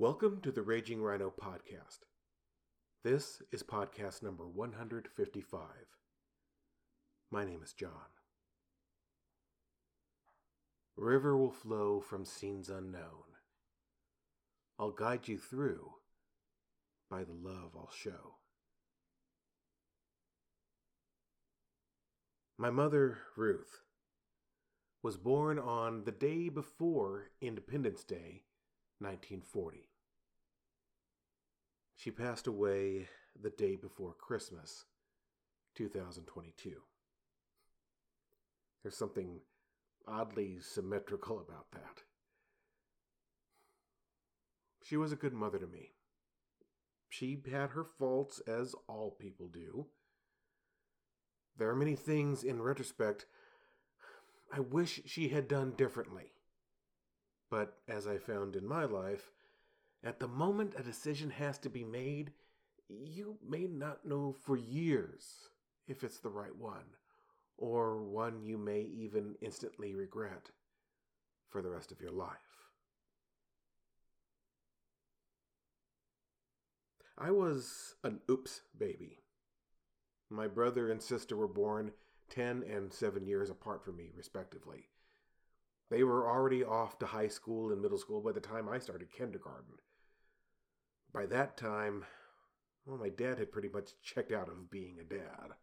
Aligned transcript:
Welcome 0.00 0.42
to 0.42 0.52
the 0.52 0.62
Raging 0.62 1.02
Rhino 1.02 1.28
podcast. 1.42 2.04
This 3.02 3.42
is 3.50 3.64
podcast 3.64 4.22
number 4.22 4.46
155. 4.46 5.60
My 7.32 7.44
name 7.44 7.62
is 7.64 7.72
John. 7.72 7.90
River 10.96 11.36
will 11.36 11.50
flow 11.50 11.98
from 11.98 12.24
scenes 12.24 12.68
unknown. 12.68 13.24
I'll 14.78 14.92
guide 14.92 15.26
you 15.26 15.36
through 15.36 15.94
by 17.10 17.24
the 17.24 17.32
love 17.32 17.72
I'll 17.74 17.90
show. 17.92 18.36
My 22.56 22.70
mother, 22.70 23.18
Ruth, 23.36 23.80
was 25.02 25.16
born 25.16 25.58
on 25.58 26.04
the 26.04 26.12
day 26.12 26.48
before 26.48 27.32
Independence 27.40 28.04
Day, 28.04 28.44
1940. 29.00 29.87
She 31.98 32.12
passed 32.12 32.46
away 32.46 33.08
the 33.42 33.50
day 33.50 33.74
before 33.74 34.14
Christmas, 34.14 34.84
2022. 35.74 36.74
There's 38.80 38.96
something 38.96 39.40
oddly 40.06 40.60
symmetrical 40.60 41.40
about 41.40 41.72
that. 41.72 42.04
She 44.84 44.96
was 44.96 45.10
a 45.10 45.16
good 45.16 45.32
mother 45.32 45.58
to 45.58 45.66
me. 45.66 45.90
She 47.08 47.36
had 47.50 47.70
her 47.70 47.82
faults, 47.82 48.40
as 48.46 48.76
all 48.86 49.16
people 49.18 49.48
do. 49.48 49.86
There 51.56 51.68
are 51.68 51.74
many 51.74 51.96
things, 51.96 52.44
in 52.44 52.62
retrospect, 52.62 53.26
I 54.52 54.60
wish 54.60 55.00
she 55.04 55.30
had 55.30 55.48
done 55.48 55.72
differently. 55.76 56.30
But 57.50 57.78
as 57.88 58.06
I 58.06 58.18
found 58.18 58.54
in 58.54 58.68
my 58.68 58.84
life, 58.84 59.32
at 60.04 60.20
the 60.20 60.28
moment 60.28 60.74
a 60.78 60.82
decision 60.82 61.30
has 61.30 61.58
to 61.58 61.70
be 61.70 61.84
made, 61.84 62.32
you 62.88 63.36
may 63.46 63.66
not 63.66 64.04
know 64.04 64.32
for 64.32 64.56
years 64.56 65.48
if 65.86 66.04
it's 66.04 66.18
the 66.18 66.30
right 66.30 66.54
one, 66.56 66.84
or 67.56 68.02
one 68.02 68.42
you 68.42 68.56
may 68.56 68.80
even 68.80 69.34
instantly 69.40 69.94
regret 69.94 70.50
for 71.48 71.62
the 71.62 71.70
rest 71.70 71.90
of 71.92 72.00
your 72.00 72.12
life. 72.12 72.28
I 77.16 77.30
was 77.32 77.96
an 78.04 78.20
oops 78.30 78.60
baby. 78.78 79.18
My 80.30 80.46
brother 80.46 80.90
and 80.90 81.02
sister 81.02 81.36
were 81.36 81.48
born 81.48 81.90
10 82.30 82.62
and 82.70 82.92
7 82.92 83.26
years 83.26 83.50
apart 83.50 83.84
from 83.84 83.96
me, 83.96 84.12
respectively. 84.14 84.88
They 85.90 86.04
were 86.04 86.28
already 86.28 86.62
off 86.62 86.98
to 86.98 87.06
high 87.06 87.28
school 87.28 87.72
and 87.72 87.80
middle 87.80 87.98
school 87.98 88.20
by 88.20 88.32
the 88.32 88.40
time 88.40 88.68
I 88.68 88.78
started 88.78 89.10
kindergarten. 89.10 89.74
By 91.12 91.26
that 91.26 91.56
time, 91.56 92.04
well, 92.86 92.98
my 92.98 93.08
dad 93.08 93.38
had 93.38 93.52
pretty 93.52 93.68
much 93.68 93.92
checked 94.02 94.32
out 94.32 94.48
of 94.48 94.70
being 94.70 94.98
a 94.98 95.04
dad, 95.04 95.54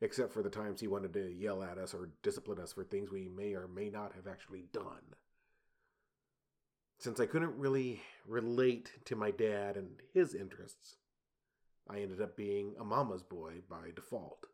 except 0.00 0.32
for 0.32 0.42
the 0.42 0.50
times 0.50 0.80
he 0.80 0.88
wanted 0.88 1.12
to 1.14 1.32
yell 1.32 1.62
at 1.62 1.78
us 1.78 1.94
or 1.94 2.10
discipline 2.22 2.58
us 2.60 2.72
for 2.72 2.84
things 2.84 3.10
we 3.10 3.28
may 3.28 3.54
or 3.54 3.68
may 3.68 3.90
not 3.90 4.14
have 4.14 4.26
actually 4.26 4.64
done. 4.72 5.14
Since 6.98 7.20
I 7.20 7.26
couldn't 7.26 7.58
really 7.58 8.02
relate 8.26 8.90
to 9.04 9.14
my 9.14 9.30
dad 9.30 9.76
and 9.76 10.00
his 10.12 10.34
interests, 10.34 10.96
I 11.88 12.00
ended 12.00 12.20
up 12.20 12.36
being 12.36 12.74
a 12.78 12.84
mama's 12.84 13.22
boy 13.22 13.62
by 13.68 13.92
default. 13.94 14.46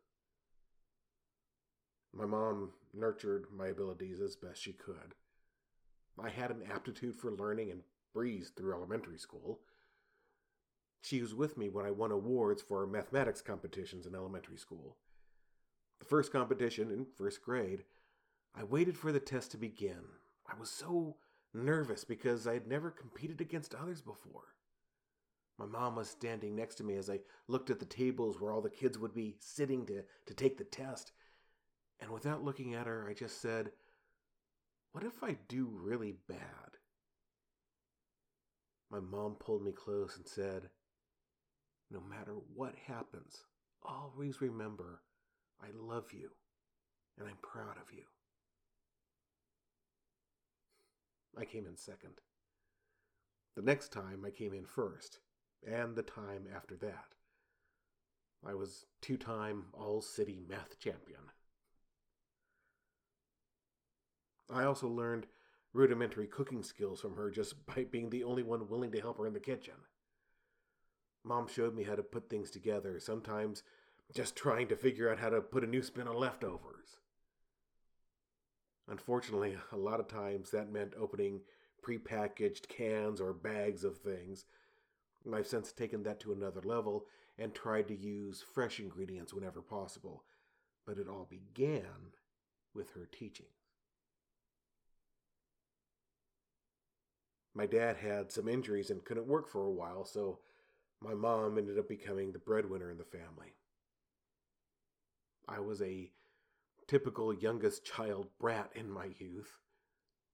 My 2.13 2.25
mom 2.25 2.71
nurtured 2.93 3.47
my 3.53 3.67
abilities 3.67 4.21
as 4.21 4.35
best 4.35 4.61
she 4.61 4.73
could. 4.73 5.15
I 6.17 6.29
had 6.29 6.51
an 6.51 6.63
aptitude 6.71 7.15
for 7.15 7.31
learning 7.31 7.71
and 7.71 7.81
breezed 8.13 8.55
through 8.55 8.73
elementary 8.73 9.17
school. 9.17 9.59
She 11.05 11.21
was 11.21 11.35
with 11.35 11.55
me 11.55 11.69
when 11.69 11.85
I 11.85 11.91
won 11.91 12.09
awards 12.09 12.63
for 12.63 12.87
mathematics 12.87 13.39
competitions 13.39 14.07
in 14.07 14.15
elementary 14.15 14.57
school. 14.57 14.97
The 15.99 16.05
first 16.05 16.31
competition 16.31 16.89
in 16.89 17.05
first 17.05 17.43
grade, 17.43 17.83
I 18.55 18.63
waited 18.63 18.97
for 18.97 19.11
the 19.11 19.19
test 19.19 19.51
to 19.51 19.57
begin. 19.57 20.01
I 20.47 20.57
was 20.59 20.71
so 20.71 21.17
nervous 21.53 22.05
because 22.05 22.47
I 22.47 22.53
had 22.53 22.65
never 22.65 22.89
competed 22.89 23.39
against 23.39 23.75
others 23.75 24.01
before. 24.01 24.55
My 25.59 25.67
mom 25.67 25.95
was 25.95 26.09
standing 26.09 26.55
next 26.55 26.73
to 26.77 26.83
me 26.83 26.95
as 26.95 27.07
I 27.07 27.19
looked 27.47 27.69
at 27.69 27.77
the 27.77 27.85
tables 27.85 28.41
where 28.41 28.51
all 28.51 28.61
the 28.61 28.69
kids 28.71 28.97
would 28.97 29.13
be 29.13 29.35
sitting 29.39 29.85
to, 29.85 30.01
to 30.25 30.33
take 30.33 30.57
the 30.57 30.63
test, 30.63 31.11
and 31.99 32.09
without 32.09 32.43
looking 32.43 32.73
at 32.73 32.87
her, 32.87 33.07
I 33.07 33.13
just 33.13 33.39
said, 33.39 33.73
What 34.91 35.03
if 35.03 35.23
I 35.23 35.37
do 35.47 35.69
really 35.71 36.15
bad? 36.27 36.79
My 38.89 38.99
mom 38.99 39.35
pulled 39.35 39.63
me 39.63 39.71
close 39.71 40.17
and 40.17 40.27
said, 40.27 40.71
No 41.91 42.01
matter 42.01 42.35
what 42.53 42.73
happens, 42.87 43.43
always 43.83 44.41
remember 44.41 45.01
I 45.61 45.67
love 45.73 46.11
you 46.11 46.31
and 47.17 47.27
I'm 47.27 47.37
proud 47.41 47.77
of 47.77 47.93
you. 47.93 48.03
I 51.37 51.45
came 51.45 51.65
in 51.65 51.77
second. 51.77 52.21
The 53.55 53.61
next 53.61 53.91
time 53.91 54.23
I 54.25 54.31
came 54.31 54.53
in 54.53 54.65
first, 54.65 55.19
and 55.65 55.95
the 55.95 56.03
time 56.03 56.45
after 56.53 56.75
that. 56.77 57.15
I 58.45 58.53
was 58.53 58.85
two 59.01 59.17
time 59.17 59.65
All 59.73 60.01
City 60.01 60.39
Math 60.47 60.77
Champion. 60.79 61.21
I 64.53 64.65
also 64.65 64.87
learned 64.87 65.25
rudimentary 65.73 66.27
cooking 66.27 66.63
skills 66.63 67.01
from 67.01 67.15
her 67.15 67.31
just 67.31 67.65
by 67.75 67.85
being 67.85 68.09
the 68.09 68.23
only 68.23 68.43
one 68.43 68.67
willing 68.67 68.91
to 68.91 69.01
help 69.01 69.17
her 69.17 69.27
in 69.27 69.33
the 69.33 69.39
kitchen. 69.39 69.75
Mom 71.25 71.47
showed 71.47 71.75
me 71.75 71.83
how 71.83 71.95
to 71.95 72.03
put 72.03 72.29
things 72.29 72.51
together, 72.51 72.99
sometimes 72.99 73.63
just 74.13 74.35
trying 74.35 74.67
to 74.67 74.75
figure 74.75 75.11
out 75.11 75.17
how 75.17 75.29
to 75.29 75.41
put 75.41 75.63
a 75.63 75.67
new 75.67 75.81
spin 75.81 76.07
on 76.07 76.15
leftovers. 76.15 76.99
Unfortunately, 78.87 79.57
a 79.71 79.77
lot 79.77 79.99
of 79.99 80.07
times 80.07 80.51
that 80.51 80.71
meant 80.71 80.93
opening 80.95 81.41
prepackaged 81.83 82.67
cans 82.67 83.19
or 83.19 83.33
bags 83.33 83.83
of 83.83 83.97
things. 83.97 84.45
I've 85.33 85.47
since 85.47 85.71
taken 85.71 86.03
that 86.03 86.19
to 86.21 86.31
another 86.31 86.61
level 86.61 87.07
and 87.39 87.53
tried 87.53 87.87
to 87.87 87.95
use 87.95 88.45
fresh 88.53 88.79
ingredients 88.79 89.33
whenever 89.33 89.61
possible, 89.61 90.23
but 90.85 90.99
it 90.99 91.07
all 91.07 91.27
began 91.27 92.13
with 92.75 92.91
her 92.91 93.07
teaching. 93.11 93.47
My 97.55 97.65
dad 97.65 97.97
had 97.97 98.31
some 98.31 98.47
injuries 98.47 98.91
and 98.91 99.03
couldn't 99.03 99.27
work 99.27 99.49
for 99.49 99.65
a 99.65 99.71
while, 99.71 100.05
so 100.05 100.39
my 101.01 101.13
mom 101.13 101.57
ended 101.57 101.77
up 101.77 101.87
becoming 101.87 102.31
the 102.31 102.39
breadwinner 102.39 102.91
in 102.91 102.97
the 102.97 103.03
family. 103.03 103.53
I 105.47 105.59
was 105.59 105.81
a 105.81 106.09
typical 106.87 107.33
youngest 107.33 107.85
child 107.85 108.27
brat 108.39 108.71
in 108.75 108.89
my 108.89 109.09
youth, 109.19 109.59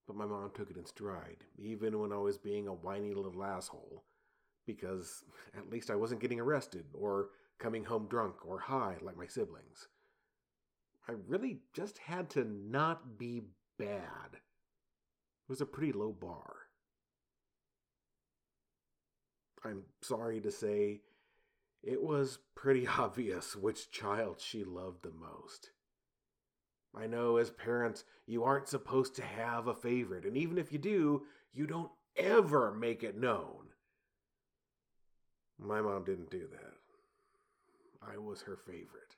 but 0.08 0.16
my 0.16 0.26
mom 0.26 0.52
took 0.54 0.70
it 0.70 0.78
in 0.78 0.86
stride, 0.86 1.44
even 1.58 2.00
when 2.00 2.12
I 2.12 2.18
was 2.18 2.38
being 2.38 2.68
a 2.68 2.74
whiny 2.74 3.14
little 3.14 3.44
asshole, 3.44 4.04
because 4.66 5.24
at 5.58 5.70
least 5.70 5.90
I 5.90 5.96
wasn't 5.96 6.22
getting 6.22 6.40
arrested 6.40 6.86
or 6.94 7.30
coming 7.60 7.86
home 7.86 8.08
drunk 8.10 8.46
or 8.46 8.60
high 8.60 8.98
like 9.02 9.18
my 9.18 9.28
siblings. 9.28 9.88
I 11.08 11.14
really 11.28 11.60
just 11.74 11.98
had 11.98 12.30
to 12.32 12.44
not 12.46 13.18
be 13.18 13.44
bad. 13.78 14.34
It 14.34 15.50
was 15.50 15.62
a 15.62 15.66
pretty 15.66 15.92
low 15.92 16.12
bar. 16.12 16.61
I'm 19.64 19.84
sorry 20.02 20.40
to 20.42 20.52
say, 20.52 21.02
it 21.84 22.02
was 22.02 22.40
pretty 22.56 22.88
obvious 23.00 23.56
which 23.56 23.92
child 23.92 24.40
she 24.40 24.64
loved 24.64 25.04
the 25.04 25.12
most. 25.12 25.72
I 26.96 27.08
know 27.08 27.38
as 27.38 27.50
parents, 27.50 28.04
you 28.26 28.44
aren't 28.44 28.68
supposed 28.68 29.16
to 29.16 29.24
have 29.24 29.68
a 29.68 29.74
favorite, 29.74 30.26
and 30.26 30.36
even 30.36 30.58
if 30.58 30.74
you 30.74 30.78
do, 30.78 31.24
you 31.54 31.66
don't 31.66 31.92
ever 32.18 32.74
make 32.74 33.04
it 33.04 33.18
known. 33.18 33.70
My 35.58 35.80
mom 35.82 36.04
didn't 36.04 36.32
do 36.32 36.48
that. 36.52 36.74
I 38.02 38.18
was 38.18 38.42
her 38.42 38.58
favorite. 38.58 39.16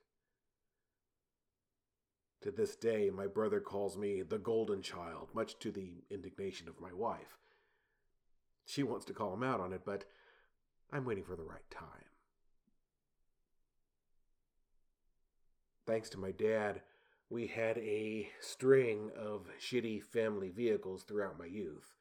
To 2.42 2.51
this 2.51 2.75
day, 2.75 3.10
my 3.10 3.25
brother 3.25 3.62
calls 3.62 3.98
me 3.98 4.22
the 4.22 4.38
golden 4.38 4.81
child, 4.81 5.30
much 5.34 5.57
to 5.60 5.72
the 5.72 6.04
indignation 6.12 6.68
of 6.68 6.81
my 6.81 6.92
wife. 6.92 7.38
She 8.66 8.84
wants 8.84 9.06
to 9.06 9.13
call 9.13 9.34
him 9.34 9.44
out 9.44 9.62
on 9.62 9.72
it, 9.72 9.81
but 9.86 10.04
I'm 10.94 11.06
waiting 11.06 11.24
for 11.24 11.36
the 11.36 11.44
right 11.44 11.69
time. 11.72 11.88
Thanks 15.88 16.07
to 16.12 16.19
my 16.19 16.31
dad, 16.31 16.81
we 17.31 17.48
had 17.48 17.80
a 17.80 18.30
string 18.40 19.10
of 19.18 19.48
shitty 19.60 20.04
family 20.04 20.50
vehicles 20.50 21.01
throughout 21.04 21.40
my 21.40 21.45
youth. 21.45 21.95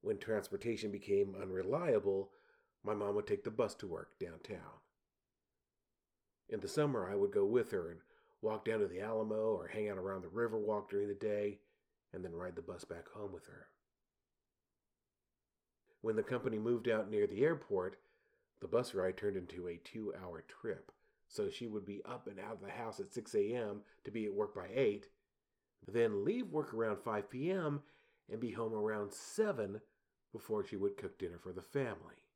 When 0.00 0.18
transportation 0.18 0.90
became 0.90 1.36
unreliable, 1.40 2.30
my 2.84 2.94
mom 2.94 3.14
would 3.14 3.28
take 3.28 3.44
the 3.44 3.50
bus 3.52 3.76
to 3.76 3.86
work 3.86 4.18
downtown. 4.18 4.80
In 6.48 6.58
the 6.58 6.68
summer, 6.68 7.08
I 7.08 7.14
would 7.14 7.30
go 7.30 7.44
with 7.44 7.70
her 7.70 7.90
and 7.92 8.00
walk 8.42 8.64
down 8.64 8.80
to 8.80 8.88
the 8.88 9.00
Alamo 9.00 9.54
or 9.54 9.68
hang 9.68 9.88
out 9.88 9.98
around 9.98 10.22
the 10.22 10.28
Riverwalk 10.28 10.90
during 10.90 11.06
the 11.06 11.14
day, 11.14 11.60
and 12.12 12.24
then 12.24 12.32
ride 12.32 12.56
the 12.56 12.62
bus 12.62 12.84
back 12.84 13.08
home 13.08 13.32
with 13.32 13.46
her. 13.46 13.68
When 16.02 16.16
the 16.16 16.22
company 16.24 16.58
moved 16.58 16.88
out 16.88 17.08
near 17.08 17.28
the 17.28 17.44
airport, 17.44 17.98
the 18.60 18.68
bus 18.68 18.94
ride 18.94 19.16
turned 19.16 19.36
into 19.36 19.68
a 19.68 19.76
two 19.76 20.12
hour 20.22 20.44
trip. 20.60 20.92
So 21.28 21.50
she 21.50 21.66
would 21.66 21.84
be 21.84 22.02
up 22.04 22.28
and 22.28 22.38
out 22.38 22.52
of 22.52 22.60
the 22.60 22.70
house 22.70 23.00
at 23.00 23.12
6 23.12 23.34
a.m. 23.34 23.80
to 24.04 24.10
be 24.10 24.26
at 24.26 24.34
work 24.34 24.54
by 24.54 24.68
8, 24.72 25.08
then 25.86 26.24
leave 26.24 26.48
work 26.48 26.72
around 26.72 26.98
5 26.98 27.28
p.m. 27.30 27.82
and 28.30 28.40
be 28.40 28.52
home 28.52 28.72
around 28.72 29.12
7 29.12 29.80
before 30.32 30.64
she 30.64 30.76
would 30.76 30.96
cook 30.96 31.18
dinner 31.18 31.38
for 31.38 31.52
the 31.52 31.62
family. 31.62 32.26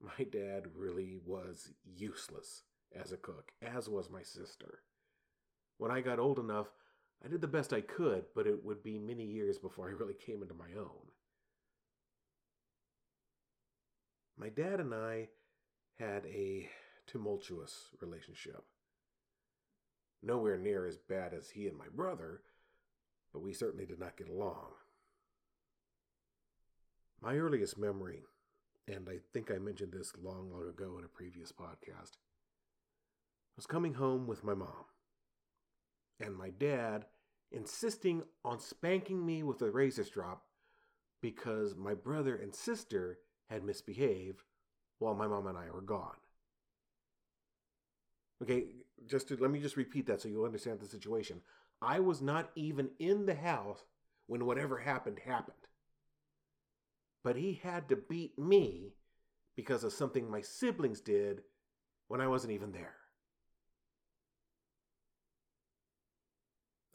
My 0.00 0.24
dad 0.24 0.68
really 0.74 1.18
was 1.24 1.72
useless 1.84 2.62
as 2.98 3.12
a 3.12 3.16
cook, 3.16 3.52
as 3.60 3.88
was 3.88 4.10
my 4.10 4.22
sister. 4.22 4.80
When 5.78 5.90
I 5.90 6.00
got 6.00 6.18
old 6.18 6.38
enough, 6.38 6.68
I 7.24 7.28
did 7.28 7.40
the 7.40 7.46
best 7.46 7.72
I 7.72 7.82
could, 7.82 8.24
but 8.34 8.46
it 8.46 8.64
would 8.64 8.82
be 8.82 8.98
many 8.98 9.24
years 9.24 9.58
before 9.58 9.88
I 9.88 9.92
really 9.92 10.14
came 10.14 10.42
into 10.42 10.54
my 10.54 10.78
own. 10.78 11.09
My 14.40 14.48
dad 14.48 14.80
and 14.80 14.94
I 14.94 15.28
had 15.98 16.24
a 16.24 16.66
tumultuous 17.06 17.90
relationship. 18.00 18.64
Nowhere 20.22 20.56
near 20.56 20.86
as 20.86 20.96
bad 20.96 21.34
as 21.34 21.50
he 21.50 21.66
and 21.66 21.76
my 21.76 21.88
brother, 21.94 22.40
but 23.34 23.42
we 23.42 23.52
certainly 23.52 23.84
did 23.84 24.00
not 24.00 24.16
get 24.16 24.30
along. 24.30 24.68
My 27.20 27.36
earliest 27.36 27.76
memory, 27.76 28.22
and 28.88 29.10
I 29.10 29.18
think 29.34 29.50
I 29.50 29.58
mentioned 29.58 29.92
this 29.92 30.14
long, 30.22 30.50
long 30.50 30.66
ago 30.70 30.96
in 30.98 31.04
a 31.04 31.08
previous 31.08 31.52
podcast, 31.52 32.16
was 33.56 33.66
coming 33.66 33.92
home 33.92 34.26
with 34.26 34.42
my 34.42 34.54
mom 34.54 34.86
and 36.18 36.34
my 36.34 36.48
dad 36.48 37.04
insisting 37.52 38.22
on 38.42 38.58
spanking 38.58 39.26
me 39.26 39.42
with 39.42 39.60
a 39.60 39.70
razor 39.70 40.04
strop 40.04 40.44
because 41.20 41.76
my 41.76 41.92
brother 41.92 42.36
and 42.36 42.54
sister 42.54 43.18
had 43.50 43.64
misbehaved 43.64 44.42
while 44.98 45.14
my 45.14 45.26
mom 45.26 45.46
and 45.48 45.58
I 45.58 45.70
were 45.70 45.82
gone. 45.82 46.16
Okay, 48.42 48.66
just 49.06 49.28
to, 49.28 49.36
let 49.36 49.50
me 49.50 49.60
just 49.60 49.76
repeat 49.76 50.06
that 50.06 50.22
so 50.22 50.28
you'll 50.28 50.44
understand 50.44 50.80
the 50.80 50.86
situation. 50.86 51.40
I 51.82 52.00
was 52.00 52.22
not 52.22 52.50
even 52.54 52.90
in 52.98 53.26
the 53.26 53.34
house 53.34 53.84
when 54.26 54.46
whatever 54.46 54.78
happened 54.78 55.18
happened. 55.26 55.56
But 57.22 57.36
he 57.36 57.60
had 57.62 57.88
to 57.88 57.96
beat 57.96 58.38
me 58.38 58.94
because 59.56 59.84
of 59.84 59.92
something 59.92 60.30
my 60.30 60.40
siblings 60.40 61.00
did 61.00 61.42
when 62.08 62.20
I 62.20 62.28
wasn't 62.28 62.52
even 62.52 62.72
there. 62.72 62.94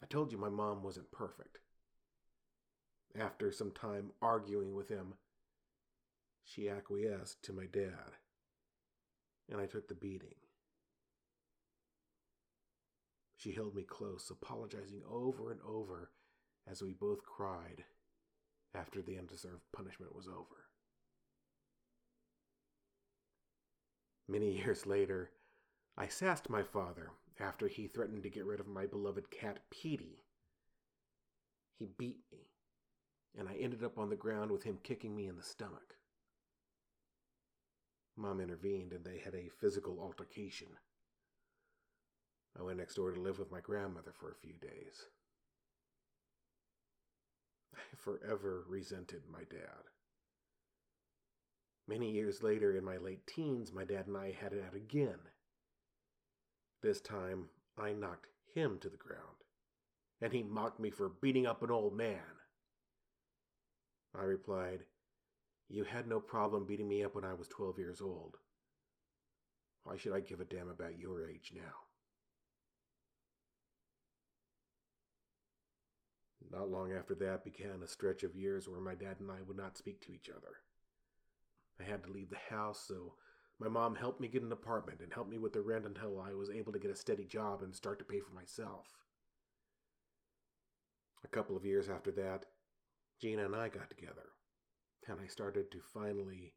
I 0.02 0.06
told 0.06 0.32
you 0.32 0.38
my 0.38 0.48
mom 0.48 0.82
wasn't 0.82 1.12
perfect. 1.12 1.58
After 3.18 3.52
some 3.52 3.70
time 3.70 4.10
arguing 4.20 4.74
with 4.74 4.88
him, 4.88 5.14
she 6.46 6.68
acquiesced 6.68 7.42
to 7.42 7.52
my 7.52 7.66
dad, 7.66 8.14
and 9.50 9.60
I 9.60 9.66
took 9.66 9.88
the 9.88 9.94
beating. 9.94 10.36
She 13.36 13.52
held 13.52 13.74
me 13.74 13.82
close, 13.82 14.30
apologizing 14.30 15.02
over 15.10 15.50
and 15.50 15.60
over 15.66 16.10
as 16.70 16.82
we 16.82 16.92
both 16.92 17.24
cried 17.24 17.84
after 18.74 19.02
the 19.02 19.18
undeserved 19.18 19.62
punishment 19.72 20.14
was 20.14 20.28
over. 20.28 20.66
Many 24.28 24.56
years 24.56 24.86
later, 24.86 25.30
I 25.96 26.08
sassed 26.08 26.48
my 26.48 26.62
father 26.62 27.10
after 27.38 27.68
he 27.68 27.86
threatened 27.86 28.22
to 28.22 28.30
get 28.30 28.46
rid 28.46 28.60
of 28.60 28.66
my 28.66 28.86
beloved 28.86 29.30
cat, 29.30 29.58
Petey. 29.70 30.24
He 31.78 31.86
beat 31.98 32.20
me, 32.32 32.50
and 33.38 33.48
I 33.48 33.54
ended 33.54 33.84
up 33.84 33.98
on 33.98 34.10
the 34.10 34.16
ground 34.16 34.50
with 34.50 34.62
him 34.62 34.78
kicking 34.82 35.14
me 35.14 35.26
in 35.26 35.36
the 35.36 35.42
stomach. 35.42 35.96
Mom 38.16 38.40
intervened, 38.40 38.92
and 38.92 39.04
they 39.04 39.18
had 39.18 39.34
a 39.34 39.50
physical 39.60 40.00
altercation. 40.00 40.68
I 42.58 42.62
went 42.62 42.78
next 42.78 42.94
door 42.94 43.12
to 43.12 43.20
live 43.20 43.38
with 43.38 43.52
my 43.52 43.60
grandmother 43.60 44.12
for 44.12 44.30
a 44.30 44.34
few 44.34 44.54
days. 44.54 45.04
I 47.74 47.96
forever 47.96 48.64
resented 48.68 49.22
my 49.30 49.44
dad. 49.50 49.90
Many 51.86 52.10
years 52.10 52.42
later, 52.42 52.76
in 52.76 52.84
my 52.84 52.96
late 52.96 53.26
teens, 53.26 53.72
my 53.72 53.84
dad 53.84 54.06
and 54.06 54.16
I 54.16 54.32
had 54.32 54.52
it 54.52 54.64
out 54.66 54.74
again. 54.74 55.18
This 56.82 57.00
time, 57.00 57.50
I 57.78 57.92
knocked 57.92 58.28
him 58.54 58.78
to 58.80 58.88
the 58.88 58.96
ground, 58.96 59.44
and 60.20 60.32
he 60.32 60.42
mocked 60.42 60.80
me 60.80 60.90
for 60.90 61.08
beating 61.08 61.46
up 61.46 61.62
an 61.62 61.70
old 61.70 61.94
man. 61.94 62.20
I 64.14 64.22
replied, 64.22 64.80
You 65.68 65.84
had 65.84 66.06
no 66.06 66.20
problem 66.20 66.66
beating 66.66 66.88
me 66.88 67.02
up 67.02 67.14
when 67.14 67.24
I 67.24 67.34
was 67.34 67.48
12 67.48 67.78
years 67.78 68.00
old. 68.00 68.36
Why 69.84 69.96
should 69.96 70.12
I 70.12 70.20
give 70.20 70.40
a 70.40 70.44
damn 70.44 70.68
about 70.68 70.98
your 70.98 71.28
age 71.28 71.52
now? 71.54 71.86
Not 76.50 76.70
long 76.70 76.92
after 76.92 77.14
that 77.16 77.44
began 77.44 77.82
a 77.82 77.88
stretch 77.88 78.22
of 78.22 78.36
years 78.36 78.68
where 78.68 78.80
my 78.80 78.94
dad 78.94 79.16
and 79.20 79.30
I 79.30 79.42
would 79.46 79.56
not 79.56 79.76
speak 79.76 80.00
to 80.02 80.12
each 80.12 80.30
other. 80.30 80.56
I 81.80 81.82
had 81.82 82.04
to 82.04 82.12
leave 82.12 82.30
the 82.30 82.54
house, 82.54 82.84
so 82.86 83.14
my 83.58 83.68
mom 83.68 83.94
helped 83.94 84.20
me 84.20 84.28
get 84.28 84.42
an 84.42 84.52
apartment 84.52 85.00
and 85.00 85.12
helped 85.12 85.30
me 85.30 85.38
with 85.38 85.52
the 85.52 85.60
rent 85.60 85.86
until 85.86 86.20
I 86.20 86.32
was 86.34 86.50
able 86.50 86.72
to 86.72 86.78
get 86.78 86.90
a 86.90 86.96
steady 86.96 87.24
job 87.24 87.62
and 87.62 87.74
start 87.74 87.98
to 87.98 88.04
pay 88.04 88.20
for 88.20 88.34
myself. 88.34 88.86
A 91.24 91.28
couple 91.28 91.56
of 91.56 91.64
years 91.64 91.88
after 91.88 92.10
that, 92.12 92.46
Gina 93.20 93.44
and 93.44 93.56
I 93.56 93.68
got 93.68 93.90
together, 93.90 94.30
and 95.08 95.18
I 95.22 95.26
started 95.26 95.70
to 95.70 95.80
finally, 95.92 96.54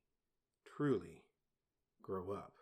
truly 0.66 1.24
grow 2.02 2.32
up. 2.32 2.54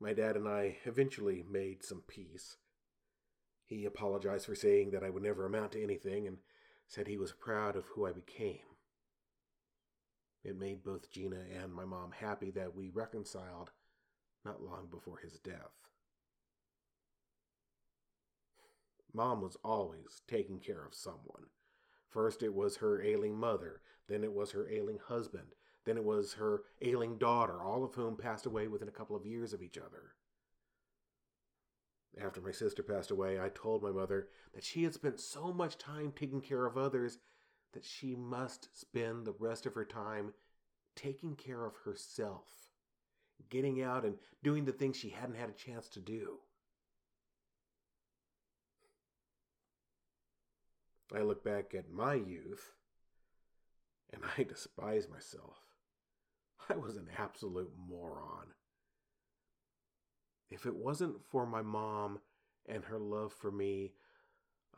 My 0.00 0.12
dad 0.12 0.36
and 0.36 0.48
I 0.48 0.78
eventually 0.84 1.44
made 1.48 1.84
some 1.84 2.02
peace. 2.06 2.56
He 3.66 3.84
apologized 3.84 4.46
for 4.46 4.54
saying 4.54 4.90
that 4.92 5.04
I 5.04 5.10
would 5.10 5.22
never 5.22 5.44
amount 5.44 5.72
to 5.72 5.82
anything 5.82 6.26
and 6.26 6.38
said 6.88 7.06
he 7.06 7.18
was 7.18 7.32
proud 7.32 7.76
of 7.76 7.86
who 7.88 8.06
I 8.06 8.12
became. 8.12 8.58
It 10.42 10.58
made 10.58 10.82
both 10.82 11.10
Gina 11.10 11.42
and 11.62 11.72
my 11.72 11.84
mom 11.84 12.12
happy 12.12 12.50
that 12.52 12.74
we 12.74 12.88
reconciled 12.88 13.70
not 14.44 14.62
long 14.62 14.88
before 14.90 15.18
his 15.18 15.38
death. 15.38 15.70
Mom 19.12 19.42
was 19.42 19.56
always 19.62 20.22
taking 20.28 20.60
care 20.60 20.84
of 20.84 20.94
someone. 20.94 21.46
First, 22.10 22.42
it 22.42 22.54
was 22.54 22.76
her 22.76 23.00
ailing 23.00 23.36
mother, 23.36 23.80
then, 24.08 24.24
it 24.24 24.32
was 24.32 24.50
her 24.50 24.68
ailing 24.68 24.98
husband, 24.98 25.54
then, 25.84 25.96
it 25.96 26.04
was 26.04 26.34
her 26.34 26.62
ailing 26.82 27.18
daughter, 27.18 27.62
all 27.62 27.84
of 27.84 27.94
whom 27.94 28.16
passed 28.16 28.46
away 28.46 28.68
within 28.68 28.88
a 28.88 28.92
couple 28.92 29.16
of 29.16 29.24
years 29.24 29.52
of 29.52 29.62
each 29.62 29.78
other. 29.78 30.14
After 32.20 32.40
my 32.40 32.50
sister 32.50 32.82
passed 32.82 33.12
away, 33.12 33.40
I 33.40 33.50
told 33.50 33.82
my 33.82 33.92
mother 33.92 34.28
that 34.52 34.64
she 34.64 34.82
had 34.82 34.94
spent 34.94 35.20
so 35.20 35.52
much 35.52 35.78
time 35.78 36.12
taking 36.12 36.40
care 36.40 36.66
of 36.66 36.76
others 36.76 37.18
that 37.72 37.84
she 37.84 38.16
must 38.16 38.68
spend 38.78 39.24
the 39.24 39.34
rest 39.38 39.64
of 39.64 39.74
her 39.74 39.84
time 39.84 40.34
taking 40.96 41.36
care 41.36 41.64
of 41.64 41.76
herself, 41.84 42.48
getting 43.48 43.80
out 43.80 44.04
and 44.04 44.16
doing 44.42 44.64
the 44.64 44.72
things 44.72 44.96
she 44.96 45.10
hadn't 45.10 45.36
had 45.36 45.48
a 45.48 45.52
chance 45.52 45.88
to 45.90 46.00
do. 46.00 46.40
I 51.14 51.22
look 51.22 51.44
back 51.44 51.74
at 51.74 51.90
my 51.90 52.14
youth 52.14 52.72
and 54.12 54.22
I 54.36 54.42
despise 54.48 55.08
myself. 55.08 55.58
I 56.68 56.76
was 56.76 56.96
an 56.96 57.08
absolute 57.18 57.72
moron. 57.88 58.54
If 60.50 60.66
it 60.66 60.74
wasn't 60.74 61.24
for 61.30 61.46
my 61.46 61.62
mom 61.62 62.20
and 62.66 62.84
her 62.84 62.98
love 62.98 63.32
for 63.32 63.50
me, 63.50 63.92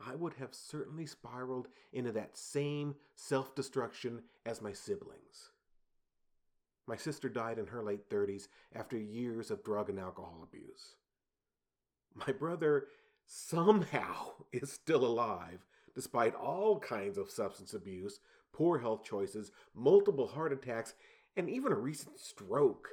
I 0.05 0.15
would 0.15 0.33
have 0.33 0.53
certainly 0.53 1.05
spiraled 1.05 1.67
into 1.91 2.11
that 2.13 2.37
same 2.37 2.95
self 3.15 3.55
destruction 3.55 4.23
as 4.45 4.61
my 4.61 4.73
siblings. 4.73 5.51
My 6.87 6.97
sister 6.97 7.29
died 7.29 7.59
in 7.59 7.67
her 7.67 7.83
late 7.83 8.09
30s 8.09 8.47
after 8.75 8.97
years 8.97 9.51
of 9.51 9.63
drug 9.63 9.89
and 9.89 9.99
alcohol 9.99 10.41
abuse. 10.43 10.95
My 12.13 12.33
brother 12.33 12.87
somehow 13.25 14.31
is 14.51 14.71
still 14.71 15.05
alive 15.05 15.65
despite 15.95 16.35
all 16.35 16.79
kinds 16.79 17.17
of 17.17 17.29
substance 17.29 17.73
abuse, 17.73 18.19
poor 18.51 18.79
health 18.79 19.03
choices, 19.03 19.51
multiple 19.75 20.27
heart 20.27 20.53
attacks, 20.53 20.93
and 21.35 21.49
even 21.49 21.71
a 21.71 21.77
recent 21.77 22.19
stroke. 22.19 22.89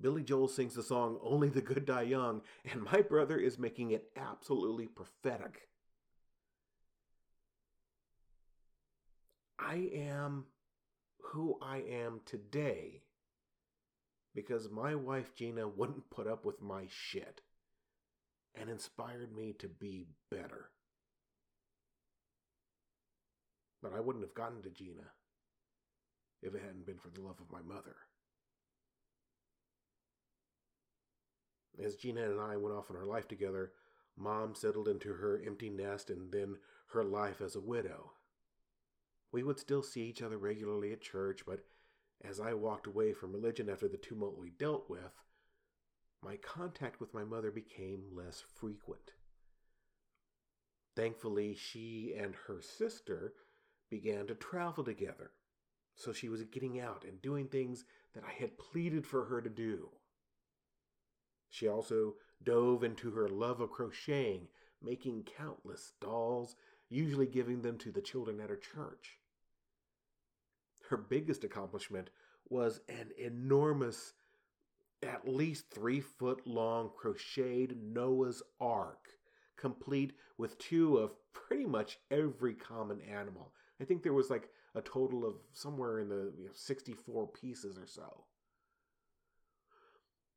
Billy 0.00 0.22
Joel 0.22 0.48
sings 0.48 0.74
the 0.74 0.82
song 0.82 1.18
Only 1.22 1.48
the 1.48 1.60
Good 1.60 1.86
Die 1.86 2.02
Young, 2.02 2.42
and 2.70 2.84
my 2.84 3.02
brother 3.02 3.36
is 3.36 3.58
making 3.58 3.90
it 3.90 4.10
absolutely 4.16 4.86
prophetic. 4.86 5.68
I 9.58 9.90
am 9.92 10.44
who 11.32 11.58
I 11.60 11.78
am 11.78 12.20
today 12.24 13.02
because 14.34 14.70
my 14.70 14.94
wife 14.94 15.34
Gina 15.34 15.66
wouldn't 15.66 16.10
put 16.10 16.28
up 16.28 16.44
with 16.44 16.62
my 16.62 16.84
shit 16.88 17.40
and 18.54 18.70
inspired 18.70 19.34
me 19.34 19.52
to 19.58 19.68
be 19.68 20.06
better. 20.30 20.70
But 23.82 23.92
I 23.92 24.00
wouldn't 24.00 24.24
have 24.24 24.34
gotten 24.34 24.62
to 24.62 24.70
Gina 24.70 25.12
if 26.42 26.54
it 26.54 26.62
hadn't 26.62 26.86
been 26.86 26.98
for 26.98 27.10
the 27.10 27.20
love 27.20 27.40
of 27.40 27.50
my 27.50 27.62
mother. 27.62 27.96
As 31.82 31.96
Gina 31.96 32.28
and 32.28 32.40
I 32.40 32.56
went 32.56 32.74
off 32.74 32.90
on 32.90 32.96
our 32.96 33.06
life 33.06 33.28
together, 33.28 33.72
Mom 34.16 34.54
settled 34.54 34.88
into 34.88 35.12
her 35.12 35.40
empty 35.44 35.70
nest 35.70 36.10
and 36.10 36.32
then 36.32 36.56
her 36.88 37.04
life 37.04 37.40
as 37.40 37.54
a 37.54 37.60
widow. 37.60 38.12
We 39.30 39.42
would 39.42 39.60
still 39.60 39.82
see 39.82 40.02
each 40.02 40.22
other 40.22 40.38
regularly 40.38 40.92
at 40.92 41.00
church, 41.00 41.42
but 41.46 41.64
as 42.24 42.40
I 42.40 42.54
walked 42.54 42.86
away 42.86 43.12
from 43.12 43.32
religion 43.32 43.68
after 43.68 43.86
the 43.86 43.96
tumult 43.96 44.38
we 44.38 44.50
dealt 44.50 44.90
with, 44.90 45.22
my 46.22 46.36
contact 46.36 46.98
with 46.98 47.14
my 47.14 47.22
mother 47.22 47.52
became 47.52 48.06
less 48.12 48.42
frequent. 48.56 49.12
Thankfully, 50.96 51.54
she 51.54 52.12
and 52.18 52.34
her 52.48 52.60
sister 52.60 53.34
began 53.90 54.26
to 54.26 54.34
travel 54.34 54.84
together, 54.84 55.32
so 55.94 56.12
she 56.12 56.28
was 56.28 56.42
getting 56.44 56.80
out 56.80 57.04
and 57.04 57.20
doing 57.22 57.48
things 57.48 57.84
that 58.14 58.24
I 58.24 58.32
had 58.32 58.58
pleaded 58.58 59.06
for 59.06 59.24
her 59.24 59.40
to 59.40 59.50
do. 59.50 59.90
She 61.50 61.68
also 61.68 62.14
dove 62.42 62.84
into 62.84 63.10
her 63.12 63.28
love 63.28 63.60
of 63.60 63.70
crocheting, 63.70 64.48
making 64.82 65.24
countless 65.36 65.92
dolls, 66.00 66.56
usually 66.88 67.26
giving 67.26 67.62
them 67.62 67.78
to 67.78 67.90
the 67.90 68.00
children 68.00 68.40
at 68.40 68.50
her 68.50 68.56
church. 68.56 69.18
Her 70.88 70.96
biggest 70.96 71.44
accomplishment 71.44 72.10
was 72.48 72.80
an 72.88 73.10
enormous, 73.18 74.14
at 75.02 75.28
least 75.28 75.70
three 75.70 76.00
foot 76.00 76.46
long 76.46 76.90
crocheted 76.96 77.76
Noah's 77.82 78.42
Ark, 78.60 79.08
complete 79.56 80.12
with 80.38 80.58
two 80.58 80.98
of 80.98 81.12
pretty 81.32 81.66
much 81.66 81.98
every 82.10 82.54
common 82.54 83.00
animal. 83.02 83.52
I 83.80 83.84
think 83.84 84.02
there 84.02 84.12
was 84.12 84.30
like 84.30 84.48
a 84.74 84.80
total 84.80 85.24
of 85.24 85.34
somewhere 85.52 86.00
in 86.00 86.08
the 86.08 86.32
you 86.38 86.46
know, 86.46 86.52
64 86.52 87.28
pieces 87.28 87.78
or 87.78 87.86
so. 87.86 88.24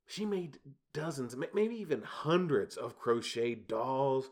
She 0.06 0.26
made 0.26 0.58
dozens, 0.92 1.34
maybe 1.54 1.76
even 1.76 2.02
hundreds 2.02 2.76
of 2.76 2.98
crocheted 2.98 3.66
dolls, 3.66 4.30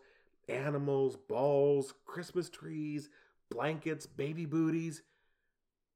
animals, 0.49 1.17
balls, 1.17 1.95
Christmas 2.05 2.51
trees, 2.51 3.09
blankets, 3.51 4.07
baby 4.07 4.45
booties. 4.45 5.03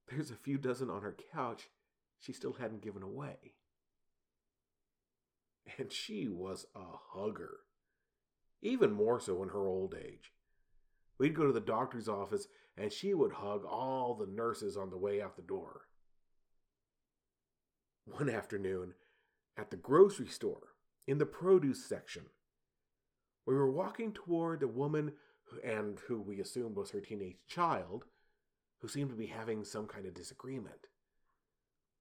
There's 0.08 0.30
a 0.30 0.36
few 0.36 0.58
dozen 0.58 0.90
on 0.90 1.02
her 1.02 1.16
couch 1.32 1.68
she 2.18 2.32
still 2.32 2.54
hadn't 2.54 2.82
given 2.82 3.02
away. 3.02 3.36
And 5.78 5.92
she 5.92 6.28
was 6.28 6.66
a 6.74 6.84
hugger, 7.12 7.60
even 8.62 8.92
more 8.92 9.20
so 9.20 9.42
in 9.42 9.50
her 9.50 9.66
old 9.66 9.94
age. 9.94 10.32
We'd 11.18 11.34
go 11.34 11.46
to 11.46 11.52
the 11.52 11.60
doctor's 11.60 12.08
office 12.08 12.48
and 12.76 12.92
she 12.92 13.14
would 13.14 13.32
hug 13.32 13.64
all 13.64 14.14
the 14.14 14.26
nurses 14.26 14.76
on 14.76 14.90
the 14.90 14.98
way 14.98 15.22
out 15.22 15.36
the 15.36 15.42
door. 15.42 15.82
One 18.04 18.28
afternoon, 18.28 18.94
at 19.56 19.70
the 19.70 19.76
grocery 19.76 20.26
store 20.26 20.74
in 21.06 21.18
the 21.18 21.26
produce 21.26 21.84
section. 21.84 22.24
We 23.46 23.54
were 23.54 23.70
walking 23.70 24.12
toward 24.12 24.62
a 24.62 24.68
woman 24.68 25.12
and 25.62 26.00
who 26.08 26.20
we 26.20 26.40
assumed 26.40 26.76
was 26.76 26.90
her 26.90 27.00
teenage 27.00 27.36
child, 27.46 28.04
who 28.80 28.88
seemed 28.88 29.10
to 29.10 29.16
be 29.16 29.26
having 29.26 29.64
some 29.64 29.86
kind 29.86 30.06
of 30.06 30.14
disagreement. 30.14 30.88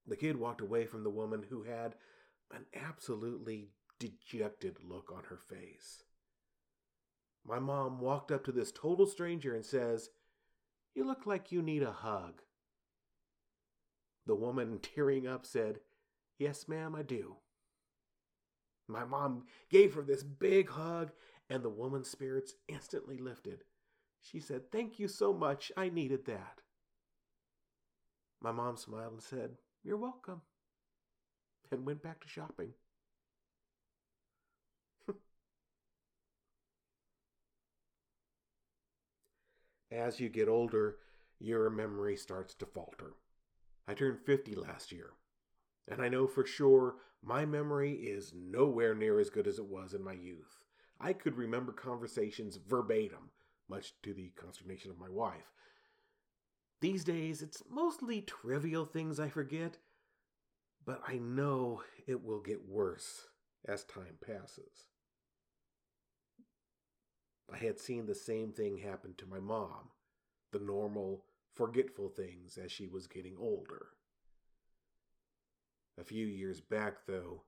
The 0.08 0.16
kid 0.16 0.38
walked 0.38 0.62
away 0.62 0.86
from 0.86 1.04
the 1.04 1.10
woman 1.10 1.44
who 1.50 1.64
had 1.64 1.96
an 2.52 2.66
absolutely 2.74 3.70
dejected 4.00 4.78
look 4.84 5.12
on 5.16 5.24
her 5.30 5.38
face. 5.38 6.04
My 7.46 7.60
mom 7.60 8.00
walked 8.00 8.32
up 8.32 8.44
to 8.46 8.52
this 8.52 8.72
total 8.72 9.06
stranger 9.06 9.54
and 9.56 9.66
says, 9.66 10.10
You 10.96 11.06
look 11.06 11.26
like 11.26 11.52
you 11.52 11.62
need 11.62 11.84
a 11.84 11.92
hug. 11.92 12.42
The 14.26 14.36
woman, 14.36 14.80
tearing 14.96 15.28
up, 15.28 15.46
said, 15.46 15.80
Yes, 16.38 16.68
ma'am, 16.68 16.96
I 16.96 17.04
do. 17.04 17.38
My 18.88 19.06
mom 19.06 19.46
gave 19.70 19.94
her 19.94 20.02
this 20.02 20.24
big 20.24 20.70
hug, 20.70 21.12
and 21.50 21.64
the 21.64 21.70
woman's 21.70 22.10
spirits 22.10 22.54
instantly 22.68 23.18
lifted. 23.18 23.64
She 24.22 24.40
said, 24.40 24.72
Thank 24.72 25.00
you 25.00 25.08
so 25.08 25.34
much. 25.34 25.72
I 25.78 25.90
needed 25.90 26.26
that. 26.26 26.62
My 28.42 28.52
mom 28.52 28.78
smiled 28.78 29.14
and 29.14 29.22
said, 29.22 29.52
You're 29.84 29.98
welcome, 29.98 30.42
and 31.72 31.86
went 31.86 32.04
back 32.04 32.22
to 32.22 32.28
shopping. 32.28 32.74
As 39.94 40.20
you 40.20 40.28
get 40.28 40.48
older, 40.48 40.98
your 41.40 41.70
memory 41.70 42.18
starts 42.18 42.56
to 42.56 42.66
falter. 42.66 43.14
I 43.88 43.94
turned 43.94 44.20
50 44.26 44.56
last 44.56 44.92
year, 44.92 45.12
and 45.88 46.02
I 46.02 46.10
know 46.10 46.26
for 46.26 46.46
sure 46.46 46.96
my 47.22 47.46
memory 47.46 47.94
is 47.94 48.34
nowhere 48.34 48.96
near 48.96 49.20
as 49.20 49.30
good 49.30 49.46
as 49.46 49.60
it 49.60 49.66
was 49.66 49.94
in 49.94 50.04
my 50.04 50.14
youth. 50.14 50.64
I 51.00 51.14
could 51.14 51.38
remember 51.38 51.72
conversations 51.72 52.58
verbatim, 52.58 53.30
much 53.70 53.94
to 54.02 54.14
the 54.14 54.32
consternation 54.36 54.90
of 54.90 54.98
my 54.98 55.10
wife. 55.10 55.52
These 56.82 57.04
days, 57.04 57.44
it's 57.44 57.62
mostly 57.70 58.22
trivial 58.22 58.86
things 58.86 59.20
I 59.20 59.30
forget, 59.30 59.78
but 60.86 61.02
I 61.08 61.18
know 61.18 61.84
it 62.08 62.24
will 62.24 62.42
get 62.42 62.68
worse 62.68 63.28
as 63.66 63.84
time 63.84 64.18
passes. 64.26 64.88
I 67.52 67.58
had 67.58 67.80
seen 67.80 68.06
the 68.06 68.16
same 68.16 68.52
thing 68.52 68.78
happen 68.78 69.14
to 69.18 69.26
my 69.26 69.40
mom, 69.40 69.90
the 70.52 70.60
normal, 70.60 71.26
forgetful 71.54 72.10
things 72.10 72.58
as 72.58 72.72
she 72.72 72.88
was 72.88 73.08
getting 73.08 73.36
older. 73.38 73.88
A 76.00 76.04
few 76.04 76.26
years 76.26 76.60
back, 76.60 77.06
though, 77.06 77.44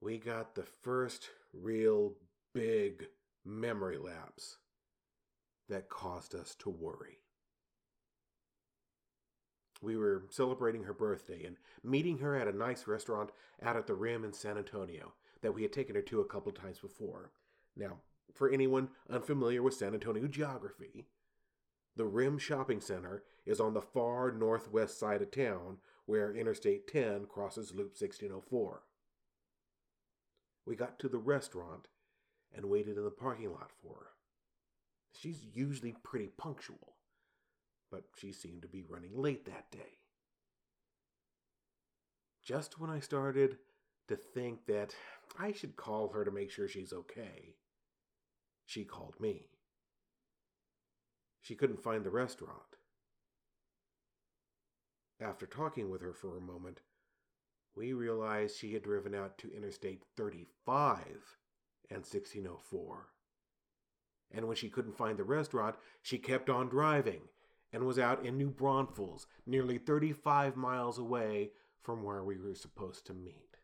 we 0.00 0.18
got 0.18 0.54
the 0.54 0.62
first 0.62 1.30
real 1.52 2.14
big 2.54 3.06
memory 3.44 3.98
lapse 3.98 4.58
that 5.68 5.88
caused 5.88 6.34
us 6.34 6.54
to 6.56 6.70
worry. 6.70 7.18
We 9.82 9.96
were 9.96 10.24
celebrating 10.30 10.84
her 10.84 10.92
birthday 10.92 11.44
and 11.44 11.56
meeting 11.82 12.18
her 12.18 12.36
at 12.36 12.48
a 12.48 12.56
nice 12.56 12.86
restaurant 12.86 13.30
out 13.62 13.76
at 13.76 13.86
the 13.86 13.94
Rim 13.94 14.24
in 14.24 14.32
San 14.32 14.58
Antonio 14.58 15.14
that 15.40 15.54
we 15.54 15.62
had 15.62 15.72
taken 15.72 15.94
her 15.94 16.02
to 16.02 16.20
a 16.20 16.26
couple 16.26 16.52
times 16.52 16.78
before. 16.78 17.32
Now, 17.76 17.98
for 18.34 18.50
anyone 18.50 18.88
unfamiliar 19.08 19.62
with 19.62 19.74
San 19.74 19.94
Antonio 19.94 20.26
geography, 20.26 21.06
the 21.96 22.06
Rim 22.06 22.38
Shopping 22.38 22.80
Center 22.80 23.24
is 23.44 23.60
on 23.60 23.74
the 23.74 23.82
far 23.82 24.32
northwest 24.32 24.98
side 24.98 25.22
of 25.22 25.30
town 25.30 25.78
where 26.06 26.34
Interstate 26.34 26.86
10 26.86 27.26
crosses 27.26 27.70
Loop 27.70 27.94
1604. 27.98 28.82
We 30.66 30.76
got 30.76 30.98
to 31.00 31.08
the 31.08 31.18
restaurant 31.18 31.88
and 32.54 32.66
waited 32.66 32.96
in 32.96 33.04
the 33.04 33.10
parking 33.10 33.50
lot 33.50 33.70
for 33.82 33.94
her. 33.94 34.06
She's 35.12 35.44
usually 35.52 35.94
pretty 36.02 36.28
punctual, 36.36 36.94
but 37.90 38.04
she 38.16 38.32
seemed 38.32 38.62
to 38.62 38.68
be 38.68 38.82
running 38.88 39.16
late 39.16 39.44
that 39.46 39.70
day. 39.70 39.98
Just 42.42 42.80
when 42.80 42.90
I 42.90 43.00
started 43.00 43.58
to 44.08 44.16
think 44.16 44.66
that 44.66 44.94
I 45.38 45.52
should 45.52 45.76
call 45.76 46.08
her 46.08 46.24
to 46.24 46.30
make 46.30 46.50
sure 46.50 46.68
she's 46.68 46.92
okay, 46.92 47.54
she 48.70 48.84
called 48.84 49.18
me. 49.18 49.48
She 51.40 51.56
couldn't 51.56 51.82
find 51.82 52.04
the 52.04 52.10
restaurant. 52.10 52.76
After 55.20 55.44
talking 55.44 55.90
with 55.90 56.00
her 56.02 56.12
for 56.12 56.36
a 56.36 56.40
moment, 56.40 56.78
we 57.74 57.92
realized 57.92 58.56
she 58.56 58.72
had 58.72 58.84
driven 58.84 59.12
out 59.12 59.38
to 59.38 59.52
Interstate 59.52 60.04
35 60.16 60.98
and 61.90 61.98
1604. 61.98 63.08
And 64.30 64.46
when 64.46 64.56
she 64.56 64.68
couldn't 64.68 64.96
find 64.96 65.18
the 65.18 65.24
restaurant, 65.24 65.74
she 66.00 66.18
kept 66.18 66.48
on 66.48 66.68
driving 66.68 67.22
and 67.72 67.82
was 67.82 67.98
out 67.98 68.24
in 68.24 68.38
New 68.38 68.50
Braunfels, 68.50 69.26
nearly 69.46 69.78
35 69.78 70.54
miles 70.54 70.96
away 70.96 71.50
from 71.82 72.04
where 72.04 72.22
we 72.22 72.38
were 72.38 72.54
supposed 72.54 73.04
to 73.06 73.14
meet. 73.14 73.56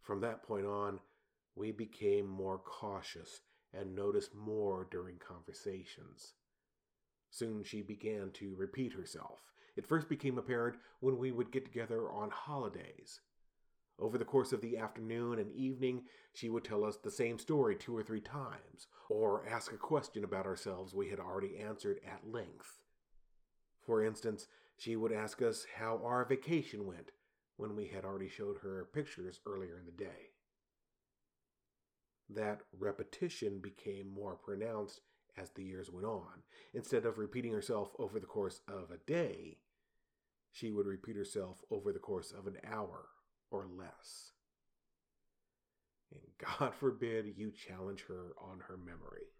From 0.00 0.20
that 0.20 0.44
point 0.44 0.66
on, 0.66 1.00
we 1.54 1.70
became 1.72 2.26
more 2.26 2.58
cautious 2.58 3.40
and 3.72 3.94
noticed 3.94 4.34
more 4.34 4.86
during 4.90 5.16
conversations. 5.18 6.34
Soon 7.30 7.62
she 7.64 7.82
began 7.82 8.30
to 8.34 8.54
repeat 8.56 8.92
herself. 8.92 9.40
It 9.76 9.86
first 9.86 10.08
became 10.08 10.36
apparent 10.36 10.76
when 11.00 11.16
we 11.16 11.32
would 11.32 11.50
get 11.50 11.64
together 11.64 12.10
on 12.10 12.30
holidays. 12.30 13.20
Over 13.98 14.18
the 14.18 14.24
course 14.24 14.52
of 14.52 14.60
the 14.60 14.76
afternoon 14.76 15.38
and 15.38 15.52
evening, 15.52 16.02
she 16.34 16.48
would 16.48 16.64
tell 16.64 16.84
us 16.84 16.96
the 16.96 17.10
same 17.10 17.38
story 17.38 17.76
two 17.76 17.96
or 17.96 18.02
three 18.02 18.20
times, 18.20 18.88
or 19.08 19.46
ask 19.46 19.72
a 19.72 19.76
question 19.76 20.24
about 20.24 20.46
ourselves 20.46 20.94
we 20.94 21.08
had 21.08 21.20
already 21.20 21.56
answered 21.58 22.00
at 22.06 22.30
length. 22.30 22.80
For 23.80 24.04
instance, 24.04 24.46
she 24.76 24.96
would 24.96 25.12
ask 25.12 25.40
us 25.40 25.66
how 25.76 26.00
our 26.04 26.24
vacation 26.24 26.86
went 26.86 27.12
when 27.56 27.76
we 27.76 27.86
had 27.86 28.04
already 28.04 28.28
showed 28.28 28.58
her 28.58 28.88
pictures 28.92 29.40
earlier 29.46 29.78
in 29.78 29.86
the 29.86 29.92
day. 30.04 30.31
That 32.34 32.60
repetition 32.78 33.58
became 33.60 34.08
more 34.08 34.36
pronounced 34.36 35.00
as 35.36 35.50
the 35.50 35.64
years 35.64 35.90
went 35.90 36.06
on. 36.06 36.42
Instead 36.72 37.04
of 37.04 37.18
repeating 37.18 37.52
herself 37.52 37.90
over 37.98 38.18
the 38.18 38.26
course 38.26 38.60
of 38.68 38.90
a 38.90 38.98
day, 38.98 39.58
she 40.50 40.70
would 40.70 40.86
repeat 40.86 41.16
herself 41.16 41.62
over 41.70 41.92
the 41.92 41.98
course 41.98 42.32
of 42.32 42.46
an 42.46 42.56
hour 42.70 43.06
or 43.50 43.66
less. 43.66 44.32
And 46.10 46.20
God 46.58 46.74
forbid 46.80 47.34
you 47.36 47.50
challenge 47.50 48.04
her 48.08 48.32
on 48.38 48.60
her 48.68 48.76
memory. 48.76 49.32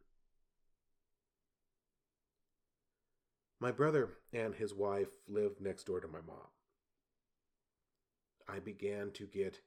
My 3.61 3.70
brother 3.70 4.14
and 4.32 4.54
his 4.54 4.75
wife 4.75 5.11
lived 5.28 5.61
next 5.61 5.84
door 5.84 6.00
to 6.00 6.08
my 6.08 6.20
mom. 6.26 6.49
I 8.49 8.58
began 8.58 9.12
to 9.12 9.26
get 9.26 9.61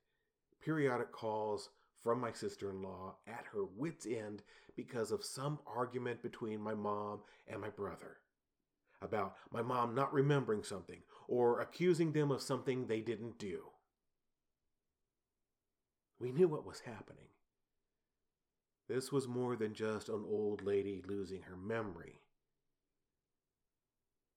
periodic 0.61 1.11
calls 1.11 1.69
from 2.05 2.21
my 2.21 2.31
sister 2.31 2.69
in 2.69 2.83
law 2.83 3.15
at 3.27 3.45
her 3.51 3.65
wits' 3.75 4.05
end 4.05 4.43
because 4.75 5.11
of 5.11 5.25
some 5.25 5.57
argument 5.65 6.21
between 6.21 6.61
my 6.61 6.75
mom 6.75 7.21
and 7.47 7.59
my 7.59 7.69
brother 7.69 8.17
about 9.01 9.35
my 9.51 9.63
mom 9.63 9.95
not 9.95 10.13
remembering 10.13 10.63
something 10.63 11.01
or 11.27 11.59
accusing 11.59 12.11
them 12.11 12.29
of 12.29 12.43
something 12.43 12.85
they 12.85 13.01
didn't 13.01 13.39
do. 13.39 13.63
We 16.19 16.31
knew 16.31 16.47
what 16.47 16.65
was 16.65 16.81
happening. 16.81 17.29
This 18.87 19.11
was 19.11 19.27
more 19.27 19.55
than 19.55 19.73
just 19.73 20.07
an 20.07 20.23
old 20.29 20.61
lady 20.61 21.01
losing 21.07 21.41
her 21.41 21.57
memory. 21.57 22.19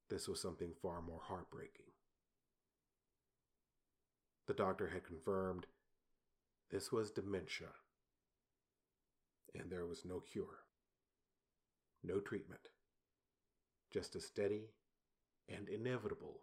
This 0.09 0.27
was 0.27 0.41
something 0.41 0.73
far 0.81 1.03
more 1.03 1.21
heartbreaking. 1.23 1.85
The 4.47 4.55
doctor 4.55 4.89
had 4.89 5.05
confirmed 5.05 5.67
this 6.71 6.93
was 6.93 7.11
dementia, 7.11 7.69
and 9.55 9.71
there 9.71 9.87
was 9.87 10.05
no 10.05 10.21
cure, 10.21 10.65
no 12.05 12.21
treatment, 12.21 12.69
just 13.93 14.17
a 14.17 14.21
steady 14.21 14.71
and 15.49 15.69
inevitable 15.69 16.43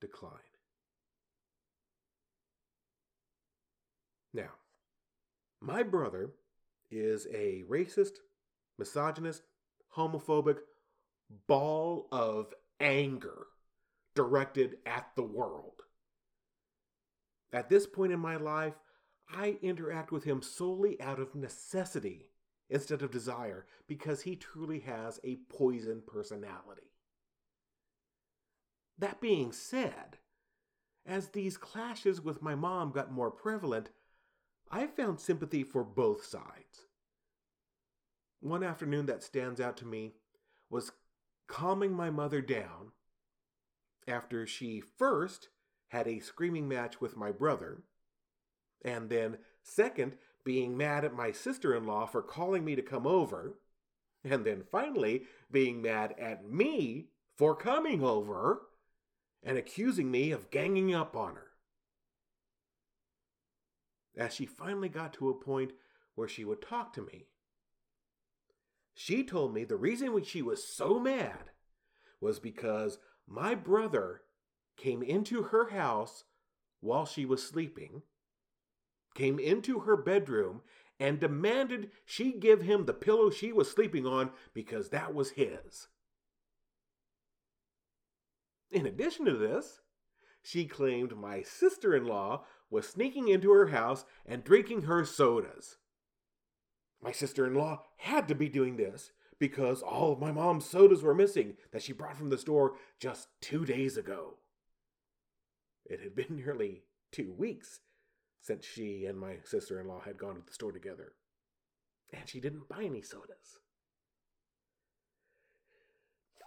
decline. 0.00 0.38
Now, 4.32 4.50
my 5.60 5.82
brother 5.82 6.30
is 6.90 7.26
a 7.32 7.64
racist, 7.68 8.18
misogynist, 8.78 9.42
homophobic 9.96 10.58
ball 11.46 12.06
of 12.12 12.54
anger 12.80 13.46
directed 14.14 14.76
at 14.86 15.08
the 15.16 15.22
world. 15.22 15.82
At 17.52 17.68
this 17.68 17.86
point 17.86 18.12
in 18.12 18.20
my 18.20 18.36
life, 18.36 18.74
I 19.30 19.58
interact 19.62 20.10
with 20.10 20.24
him 20.24 20.42
solely 20.42 21.00
out 21.00 21.18
of 21.18 21.34
necessity 21.34 22.30
instead 22.70 23.02
of 23.02 23.10
desire 23.10 23.66
because 23.86 24.22
he 24.22 24.36
truly 24.36 24.80
has 24.80 25.20
a 25.24 25.36
poison 25.48 26.02
personality. 26.06 26.92
That 28.98 29.20
being 29.20 29.52
said, 29.52 30.18
as 31.06 31.28
these 31.28 31.56
clashes 31.56 32.20
with 32.20 32.42
my 32.42 32.54
mom 32.54 32.90
got 32.90 33.12
more 33.12 33.30
prevalent, 33.30 33.90
I 34.70 34.86
found 34.86 35.20
sympathy 35.20 35.62
for 35.62 35.84
both 35.84 36.24
sides. 36.24 36.86
One 38.40 38.62
afternoon 38.62 39.06
that 39.06 39.22
stands 39.22 39.60
out 39.60 39.76
to 39.78 39.86
me 39.86 40.14
was 40.68 40.92
calming 41.46 41.92
my 41.92 42.10
mother 42.10 42.40
down 42.40 42.92
after 44.06 44.46
she 44.46 44.80
first 44.80 45.48
had 45.88 46.06
a 46.06 46.20
screaming 46.20 46.68
match 46.68 47.00
with 47.00 47.16
my 47.16 47.32
brother, 47.32 47.82
and 48.84 49.10
then, 49.10 49.38
second, 49.62 50.14
being 50.44 50.76
mad 50.76 51.04
at 51.04 51.14
my 51.14 51.32
sister 51.32 51.74
in 51.74 51.86
law 51.86 52.06
for 52.06 52.22
calling 52.22 52.64
me 52.64 52.74
to 52.76 52.82
come 52.82 53.06
over, 53.06 53.58
and 54.24 54.44
then 54.44 54.62
finally 54.70 55.24
being 55.50 55.82
mad 55.82 56.14
at 56.18 56.48
me 56.48 57.08
for 57.36 57.54
coming 57.54 58.02
over 58.02 58.62
and 59.42 59.56
accusing 59.56 60.10
me 60.10 60.30
of 60.30 60.50
ganging 60.50 60.94
up 60.94 61.16
on 61.16 61.34
her. 61.34 61.48
As 64.16 64.34
she 64.34 64.46
finally 64.46 64.88
got 64.88 65.12
to 65.14 65.28
a 65.28 65.34
point 65.34 65.72
where 66.14 66.28
she 66.28 66.44
would 66.44 66.60
talk 66.60 66.92
to 66.94 67.02
me, 67.02 67.26
she 68.94 69.22
told 69.22 69.54
me 69.54 69.62
the 69.62 69.76
reason 69.76 70.20
she 70.24 70.42
was 70.42 70.66
so 70.66 70.98
mad 70.98 71.50
was 72.20 72.40
because 72.40 72.98
my 73.28 73.54
brother 73.54 74.22
came 74.76 75.02
into 75.02 75.44
her 75.44 75.70
house 75.70 76.24
while 76.80 77.06
she 77.06 77.24
was 77.24 77.46
sleeping, 77.46 78.02
came 79.18 79.40
into 79.40 79.80
her 79.80 79.96
bedroom, 79.96 80.62
and 81.00 81.18
demanded 81.18 81.90
she 82.04 82.32
give 82.32 82.62
him 82.62 82.86
the 82.86 82.94
pillow 82.94 83.30
she 83.30 83.52
was 83.52 83.68
sleeping 83.68 84.06
on 84.06 84.30
because 84.54 84.90
that 84.90 85.12
was 85.12 85.30
his. 85.30 85.88
In 88.70 88.86
addition 88.86 89.24
to 89.24 89.36
this, 89.36 89.80
she 90.40 90.66
claimed 90.66 91.16
my 91.16 91.42
sister 91.42 91.96
in 91.96 92.06
law 92.06 92.44
was 92.70 92.86
sneaking 92.86 93.26
into 93.26 93.50
her 93.50 93.68
house 93.68 94.04
and 94.24 94.44
drinking 94.44 94.82
her 94.82 95.04
sodas. 95.04 95.78
My 97.02 97.10
sister 97.10 97.44
in 97.44 97.54
law 97.54 97.82
had 97.96 98.28
to 98.28 98.34
be 98.34 98.48
doing 98.48 98.76
this 98.76 99.10
because 99.40 99.82
all 99.82 100.12
of 100.12 100.20
my 100.20 100.30
mom's 100.30 100.64
sodas 100.64 101.02
were 101.02 101.14
missing 101.14 101.54
that 101.72 101.82
she 101.82 101.92
brought 101.92 102.16
from 102.16 102.30
the 102.30 102.38
store 102.38 102.74
just 103.00 103.28
two 103.40 103.64
days 103.64 103.96
ago. 103.96 104.34
It 105.86 106.00
had 106.00 106.14
been 106.14 106.36
nearly 106.44 106.82
two 107.10 107.32
weeks 107.32 107.80
since 108.40 108.64
she 108.64 109.04
and 109.06 109.18
my 109.18 109.36
sister 109.44 109.80
in 109.80 109.88
law 109.88 110.00
had 110.00 110.18
gone 110.18 110.36
to 110.36 110.42
the 110.46 110.52
store 110.52 110.72
together, 110.72 111.12
and 112.12 112.28
she 112.28 112.40
didn't 112.40 112.68
buy 112.68 112.84
any 112.84 113.02
sodas. 113.02 113.58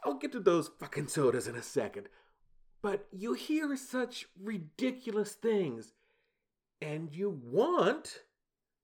I'll 0.03 0.15
get 0.15 0.31
to 0.31 0.39
those 0.39 0.71
fucking 0.79 1.07
sodas 1.07 1.47
in 1.47 1.55
a 1.55 1.61
second, 1.61 2.07
but 2.81 3.07
you 3.11 3.33
hear 3.33 3.75
such 3.75 4.25
ridiculous 4.41 5.33
things, 5.33 5.93
and 6.81 7.13
you 7.13 7.29
want 7.43 8.21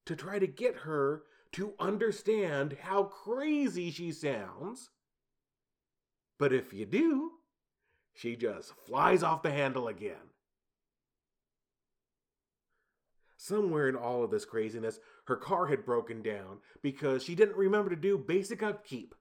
to 0.05 0.15
try 0.15 0.37
to 0.37 0.47
get 0.47 0.75
her 0.77 1.23
to 1.53 1.73
understand 1.79 2.77
how 2.81 3.03
crazy 3.03 3.89
she 3.89 4.11
sounds. 4.11 4.91
But 6.37 6.53
if 6.53 6.71
you 6.71 6.85
do, 6.85 7.31
she 8.13 8.35
just 8.35 8.73
flies 8.85 9.23
off 9.23 9.41
the 9.41 9.51
handle 9.51 9.87
again. 9.87 10.31
Somewhere 13.37 13.87
in 13.87 13.95
all 13.95 14.23
of 14.23 14.31
this 14.31 14.45
craziness, 14.45 14.99
her 15.25 15.35
car 15.35 15.67
had 15.67 15.85
broken 15.85 16.23
down 16.23 16.57
because 16.81 17.23
she 17.23 17.35
didn't 17.35 17.55
remember 17.55 17.91
to 17.91 17.95
do 17.95 18.17
basic 18.17 18.63
upkeep. 18.63 19.13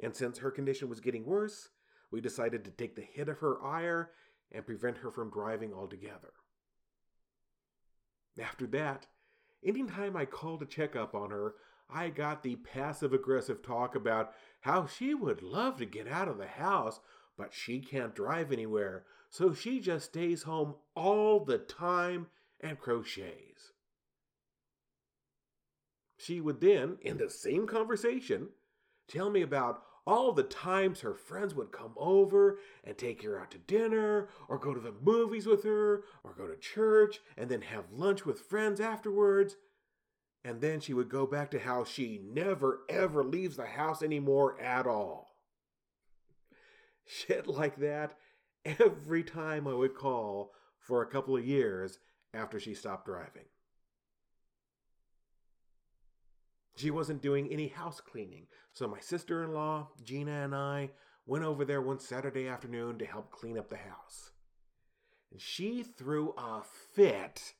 And 0.00 0.14
since 0.14 0.38
her 0.38 0.52
condition 0.52 0.88
was 0.88 1.00
getting 1.00 1.26
worse, 1.26 1.70
we 2.12 2.20
decided 2.20 2.64
to 2.64 2.70
take 2.70 2.94
the 2.94 3.02
hit 3.02 3.28
of 3.28 3.38
her 3.38 3.62
ire 3.62 4.12
and 4.52 4.64
prevent 4.64 4.98
her 4.98 5.10
from 5.10 5.30
driving 5.30 5.74
altogether. 5.74 6.32
After 8.40 8.68
that, 8.68 9.08
anytime 9.64 10.16
I 10.16 10.24
called 10.24 10.60
to 10.60 10.66
check 10.66 10.94
up 10.94 11.14
on 11.14 11.30
her, 11.30 11.54
I 11.90 12.10
got 12.10 12.42
the 12.42 12.56
passive 12.56 13.12
aggressive 13.12 13.62
talk 13.62 13.96
about 13.96 14.32
how 14.60 14.86
she 14.86 15.14
would 15.14 15.42
love 15.42 15.78
to 15.78 15.86
get 15.86 16.06
out 16.06 16.28
of 16.28 16.38
the 16.38 16.46
house, 16.46 17.00
but 17.36 17.52
she 17.52 17.80
can't 17.80 18.14
drive 18.14 18.52
anywhere, 18.52 19.04
so 19.28 19.52
she 19.52 19.80
just 19.80 20.06
stays 20.06 20.44
home 20.44 20.76
all 20.94 21.44
the 21.44 21.58
time 21.58 22.28
and 22.60 22.78
crochets. 22.78 23.72
She 26.16 26.40
would 26.40 26.60
then, 26.60 26.98
in 27.00 27.18
the 27.18 27.30
same 27.30 27.66
conversation, 27.66 28.48
tell 29.08 29.30
me 29.30 29.42
about 29.42 29.82
all 30.06 30.32
the 30.32 30.42
times 30.42 31.00
her 31.00 31.14
friends 31.14 31.54
would 31.54 31.70
come 31.70 31.92
over 31.96 32.58
and 32.82 32.96
take 32.96 33.22
her 33.22 33.38
out 33.38 33.50
to 33.50 33.58
dinner, 33.58 34.28
or 34.48 34.58
go 34.58 34.72
to 34.74 34.80
the 34.80 34.94
movies 35.02 35.46
with 35.46 35.62
her, 35.64 36.04
or 36.24 36.32
go 36.36 36.46
to 36.46 36.56
church 36.56 37.20
and 37.36 37.50
then 37.50 37.60
have 37.60 37.92
lunch 37.92 38.24
with 38.24 38.40
friends 38.40 38.80
afterwards. 38.80 39.56
And 40.44 40.60
then 40.60 40.80
she 40.80 40.94
would 40.94 41.10
go 41.10 41.26
back 41.26 41.50
to 41.50 41.58
how 41.58 41.84
she 41.84 42.20
never 42.24 42.80
ever 42.88 43.22
leaves 43.22 43.56
the 43.56 43.66
house 43.66 44.02
anymore 44.02 44.58
at 44.60 44.86
all. 44.86 45.28
Shit 47.04 47.46
like 47.46 47.76
that 47.76 48.16
every 48.64 49.22
time 49.22 49.68
I 49.68 49.74
would 49.74 49.94
call 49.94 50.52
for 50.78 51.02
a 51.02 51.10
couple 51.10 51.36
of 51.36 51.46
years 51.46 51.98
after 52.34 52.60
she 52.60 52.74
stopped 52.74 53.06
driving. 53.06 53.44
She 56.76 56.90
wasn't 56.90 57.22
doing 57.22 57.48
any 57.50 57.68
house 57.68 58.00
cleaning, 58.00 58.46
so 58.72 58.86
my 58.86 59.00
sister 59.00 59.42
in 59.42 59.52
law, 59.52 59.88
Gina, 60.04 60.44
and 60.44 60.54
I 60.54 60.90
went 61.26 61.44
over 61.44 61.64
there 61.64 61.82
one 61.82 61.98
Saturday 61.98 62.46
afternoon 62.46 62.98
to 62.98 63.04
help 63.04 63.30
clean 63.30 63.58
up 63.58 63.68
the 63.68 63.76
house. 63.76 64.30
And 65.30 65.40
she 65.40 65.82
threw 65.82 66.34
a 66.38 66.62
fit 66.94 67.54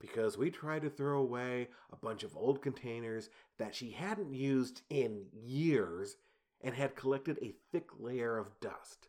because 0.00 0.38
we 0.38 0.50
tried 0.50 0.82
to 0.82 0.90
throw 0.90 1.18
away 1.20 1.68
a 1.92 1.96
bunch 1.96 2.22
of 2.22 2.36
old 2.36 2.62
containers 2.62 3.28
that 3.58 3.74
she 3.74 3.90
hadn't 3.90 4.32
used 4.32 4.82
in 4.90 5.26
years 5.32 6.16
and 6.62 6.74
had 6.74 6.96
collected 6.96 7.38
a 7.42 7.54
thick 7.70 7.88
layer 7.98 8.36
of 8.38 8.58
dust. 8.60 9.08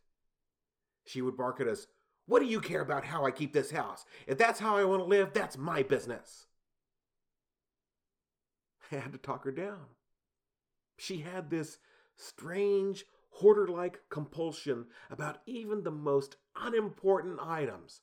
She 1.06 1.21
would 1.21 1.38
bark 1.38 1.60
at 1.62 1.67
us, 1.67 1.88
What 2.30 2.44
do 2.44 2.48
you 2.48 2.62
care 2.62 2.82
about 2.82 3.06
how 3.06 3.26
I 3.26 3.32
keep 3.32 3.54
this 3.54 3.72
house? 3.72 4.06
If 4.28 4.38
that's 4.38 4.60
how 4.60 4.78
I 4.78 4.86
want 4.86 5.02
to 5.02 5.08
live, 5.08 5.34
that's 5.34 5.58
my 5.58 5.82
business. 5.82 6.46
I 8.92 8.98
had 8.98 9.13
to 9.13 9.18
talk 9.18 9.46
her 9.46 9.52
down. 9.52 9.86
She 10.96 11.22
had 11.22 11.50
this 11.50 11.80
strange, 12.15 13.06
hoarder 13.32 13.68
like 13.68 14.02
compulsion 14.12 14.86
about 15.10 15.39
even 15.48 15.82
the 15.82 15.89
most 15.89 16.36
unimportant 16.56 17.39
items 17.42 18.02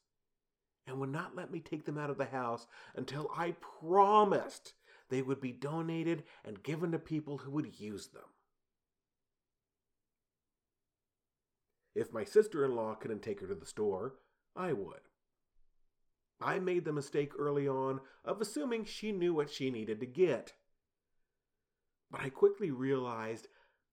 and 0.89 0.99
would 0.99 1.13
not 1.13 1.37
let 1.37 1.53
me 1.53 1.61
take 1.61 1.85
them 1.85 1.97
out 1.97 2.11
of 2.11 2.19
the 2.19 2.25
house 2.25 2.67
until 2.97 3.31
I 3.37 3.55
promised 3.81 4.73
they 5.09 5.23
would 5.23 5.41
be 5.41 5.53
donated 5.53 6.25
and 6.45 6.65
given 6.65 6.91
to 6.91 6.99
people 6.99 7.39
who 7.39 7.53
would 7.53 7.79
use 7.79 8.09
them. 8.09 8.25
If 11.97 12.13
my 12.13 12.25
sister 12.25 12.63
in 12.63 12.77
law 12.77 12.95
couldn't 12.95 13.23
take 13.23 13.41
her 13.41 13.47
to 13.47 13.55
the 13.55 13.65
store, 13.65 14.17
I 14.55 14.75
would. 14.75 15.01
I 16.43 16.59
made 16.59 16.85
the 16.85 16.93
mistake 16.93 17.33
early 17.39 17.67
on 17.67 18.01
of 18.23 18.43
assuming 18.43 18.85
she 18.85 19.13
knew 19.13 19.33
what 19.33 19.51
she 19.51 19.71
needed 19.71 20.01
to 20.01 20.07
get. 20.07 20.53
But 22.11 22.21
I 22.21 22.29
quickly 22.29 22.71
realized 22.71 23.49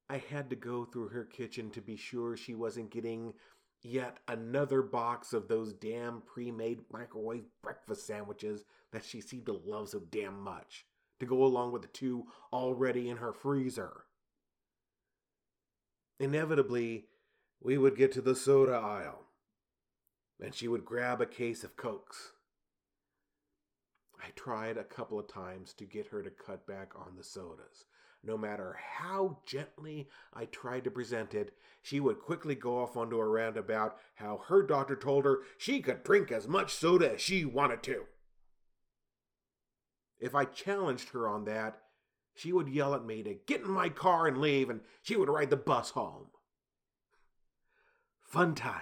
I 0.09 0.17
had 0.17 0.49
to 0.49 0.57
go 0.57 0.83
through 0.83 1.07
her 1.09 1.23
kitchen 1.23 1.71
to 1.71 1.81
be 1.81 1.95
sure 1.95 2.35
she 2.35 2.53
wasn't 2.53 2.91
getting 2.91 3.33
yet 3.81 4.17
another 4.27 4.81
box 4.81 5.31
of 5.31 5.47
those 5.47 5.71
damn 5.71 6.21
pre 6.21 6.51
made 6.51 6.81
microwave 6.91 7.45
breakfast 7.61 8.05
sandwiches 8.05 8.65
that 8.91 9.05
she 9.05 9.21
seemed 9.21 9.45
to 9.45 9.61
love 9.65 9.87
so 9.87 10.01
damn 10.11 10.41
much, 10.41 10.85
to 11.21 11.25
go 11.25 11.45
along 11.45 11.71
with 11.71 11.83
the 11.83 11.87
two 11.87 12.25
already 12.51 13.09
in 13.09 13.15
her 13.15 13.31
freezer. 13.31 14.03
Inevitably, 16.19 17.05
we 17.63 17.77
would 17.77 17.95
get 17.95 18.11
to 18.11 18.21
the 18.21 18.35
soda 18.35 18.73
aisle, 18.73 19.23
and 20.39 20.53
she 20.53 20.67
would 20.67 20.85
grab 20.85 21.21
a 21.21 21.25
case 21.25 21.63
of 21.63 21.77
Cokes. 21.77 22.33
I 24.21 24.29
tried 24.35 24.77
a 24.77 24.83
couple 24.83 25.17
of 25.17 25.27
times 25.27 25.73
to 25.73 25.85
get 25.85 26.07
her 26.07 26.21
to 26.21 26.29
cut 26.29 26.67
back 26.67 26.91
on 26.95 27.15
the 27.15 27.23
sodas, 27.23 27.85
no 28.23 28.37
matter 28.37 28.77
how 28.97 29.39
gently 29.45 30.07
I 30.33 30.45
tried 30.45 30.85
to 30.85 30.91
present 30.91 31.33
it, 31.33 31.53
she 31.81 31.99
would 31.99 32.19
quickly 32.19 32.55
go 32.55 32.81
off 32.81 32.95
onto 32.95 33.17
a 33.17 33.27
rant 33.27 33.57
about 33.57 33.97
how 34.15 34.41
her 34.47 34.63
doctor 34.63 34.95
told 34.95 35.25
her 35.25 35.39
she 35.57 35.81
could 35.81 36.03
drink 36.03 36.31
as 36.31 36.47
much 36.47 36.73
soda 36.73 37.15
as 37.15 37.21
she 37.21 37.43
wanted 37.43 37.83
to. 37.83 38.03
If 40.19 40.33
I 40.35 40.45
challenged 40.45 41.09
her 41.09 41.27
on 41.27 41.43
that, 41.45 41.81
she 42.33 42.53
would 42.53 42.69
yell 42.69 42.95
at 42.95 43.05
me 43.05 43.23
to 43.23 43.33
get 43.45 43.61
in 43.61 43.69
my 43.69 43.89
car 43.89 44.25
and 44.25 44.37
leave, 44.37 44.69
and 44.69 44.81
she 45.01 45.17
would 45.17 45.29
ride 45.29 45.49
the 45.49 45.57
bus 45.57 45.89
home. 45.91 46.27
Fun 48.33 48.55
times. 48.55 48.81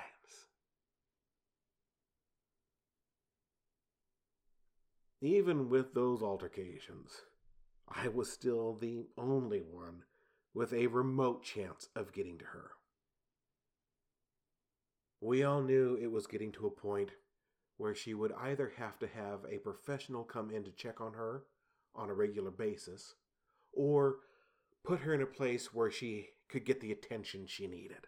Even 5.20 5.68
with 5.68 5.94
those 5.94 6.24
altercations, 6.24 7.24
I 7.86 8.08
was 8.08 8.32
still 8.32 8.78
the 8.80 9.08
only 9.18 9.60
one 9.60 10.04
with 10.54 10.72
a 10.72 10.88
remote 10.88 11.44
chance 11.44 11.90
of 11.98 12.14
getting 12.14 12.38
to 12.38 12.46
her. 12.46 12.72
We 15.20 15.44
all 15.44 15.62
knew 15.62 16.00
it 16.02 16.14
was 16.14 16.28
getting 16.28 16.54
to 16.54 16.68
a 16.68 16.72
point 16.72 17.12
where 17.76 17.94
she 17.94 18.14
would 18.14 18.32
either 18.40 18.72
have 18.78 19.00
to 19.00 19.08
have 19.08 19.40
a 19.52 19.58
professional 19.58 20.24
come 20.24 20.50
in 20.50 20.64
to 20.64 20.72
check 20.72 21.02
on 21.02 21.12
her 21.12 21.44
on 21.94 22.10
a 22.10 22.14
regular 22.14 22.52
basis, 22.52 23.16
or 23.74 24.16
put 24.86 25.02
her 25.02 25.14
in 25.14 25.22
a 25.22 25.26
place 25.26 25.74
where 25.74 25.92
she 25.92 26.30
could 26.48 26.64
get 26.64 26.80
the 26.80 26.94
attention 26.94 27.46
she 27.48 27.68
needed. 27.68 28.08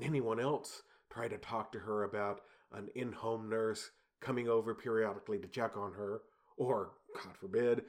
Anyone 0.00 0.40
else 0.40 0.82
try 1.10 1.28
to 1.28 1.38
talk 1.38 1.72
to 1.72 1.80
her 1.80 2.04
about 2.04 2.42
an 2.72 2.88
in 2.94 3.12
home 3.12 3.48
nurse 3.48 3.90
coming 4.20 4.48
over 4.48 4.74
periodically 4.74 5.38
to 5.38 5.48
check 5.48 5.76
on 5.76 5.92
her, 5.92 6.22
or 6.56 6.92
God 7.14 7.36
forbid, 7.36 7.82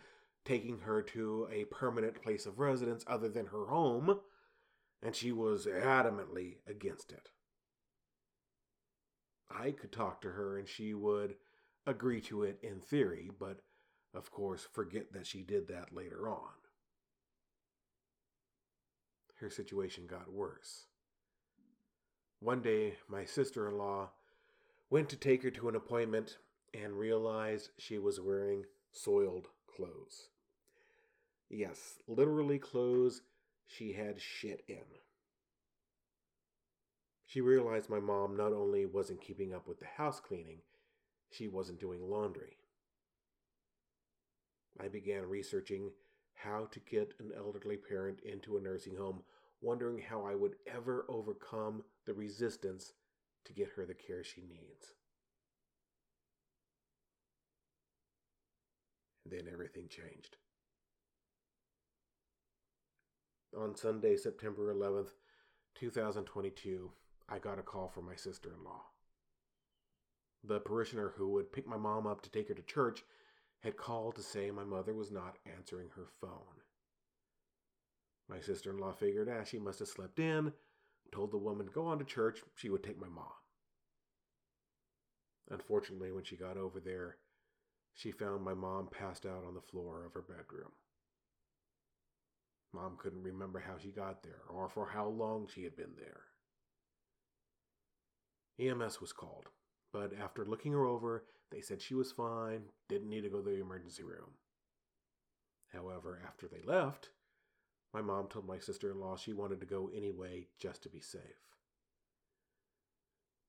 taking 0.45 0.79
her 0.79 1.01
to 1.01 1.47
a 1.51 1.65
permanent 1.65 2.21
place 2.21 2.45
of 2.45 2.59
residence 2.59 3.03
other 3.07 3.29
than 3.29 3.47
her 3.47 3.65
home, 3.67 4.19
and 5.03 5.15
she 5.15 5.31
was 5.31 5.65
adamantly 5.65 6.57
against 6.67 7.11
it. 7.11 7.29
I 9.51 9.71
could 9.71 9.91
talk 9.91 10.21
to 10.21 10.31
her 10.31 10.57
and 10.57 10.67
she 10.67 10.93
would 10.93 11.35
agree 11.85 12.21
to 12.21 12.43
it 12.43 12.59
in 12.61 12.79
theory, 12.79 13.29
but 13.39 13.61
of 14.13 14.31
course 14.31 14.67
forget 14.71 15.13
that 15.13 15.27
she 15.27 15.41
did 15.41 15.67
that 15.67 15.93
later 15.93 16.29
on. 16.29 16.51
Her 19.39 19.49
situation 19.49 20.05
got 20.07 20.31
worse. 20.31 20.85
One 22.39 22.61
day, 22.61 22.95
my 23.09 23.25
sister 23.25 23.67
in 23.67 23.77
law 23.77 24.09
went 24.89 25.09
to 25.09 25.17
take 25.17 25.43
her 25.43 25.51
to 25.51 25.67
an 25.67 25.75
appointment 25.75 26.37
and 26.73 26.97
realized 26.97 27.71
she 27.77 27.97
was 27.97 28.21
wearing 28.21 28.65
soiled 28.91 29.47
clothes. 29.67 30.29
Yes, 31.49 31.99
literally 32.07 32.57
clothes 32.57 33.21
she 33.67 33.93
had 33.93 34.21
shit 34.21 34.63
in. 34.67 34.85
She 37.25 37.41
realized 37.41 37.89
my 37.89 37.99
mom 37.99 38.37
not 38.37 38.53
only 38.53 38.85
wasn't 38.85 39.21
keeping 39.21 39.53
up 39.53 39.67
with 39.67 39.79
the 39.79 39.85
house 39.85 40.19
cleaning, 40.19 40.61
she 41.29 41.47
wasn't 41.47 41.79
doing 41.79 42.09
laundry. 42.09 42.57
I 44.79 44.87
began 44.87 45.27
researching 45.27 45.91
how 46.33 46.69
to 46.71 46.79
get 46.79 47.13
an 47.19 47.31
elderly 47.37 47.77
parent 47.77 48.21
into 48.21 48.57
a 48.57 48.61
nursing 48.61 48.95
home, 48.95 49.23
wondering 49.61 49.99
how 49.99 50.25
I 50.25 50.35
would 50.35 50.55
ever 50.65 51.05
overcome 51.09 51.83
the 52.05 52.13
resistance 52.13 52.93
to 53.45 53.53
get 53.53 53.69
her 53.75 53.85
the 53.85 53.93
care 53.93 54.23
she 54.23 54.41
needs. 54.41 54.93
And 59.25 59.33
Then 59.33 59.51
everything 59.51 59.87
changed. 59.89 60.37
On 63.57 63.75
Sunday, 63.75 64.15
September 64.15 64.73
11th, 64.73 65.09
2022, 65.75 66.91
I 67.27 67.39
got 67.39 67.59
a 67.59 67.63
call 67.63 67.87
from 67.87 68.05
my 68.05 68.15
sister 68.15 68.49
in 68.55 68.63
law. 68.63 68.81
The 70.43 70.59
parishioner 70.59 71.13
who 71.17 71.29
would 71.29 71.51
pick 71.51 71.67
my 71.67 71.77
mom 71.77 72.07
up 72.07 72.21
to 72.21 72.29
take 72.29 72.47
her 72.47 72.53
to 72.53 72.61
church 72.61 73.03
had 73.61 73.75
called 73.75 74.15
to 74.15 74.23
say 74.23 74.51
my 74.51 74.63
mother 74.63 74.93
was 74.93 75.11
not 75.11 75.37
answering 75.57 75.89
her 75.95 76.07
phone. 76.21 76.61
My 78.29 78.39
sister 78.39 78.69
in 78.69 78.77
law 78.77 78.93
figured, 78.93 79.29
ah, 79.29 79.43
she 79.43 79.57
must 79.57 79.79
have 79.79 79.87
slept 79.87 80.19
in, 80.19 80.53
told 81.11 81.31
the 81.31 81.37
woman 81.37 81.69
go 81.73 81.85
on 81.87 81.99
to 81.99 82.05
church, 82.05 82.39
she 82.55 82.69
would 82.69 82.83
take 82.83 82.99
my 82.99 83.07
mom. 83.07 83.25
Unfortunately, 85.49 86.11
when 86.11 86.23
she 86.23 86.35
got 86.35 86.57
over 86.57 86.79
there, 86.79 87.17
she 87.93 88.11
found 88.11 88.43
my 88.43 88.53
mom 88.53 88.87
passed 88.87 89.25
out 89.25 89.43
on 89.45 89.55
the 89.55 89.61
floor 89.61 90.05
of 90.05 90.13
her 90.13 90.21
bedroom. 90.21 90.71
Mom 92.73 92.97
couldn't 92.97 93.23
remember 93.23 93.59
how 93.59 93.77
she 93.77 93.89
got 93.89 94.21
there 94.21 94.41
or 94.47 94.69
for 94.69 94.87
how 94.87 95.07
long 95.07 95.47
she 95.47 95.63
had 95.63 95.75
been 95.75 95.95
there. 95.97 96.21
EMS 98.59 99.01
was 99.01 99.11
called, 99.11 99.47
but 99.91 100.11
after 100.21 100.45
looking 100.45 100.73
her 100.73 100.85
over, 100.85 101.25
they 101.51 101.61
said 101.61 101.81
she 101.81 101.95
was 101.95 102.11
fine, 102.11 102.61
didn't 102.89 103.09
need 103.09 103.21
to 103.21 103.29
go 103.29 103.41
to 103.41 103.49
the 103.49 103.61
emergency 103.61 104.03
room. 104.03 104.35
However, 105.73 106.21
after 106.25 106.47
they 106.47 106.61
left, 106.63 107.09
my 107.93 108.01
mom 108.01 108.27
told 108.27 108.47
my 108.47 108.59
sister 108.59 108.91
in 108.91 108.99
law 108.99 109.15
she 109.15 109.33
wanted 109.33 109.59
to 109.59 109.65
go 109.65 109.89
anyway 109.95 110.47
just 110.59 110.83
to 110.83 110.89
be 110.89 110.99
safe. 110.99 111.21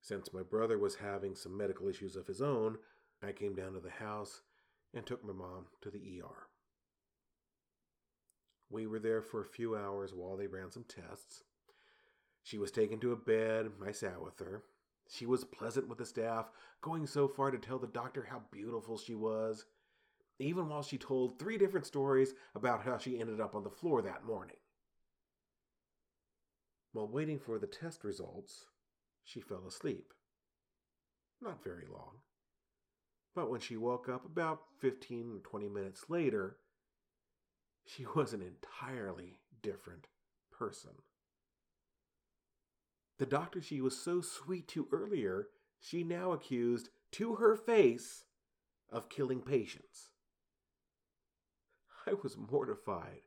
Since 0.00 0.32
my 0.32 0.42
brother 0.42 0.78
was 0.78 0.96
having 0.96 1.34
some 1.36 1.56
medical 1.56 1.88
issues 1.88 2.16
of 2.16 2.26
his 2.26 2.40
own, 2.40 2.78
I 3.22 3.32
came 3.32 3.54
down 3.54 3.74
to 3.74 3.80
the 3.80 3.90
house 3.90 4.40
and 4.94 5.04
took 5.04 5.24
my 5.24 5.32
mom 5.32 5.66
to 5.82 5.90
the 5.90 6.20
ER. 6.20 6.48
We 8.70 8.86
were 8.86 8.98
there 8.98 9.20
for 9.20 9.42
a 9.42 9.48
few 9.48 9.76
hours 9.76 10.14
while 10.14 10.36
they 10.36 10.46
ran 10.46 10.70
some 10.70 10.84
tests. 10.84 11.42
She 12.42 12.56
was 12.56 12.70
taken 12.70 12.98
to 13.00 13.12
a 13.12 13.16
bed. 13.16 13.70
I 13.84 13.92
sat 13.92 14.22
with 14.22 14.38
her. 14.38 14.62
She 15.08 15.26
was 15.26 15.44
pleasant 15.44 15.88
with 15.88 15.98
the 15.98 16.06
staff, 16.06 16.50
going 16.80 17.06
so 17.06 17.26
far 17.26 17.50
to 17.50 17.58
tell 17.58 17.78
the 17.78 17.88
doctor 17.88 18.28
how 18.30 18.42
beautiful 18.52 18.96
she 18.96 19.14
was, 19.14 19.64
even 20.40 20.68
while 20.68 20.82
she 20.82 20.98
told 20.98 21.38
three 21.38 21.58
different 21.58 21.86
stories 21.86 22.32
about 22.54 22.82
how 22.82 22.98
she 22.98 23.20
ended 23.20 23.40
up 23.40 23.54
on 23.54 23.64
the 23.64 23.70
floor 23.70 24.02
that 24.02 24.24
morning. 24.24 24.56
While 26.92 27.08
waiting 27.08 27.38
for 27.38 27.58
the 27.58 27.66
test 27.66 28.04
results, 28.04 28.66
she 29.24 29.40
fell 29.40 29.64
asleep. 29.66 30.12
Not 31.40 31.62
very 31.62 31.86
long. 31.86 32.16
But 33.34 33.50
when 33.50 33.60
she 33.60 33.76
woke 33.76 34.08
up 34.08 34.24
about 34.24 34.62
15 34.80 35.36
or 35.36 35.38
20 35.38 35.68
minutes 35.68 36.06
later, 36.08 36.56
she 37.86 38.06
was 38.14 38.32
an 38.32 38.42
entirely 38.42 39.38
different 39.62 40.08
person. 40.50 40.90
The 43.18 43.26
doctor 43.26 43.60
she 43.60 43.80
was 43.80 43.96
so 43.96 44.22
sweet 44.22 44.66
to 44.68 44.88
earlier, 44.90 45.48
she 45.78 46.02
now 46.02 46.32
accused 46.32 46.88
to 47.12 47.34
her 47.36 47.54
face 47.54 48.24
of 48.90 49.08
killing 49.08 49.40
patients. 49.40 50.09
I 52.10 52.14
was 52.22 52.36
mortified. 52.36 53.22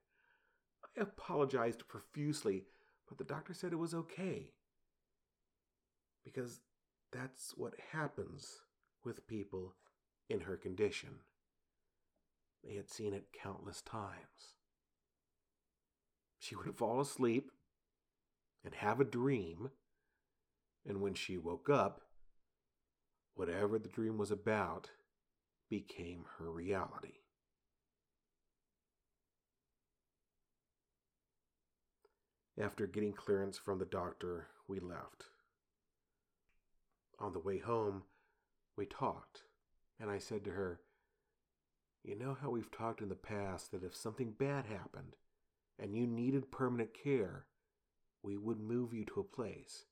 I 0.98 1.02
apologized 1.02 1.88
profusely, 1.88 2.66
but 3.08 3.18
the 3.18 3.24
doctor 3.24 3.54
said 3.54 3.72
it 3.72 3.78
was 3.78 3.94
okay. 3.94 4.52
Because 6.26 6.60
that's 7.12 7.54
what 7.56 7.74
happens 7.92 8.62
with 9.06 9.28
people 9.28 9.76
in 10.30 10.42
her 10.42 10.58
condition. 10.58 11.20
They 12.64 12.76
had 12.76 12.90
seen 12.90 13.14
it 13.14 13.28
countless 13.34 13.82
times. 13.82 14.56
she 16.40 16.56
would 16.56 16.76
fall 16.76 17.00
asleep 17.00 17.52
and 18.66 18.76
have 18.76 19.00
a 19.00 19.06
dream, 19.06 19.72
and 20.86 21.02
when 21.02 21.14
she 21.14 21.38
woke 21.38 21.70
up, 21.70 22.02
whatever 23.36 23.80
the 23.80 23.90
dream 23.90 24.18
was 24.18 24.32
about 24.32 24.92
became 25.70 26.26
her 26.38 26.52
reality. 26.52 27.23
After 32.60 32.86
getting 32.86 33.14
clearance 33.14 33.58
from 33.58 33.80
the 33.80 33.86
doctor, 33.86 34.48
we 34.68 34.80
left. 34.80 35.26
On 37.20 37.34
the 37.34 37.40
way 37.40 37.58
home, 37.58 38.04
we 38.76 38.86
talked, 38.86 39.44
and 40.00 40.10
I 40.10 40.20
said 40.20 40.44
to 40.46 40.52
her, 40.52 40.82
You 42.04 42.16
know 42.16 42.38
how 42.40 42.52
we've 42.52 42.72
talked 42.72 43.02
in 43.02 43.10
the 43.10 43.16
past 43.16 43.72
that 43.72 43.84
if 43.84 43.96
something 43.96 44.32
bad 44.32 44.66
happened 44.66 45.16
and 45.80 45.96
you 45.96 46.06
needed 46.06 46.52
permanent 46.52 46.92
care, 46.94 47.46
we 48.22 48.38
would 48.38 48.60
move 48.60 48.94
you 48.94 49.06
to 49.06 49.20
a 49.20 49.24
place. 49.24 49.86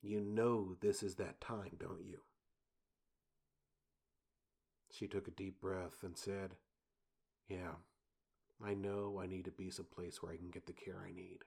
You 0.00 0.20
know 0.20 0.76
this 0.80 1.02
is 1.02 1.16
that 1.16 1.40
time, 1.40 1.72
don't 1.78 2.04
you? 2.04 2.18
She 4.92 5.08
took 5.08 5.26
a 5.26 5.32
deep 5.32 5.60
breath 5.60 6.02
and 6.02 6.16
said, 6.16 6.54
Yeah, 7.48 7.74
I 8.64 8.74
know 8.74 9.20
I 9.22 9.26
need 9.26 9.44
to 9.44 9.50
be 9.50 9.70
someplace 9.70 10.22
where 10.22 10.32
I 10.32 10.36
can 10.36 10.50
get 10.50 10.66
the 10.66 10.72
care 10.72 11.04
I 11.06 11.12
need. 11.12 11.40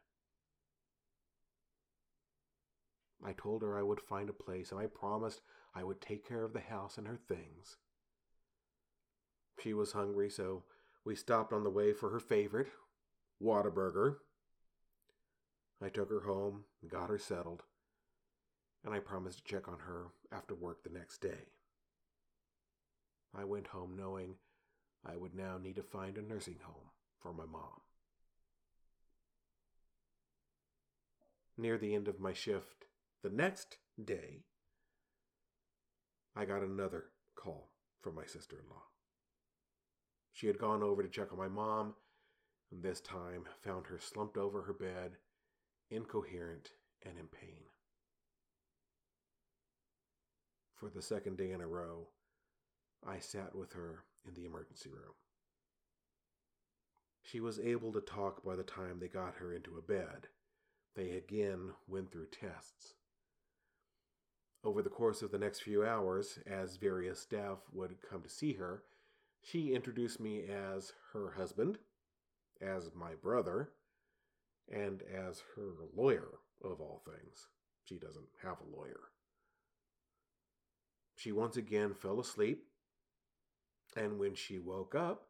I 3.25 3.33
told 3.33 3.63
her 3.63 3.77
I 3.77 3.83
would 3.83 3.99
find 3.99 4.29
a 4.29 4.33
place 4.33 4.71
and 4.71 4.79
I 4.79 4.85
promised 4.85 5.41
I 5.75 5.83
would 5.83 6.01
take 6.01 6.27
care 6.27 6.43
of 6.43 6.53
the 6.53 6.59
house 6.59 6.97
and 6.97 7.07
her 7.07 7.17
things. 7.27 7.77
She 9.61 9.73
was 9.73 9.91
hungry, 9.91 10.29
so 10.29 10.63
we 11.03 11.15
stopped 11.15 11.51
on 11.51 11.63
the 11.63 11.69
way 11.69 11.91
for 11.91 12.09
her 12.11 12.19
favorite, 12.19 12.69
Whataburger. 13.41 14.17
I 15.81 15.89
took 15.89 16.09
her 16.09 16.21
home 16.21 16.63
and 16.81 16.89
got 16.89 17.09
her 17.09 17.17
settled, 17.17 17.63
and 18.85 18.93
I 18.93 18.99
promised 18.99 19.39
to 19.39 19.43
check 19.43 19.67
on 19.67 19.79
her 19.79 20.07
after 20.31 20.55
work 20.55 20.83
the 20.83 20.97
next 20.97 21.19
day. 21.19 21.49
I 23.37 23.43
went 23.43 23.67
home 23.67 23.95
knowing 23.97 24.35
I 25.05 25.17
would 25.17 25.35
now 25.35 25.57
need 25.57 25.75
to 25.75 25.83
find 25.83 26.17
a 26.17 26.21
nursing 26.21 26.59
home 26.63 26.89
for 27.21 27.33
my 27.33 27.45
mom. 27.45 27.81
Near 31.57 31.77
the 31.77 31.93
end 31.93 32.07
of 32.07 32.19
my 32.19 32.33
shift, 32.33 32.85
the 33.21 33.29
next 33.29 33.77
day, 34.03 34.43
I 36.35 36.45
got 36.45 36.63
another 36.63 37.05
call 37.35 37.71
from 38.01 38.15
my 38.15 38.25
sister 38.25 38.57
in 38.57 38.69
law. 38.69 38.83
She 40.31 40.47
had 40.47 40.57
gone 40.57 40.81
over 40.81 41.03
to 41.03 41.09
check 41.09 41.33
on 41.33 41.37
my 41.37 41.49
mom, 41.49 41.95
and 42.71 42.81
this 42.81 43.01
time 43.01 43.43
found 43.61 43.87
her 43.87 43.99
slumped 43.99 44.37
over 44.37 44.61
her 44.61 44.73
bed, 44.73 45.17
incoherent 45.89 46.69
and 47.05 47.17
in 47.17 47.27
pain. 47.27 47.63
For 50.75 50.89
the 50.89 51.01
second 51.01 51.37
day 51.37 51.51
in 51.51 51.59
a 51.59 51.67
row, 51.67 52.07
I 53.05 53.19
sat 53.19 53.53
with 53.53 53.73
her 53.73 54.05
in 54.25 54.33
the 54.33 54.45
emergency 54.45 54.89
room. 54.89 55.13
She 57.29 57.39
was 57.39 57.59
able 57.59 57.93
to 57.93 58.01
talk 58.01 58.43
by 58.43 58.55
the 58.55 58.63
time 58.63 58.99
they 58.99 59.07
got 59.07 59.35
her 59.35 59.53
into 59.53 59.77
a 59.77 59.83
bed. 59.83 60.29
They 60.95 61.11
again 61.11 61.73
went 61.87 62.11
through 62.11 62.29
tests. 62.31 62.95
Over 64.63 64.81
the 64.81 64.89
course 64.89 65.21
of 65.21 65.29
the 65.29 65.37
next 65.37 65.61
few 65.61 65.85
hours, 65.85 66.39
as 66.47 66.77
various 66.77 67.19
staff 67.19 67.59
would 67.71 68.01
come 68.01 68.23
to 68.23 68.29
see 68.29 68.53
her, 68.53 68.81
she 69.43 69.75
introduced 69.75 70.19
me 70.19 70.45
as 70.49 70.93
her 71.13 71.33
husband, 71.37 71.77
as 72.59 72.95
my 72.95 73.13
brother, 73.13 73.73
and 74.67 75.03
as 75.03 75.43
her 75.55 75.73
lawyer, 75.95 76.39
of 76.63 76.81
all 76.81 77.03
things. 77.05 77.47
She 77.83 77.99
doesn't 77.99 78.29
have 78.41 78.57
a 78.59 78.75
lawyer. 78.75 79.11
She 81.15 81.31
once 81.31 81.57
again 81.57 81.93
fell 81.93 82.19
asleep, 82.19 82.65
and 83.95 84.17
when 84.17 84.33
she 84.33 84.57
woke 84.57 84.95
up, 84.95 85.28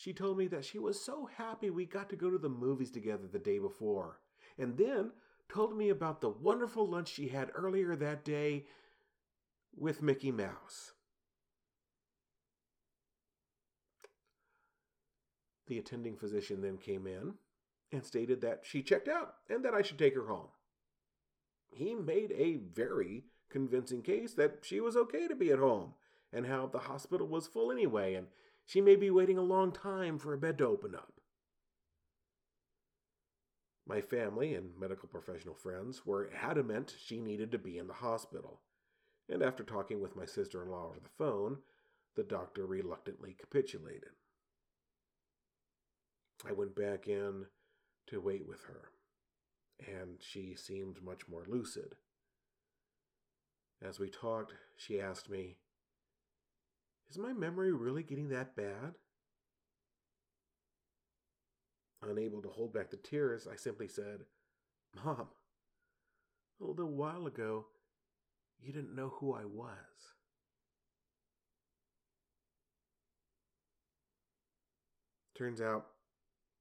she 0.00 0.14
told 0.14 0.38
me 0.38 0.46
that 0.46 0.64
she 0.64 0.78
was 0.78 0.98
so 0.98 1.28
happy 1.36 1.68
we 1.68 1.84
got 1.84 2.08
to 2.08 2.16
go 2.16 2.30
to 2.30 2.38
the 2.38 2.48
movies 2.48 2.90
together 2.90 3.26
the 3.30 3.38
day 3.38 3.58
before, 3.58 4.18
and 4.56 4.78
then 4.78 5.10
told 5.46 5.76
me 5.76 5.90
about 5.90 6.22
the 6.22 6.30
wonderful 6.30 6.86
lunch 6.86 7.08
she 7.08 7.28
had 7.28 7.50
earlier 7.54 7.94
that 7.94 8.24
day 8.24 8.64
with 9.76 10.00
Mickey 10.00 10.32
Mouse. 10.32 10.92
The 15.66 15.78
attending 15.78 16.16
physician 16.16 16.62
then 16.62 16.78
came 16.78 17.06
in 17.06 17.34
and 17.92 18.02
stated 18.02 18.40
that 18.40 18.60
she 18.62 18.82
checked 18.82 19.06
out 19.06 19.34
and 19.50 19.62
that 19.66 19.74
I 19.74 19.82
should 19.82 19.98
take 19.98 20.14
her 20.14 20.28
home. 20.28 20.48
He 21.72 21.94
made 21.94 22.32
a 22.32 22.56
very 22.56 23.24
convincing 23.50 24.00
case 24.00 24.32
that 24.34 24.60
she 24.62 24.80
was 24.80 24.96
okay 24.96 25.28
to 25.28 25.36
be 25.36 25.50
at 25.52 25.58
home 25.58 25.92
and 26.32 26.46
how 26.46 26.66
the 26.66 26.78
hospital 26.78 27.26
was 27.26 27.46
full 27.46 27.70
anyway 27.70 28.14
and 28.14 28.28
she 28.66 28.80
may 28.80 28.96
be 28.96 29.10
waiting 29.10 29.38
a 29.38 29.42
long 29.42 29.72
time 29.72 30.18
for 30.18 30.32
a 30.32 30.38
bed 30.38 30.58
to 30.58 30.66
open 30.66 30.94
up. 30.94 31.12
My 33.86 34.00
family 34.00 34.54
and 34.54 34.78
medical 34.78 35.08
professional 35.08 35.54
friends 35.54 36.06
were 36.06 36.30
adamant 36.40 36.94
she 37.04 37.20
needed 37.20 37.50
to 37.52 37.58
be 37.58 37.76
in 37.76 37.88
the 37.88 37.94
hospital, 37.94 38.60
and 39.28 39.42
after 39.42 39.64
talking 39.64 40.00
with 40.00 40.14
my 40.14 40.26
sister 40.26 40.62
in 40.62 40.70
law 40.70 40.86
over 40.88 41.00
the 41.00 41.08
phone, 41.18 41.58
the 42.14 42.22
doctor 42.22 42.66
reluctantly 42.66 43.34
capitulated. 43.38 44.10
I 46.48 46.52
went 46.52 46.76
back 46.76 47.08
in 47.08 47.46
to 48.08 48.20
wait 48.20 48.46
with 48.46 48.62
her, 48.64 48.90
and 49.86 50.18
she 50.20 50.54
seemed 50.54 51.02
much 51.02 51.28
more 51.28 51.44
lucid. 51.46 51.96
As 53.82 53.98
we 53.98 54.08
talked, 54.08 54.52
she 54.76 55.00
asked 55.00 55.30
me, 55.30 55.56
is 57.10 57.18
my 57.18 57.32
memory 57.32 57.72
really 57.72 58.02
getting 58.02 58.28
that 58.28 58.56
bad? 58.56 58.94
Unable 62.02 62.40
to 62.42 62.48
hold 62.48 62.72
back 62.72 62.90
the 62.90 62.96
tears, 62.96 63.46
I 63.50 63.56
simply 63.56 63.88
said, 63.88 64.20
Mom, 65.04 65.26
a 66.60 66.64
little 66.64 66.86
while 66.86 67.26
ago, 67.26 67.66
you 68.62 68.72
didn't 68.72 68.94
know 68.94 69.12
who 69.16 69.34
I 69.34 69.44
was. 69.44 69.74
Turns 75.36 75.60
out 75.60 75.86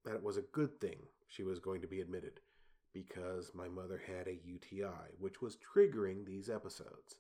that 0.05 0.15
it 0.15 0.23
was 0.23 0.37
a 0.37 0.41
good 0.41 0.79
thing 0.79 0.97
she 1.27 1.43
was 1.43 1.59
going 1.59 1.81
to 1.81 1.87
be 1.87 2.01
admitted 2.01 2.39
because 2.93 3.51
my 3.53 3.67
mother 3.67 4.01
had 4.05 4.27
a 4.27 4.39
UTI, 4.43 5.15
which 5.19 5.41
was 5.41 5.57
triggering 5.57 6.25
these 6.25 6.49
episodes. 6.49 7.15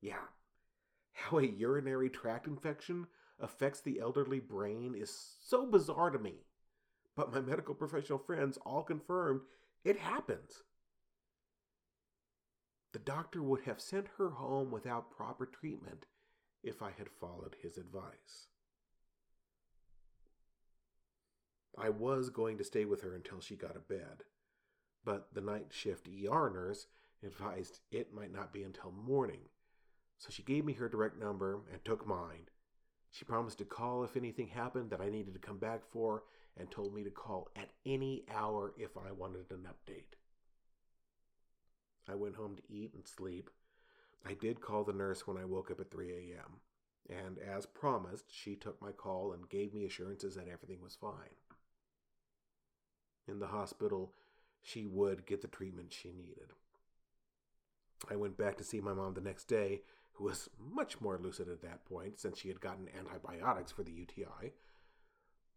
Yeah, 0.00 0.24
how 1.16 1.38
a 1.38 1.46
urinary 1.46 2.10
tract 2.10 2.46
infection 2.46 3.06
affects 3.40 3.80
the 3.80 3.98
elderly 3.98 4.38
brain 4.38 4.94
is 4.96 5.36
so 5.40 5.66
bizarre 5.66 6.10
to 6.10 6.18
me. 6.18 6.34
But 7.16 7.32
my 7.32 7.40
medical 7.40 7.74
professional 7.74 8.18
friends 8.18 8.58
all 8.64 8.82
confirmed 8.82 9.40
it 9.84 9.98
happens. 9.98 10.62
The 12.92 12.98
doctor 12.98 13.42
would 13.42 13.62
have 13.62 13.80
sent 13.80 14.08
her 14.18 14.30
home 14.30 14.70
without 14.70 15.10
proper 15.10 15.46
treatment 15.46 16.06
if 16.62 16.82
I 16.82 16.90
had 16.96 17.08
followed 17.08 17.56
his 17.62 17.78
advice. 17.78 18.48
I 21.78 21.90
was 21.90 22.30
going 22.30 22.58
to 22.58 22.64
stay 22.64 22.84
with 22.84 23.02
her 23.02 23.14
until 23.14 23.40
she 23.40 23.54
got 23.54 23.76
a 23.76 23.80
bed, 23.80 24.24
but 25.04 25.28
the 25.34 25.42
night 25.42 25.68
shift 25.70 26.08
ER 26.08 26.50
nurse 26.50 26.86
advised 27.22 27.80
it 27.90 28.14
might 28.14 28.32
not 28.32 28.52
be 28.52 28.62
until 28.62 28.92
morning 28.92 29.40
so 30.18 30.28
she 30.30 30.42
gave 30.42 30.64
me 30.64 30.72
her 30.74 30.88
direct 30.88 31.18
number 31.18 31.60
and 31.72 31.84
took 31.84 32.06
mine. 32.06 32.48
She 33.10 33.24
promised 33.24 33.58
to 33.58 33.64
call 33.64 34.04
if 34.04 34.16
anything 34.16 34.48
happened 34.48 34.90
that 34.90 35.00
I 35.00 35.08
needed 35.08 35.34
to 35.34 35.40
come 35.40 35.58
back 35.58 35.80
for 35.90 36.24
and 36.56 36.70
told 36.70 36.94
me 36.94 37.02
to 37.04 37.10
call 37.10 37.48
at 37.56 37.70
any 37.84 38.24
hour 38.32 38.72
if 38.78 38.96
I 38.96 39.12
wanted 39.12 39.50
an 39.50 39.66
update. 39.68 40.16
I 42.08 42.14
went 42.14 42.36
home 42.36 42.56
to 42.56 42.74
eat 42.74 42.92
and 42.94 43.06
sleep. 43.06 43.50
I 44.24 44.34
did 44.34 44.60
call 44.60 44.84
the 44.84 44.92
nurse 44.92 45.26
when 45.26 45.36
I 45.36 45.44
woke 45.44 45.70
up 45.70 45.80
at 45.80 45.90
3 45.90 46.10
a.m., 46.10 46.60
and 47.08 47.38
as 47.38 47.66
promised, 47.66 48.24
she 48.28 48.56
took 48.56 48.80
my 48.82 48.90
call 48.90 49.32
and 49.32 49.48
gave 49.48 49.72
me 49.72 49.84
assurances 49.84 50.34
that 50.34 50.48
everything 50.48 50.82
was 50.82 50.96
fine. 50.96 51.36
In 53.28 53.38
the 53.38 53.46
hospital, 53.46 54.12
she 54.62 54.86
would 54.86 55.26
get 55.26 55.42
the 55.42 55.48
treatment 55.48 55.92
she 55.92 56.12
needed. 56.12 56.52
I 58.10 58.16
went 58.16 58.36
back 58.36 58.56
to 58.58 58.64
see 58.64 58.80
my 58.80 58.92
mom 58.92 59.14
the 59.14 59.20
next 59.20 59.44
day 59.44 59.82
who 60.16 60.24
was 60.24 60.48
much 60.58 61.00
more 61.00 61.18
lucid 61.18 61.48
at 61.48 61.62
that 61.62 61.84
point 61.84 62.18
since 62.18 62.38
she 62.38 62.48
had 62.48 62.60
gotten 62.60 62.88
antibiotics 62.96 63.72
for 63.72 63.82
the 63.82 63.92
UTI. 63.92 64.52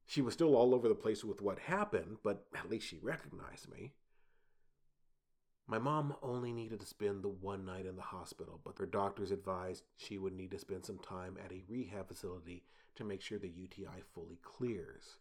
She 0.05 0.21
was 0.21 0.33
still 0.33 0.55
all 0.55 0.73
over 0.73 0.87
the 0.87 0.95
place 0.95 1.23
with 1.23 1.41
what 1.41 1.59
happened, 1.59 2.17
but 2.23 2.45
at 2.55 2.69
least 2.69 2.87
she 2.87 2.97
recognized 2.97 3.69
me. 3.69 3.93
My 5.67 5.77
mom 5.77 6.15
only 6.23 6.51
needed 6.51 6.79
to 6.79 6.85
spend 6.87 7.21
the 7.21 7.29
one 7.29 7.63
night 7.63 7.85
in 7.85 7.95
the 7.95 8.01
hospital, 8.01 8.59
but 8.63 8.79
her 8.79 8.87
doctors 8.87 9.29
advised 9.29 9.83
she 9.97 10.17
would 10.17 10.33
need 10.33 10.49
to 10.51 10.57
spend 10.57 10.83
some 10.83 10.97
time 10.97 11.37
at 11.43 11.51
a 11.51 11.63
rehab 11.69 12.07
facility 12.07 12.63
to 12.95 13.03
make 13.03 13.21
sure 13.21 13.37
the 13.37 13.47
UTI 13.47 14.01
fully 14.13 14.39
clears. 14.41 15.19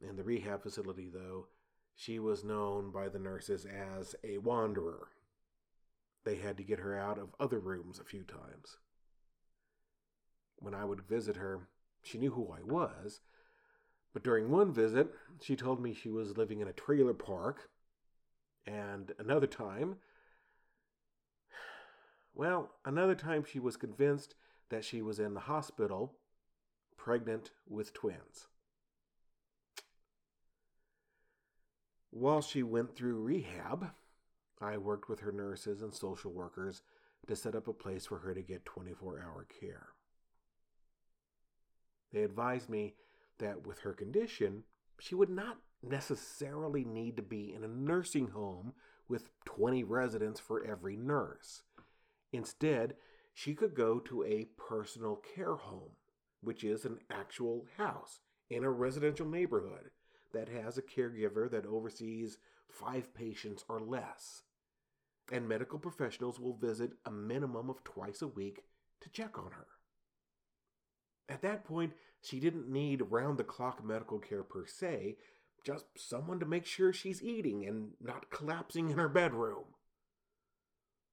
In 0.00 0.14
the 0.14 0.22
rehab 0.22 0.62
facility, 0.62 1.08
though, 1.12 1.48
she 1.96 2.20
was 2.20 2.44
known 2.44 2.92
by 2.92 3.08
the 3.08 3.18
nurses 3.18 3.66
as 3.66 4.14
a 4.22 4.38
wanderer. 4.38 5.08
They 6.24 6.36
had 6.36 6.56
to 6.56 6.64
get 6.64 6.80
her 6.80 6.98
out 6.98 7.18
of 7.18 7.34
other 7.38 7.58
rooms 7.58 7.98
a 7.98 8.04
few 8.04 8.22
times. 8.24 8.78
When 10.56 10.74
I 10.74 10.84
would 10.84 11.02
visit 11.02 11.36
her, 11.36 11.68
she 12.02 12.18
knew 12.18 12.32
who 12.32 12.50
I 12.50 12.62
was, 12.62 13.20
but 14.12 14.22
during 14.22 14.50
one 14.50 14.72
visit, 14.72 15.12
she 15.40 15.56
told 15.56 15.82
me 15.82 15.92
she 15.92 16.08
was 16.08 16.36
living 16.36 16.60
in 16.60 16.68
a 16.68 16.72
trailer 16.72 17.12
park, 17.12 17.68
and 18.66 19.12
another 19.18 19.46
time, 19.46 19.96
well, 22.32 22.70
another 22.84 23.14
time 23.14 23.44
she 23.44 23.58
was 23.58 23.76
convinced 23.76 24.34
that 24.70 24.84
she 24.84 25.02
was 25.02 25.18
in 25.18 25.34
the 25.34 25.40
hospital, 25.40 26.14
pregnant 26.96 27.50
with 27.68 27.92
twins. 27.92 28.46
While 32.10 32.40
she 32.40 32.62
went 32.62 32.96
through 32.96 33.22
rehab, 33.22 33.90
I 34.60 34.76
worked 34.78 35.08
with 35.08 35.20
her 35.20 35.32
nurses 35.32 35.82
and 35.82 35.94
social 35.94 36.32
workers 36.32 36.82
to 37.26 37.36
set 37.36 37.54
up 37.54 37.68
a 37.68 37.72
place 37.72 38.06
for 38.06 38.18
her 38.18 38.34
to 38.34 38.42
get 38.42 38.64
24 38.64 39.20
hour 39.20 39.46
care. 39.60 39.88
They 42.12 42.22
advised 42.22 42.68
me 42.68 42.94
that 43.38 43.66
with 43.66 43.80
her 43.80 43.92
condition, 43.92 44.62
she 45.00 45.14
would 45.14 45.30
not 45.30 45.58
necessarily 45.82 46.84
need 46.84 47.16
to 47.16 47.22
be 47.22 47.52
in 47.52 47.64
a 47.64 47.68
nursing 47.68 48.28
home 48.28 48.72
with 49.08 49.30
20 49.44 49.82
residents 49.84 50.40
for 50.40 50.64
every 50.64 50.96
nurse. 50.96 51.62
Instead, 52.32 52.94
she 53.34 53.54
could 53.54 53.74
go 53.74 53.98
to 53.98 54.24
a 54.24 54.46
personal 54.56 55.16
care 55.34 55.56
home, 55.56 55.90
which 56.40 56.62
is 56.62 56.84
an 56.84 56.98
actual 57.10 57.66
house 57.76 58.20
in 58.48 58.64
a 58.64 58.70
residential 58.70 59.26
neighborhood 59.26 59.90
that 60.32 60.48
has 60.48 60.78
a 60.78 60.82
caregiver 60.82 61.50
that 61.50 61.66
oversees 61.66 62.38
five 62.70 63.14
patients 63.14 63.64
or 63.68 63.80
less. 63.80 64.42
And 65.32 65.48
medical 65.48 65.78
professionals 65.78 66.38
will 66.38 66.56
visit 66.56 66.92
a 67.04 67.10
minimum 67.10 67.70
of 67.70 67.82
twice 67.84 68.20
a 68.22 68.28
week 68.28 68.64
to 69.00 69.08
check 69.08 69.38
on 69.38 69.52
her. 69.52 69.66
At 71.28 71.42
that 71.42 71.64
point, 71.64 71.94
she 72.20 72.40
didn't 72.40 72.68
need 72.68 73.10
round 73.10 73.38
the 73.38 73.44
clock 73.44 73.84
medical 73.84 74.18
care 74.18 74.42
per 74.42 74.66
se, 74.66 75.16
just 75.64 75.86
someone 75.96 76.40
to 76.40 76.46
make 76.46 76.66
sure 76.66 76.92
she's 76.92 77.22
eating 77.22 77.66
and 77.66 77.92
not 78.00 78.30
collapsing 78.30 78.90
in 78.90 78.98
her 78.98 79.08
bedroom. 79.08 79.64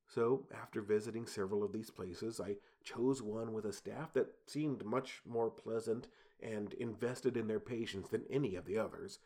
So, 0.10 0.46
after 0.54 0.82
visiting 0.82 1.26
several 1.26 1.64
of 1.64 1.72
these 1.72 1.90
places, 1.90 2.42
I 2.42 2.58
chose 2.84 3.22
one 3.22 3.54
with 3.54 3.64
a 3.64 3.72
staff 3.72 4.14
that 4.14 4.34
seemed 4.46 4.84
much 4.84 5.22
more 5.26 5.50
pleasant 5.50 6.08
and 6.42 6.74
invested 6.74 7.38
in 7.38 7.48
their 7.48 7.62
patients 7.62 8.10
than 8.10 8.26
any 8.30 8.56
of 8.56 8.66
the 8.66 8.78
others. 8.78 9.20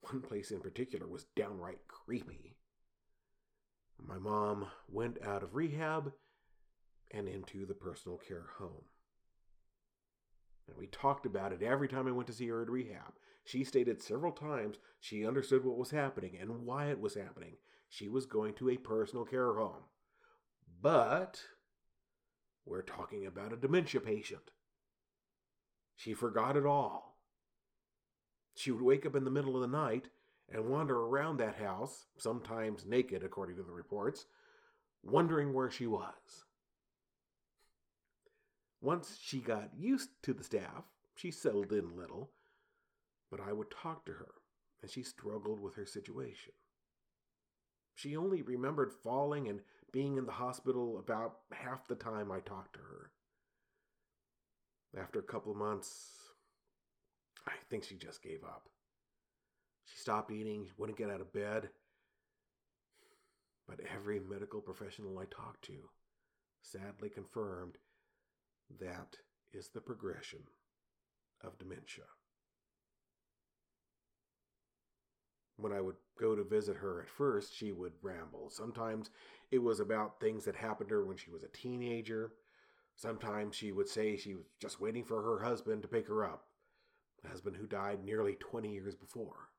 One 0.00 0.20
place 0.20 0.50
in 0.50 0.60
particular 0.60 1.06
was 1.06 1.26
downright 1.36 1.86
creepy. 1.88 2.56
My 3.98 4.18
mom 4.18 4.66
went 4.88 5.18
out 5.22 5.42
of 5.42 5.54
rehab 5.54 6.12
and 7.10 7.28
into 7.28 7.66
the 7.66 7.74
personal 7.74 8.18
care 8.18 8.46
home. 8.58 8.84
And 10.68 10.76
we 10.76 10.86
talked 10.86 11.26
about 11.26 11.52
it 11.52 11.62
every 11.62 11.88
time 11.88 12.06
I 12.06 12.12
went 12.12 12.26
to 12.28 12.32
see 12.32 12.48
her 12.48 12.62
at 12.62 12.70
rehab. 12.70 13.14
She 13.44 13.64
stated 13.64 14.02
several 14.02 14.32
times 14.32 14.76
she 15.00 15.26
understood 15.26 15.64
what 15.64 15.78
was 15.78 15.90
happening 15.90 16.36
and 16.38 16.66
why 16.66 16.86
it 16.86 17.00
was 17.00 17.14
happening. 17.14 17.56
She 17.88 18.08
was 18.08 18.26
going 18.26 18.54
to 18.54 18.68
a 18.68 18.76
personal 18.76 19.24
care 19.24 19.54
home. 19.54 19.84
But 20.80 21.42
we're 22.66 22.82
talking 22.82 23.26
about 23.26 23.52
a 23.52 23.56
dementia 23.56 24.00
patient. 24.00 24.50
She 25.96 26.12
forgot 26.12 26.56
it 26.56 26.66
all. 26.66 27.07
She 28.58 28.72
would 28.72 28.82
wake 28.82 29.06
up 29.06 29.14
in 29.14 29.22
the 29.22 29.30
middle 29.30 29.54
of 29.54 29.60
the 29.60 29.68
night 29.68 30.08
and 30.48 30.68
wander 30.68 30.98
around 30.98 31.36
that 31.36 31.54
house, 31.54 32.06
sometimes 32.16 32.84
naked, 32.84 33.22
according 33.22 33.54
to 33.54 33.62
the 33.62 33.70
reports, 33.70 34.26
wondering 35.04 35.52
where 35.52 35.70
she 35.70 35.86
was. 35.86 36.44
Once 38.80 39.16
she 39.22 39.38
got 39.38 39.70
used 39.78 40.08
to 40.24 40.34
the 40.34 40.42
staff, 40.42 40.82
she 41.14 41.30
settled 41.30 41.72
in 41.72 41.84
a 41.84 41.94
little, 41.94 42.32
but 43.30 43.38
I 43.38 43.52
would 43.52 43.70
talk 43.70 44.04
to 44.06 44.12
her, 44.12 44.34
and 44.82 44.90
she 44.90 45.04
struggled 45.04 45.60
with 45.60 45.76
her 45.76 45.86
situation. 45.86 46.52
She 47.94 48.16
only 48.16 48.42
remembered 48.42 48.92
falling 48.92 49.46
and 49.46 49.60
being 49.92 50.16
in 50.16 50.26
the 50.26 50.32
hospital 50.32 50.98
about 50.98 51.36
half 51.52 51.86
the 51.86 51.94
time 51.94 52.32
I 52.32 52.40
talked 52.40 52.72
to 52.72 52.80
her. 52.80 53.12
After 55.00 55.20
a 55.20 55.22
couple 55.22 55.52
of 55.52 55.58
months, 55.58 56.17
I 57.48 57.52
think 57.70 57.84
she 57.84 57.96
just 57.96 58.22
gave 58.22 58.44
up. 58.44 58.68
She 59.84 59.98
stopped 59.98 60.30
eating, 60.30 60.66
wouldn't 60.76 60.98
get 60.98 61.10
out 61.10 61.20
of 61.20 61.32
bed. 61.32 61.70
But 63.66 63.80
every 63.94 64.20
medical 64.20 64.60
professional 64.60 65.18
I 65.18 65.24
talked 65.24 65.62
to 65.66 65.90
sadly 66.60 67.08
confirmed 67.08 67.76
that 68.80 69.16
is 69.52 69.68
the 69.68 69.80
progression 69.80 70.40
of 71.42 71.58
dementia. 71.58 72.04
When 75.56 75.72
I 75.72 75.80
would 75.80 75.96
go 76.20 76.36
to 76.36 76.44
visit 76.44 76.76
her 76.76 77.00
at 77.00 77.08
first, 77.08 77.54
she 77.54 77.72
would 77.72 77.92
ramble. 78.02 78.48
Sometimes 78.50 79.10
it 79.50 79.58
was 79.58 79.80
about 79.80 80.20
things 80.20 80.44
that 80.44 80.54
happened 80.54 80.90
to 80.90 80.96
her 80.96 81.04
when 81.04 81.16
she 81.16 81.30
was 81.30 81.42
a 81.42 81.48
teenager. 81.48 82.32
Sometimes 82.94 83.56
she 83.56 83.72
would 83.72 83.88
say 83.88 84.16
she 84.16 84.34
was 84.34 84.44
just 84.60 84.80
waiting 84.80 85.04
for 85.04 85.22
her 85.22 85.44
husband 85.44 85.82
to 85.82 85.88
pick 85.88 86.06
her 86.08 86.24
up, 86.24 86.44
a 87.24 87.28
husband 87.28 87.56
who 87.56 87.66
died 87.66 88.04
nearly 88.04 88.34
20 88.34 88.72
years 88.72 88.94
before. 88.94 89.50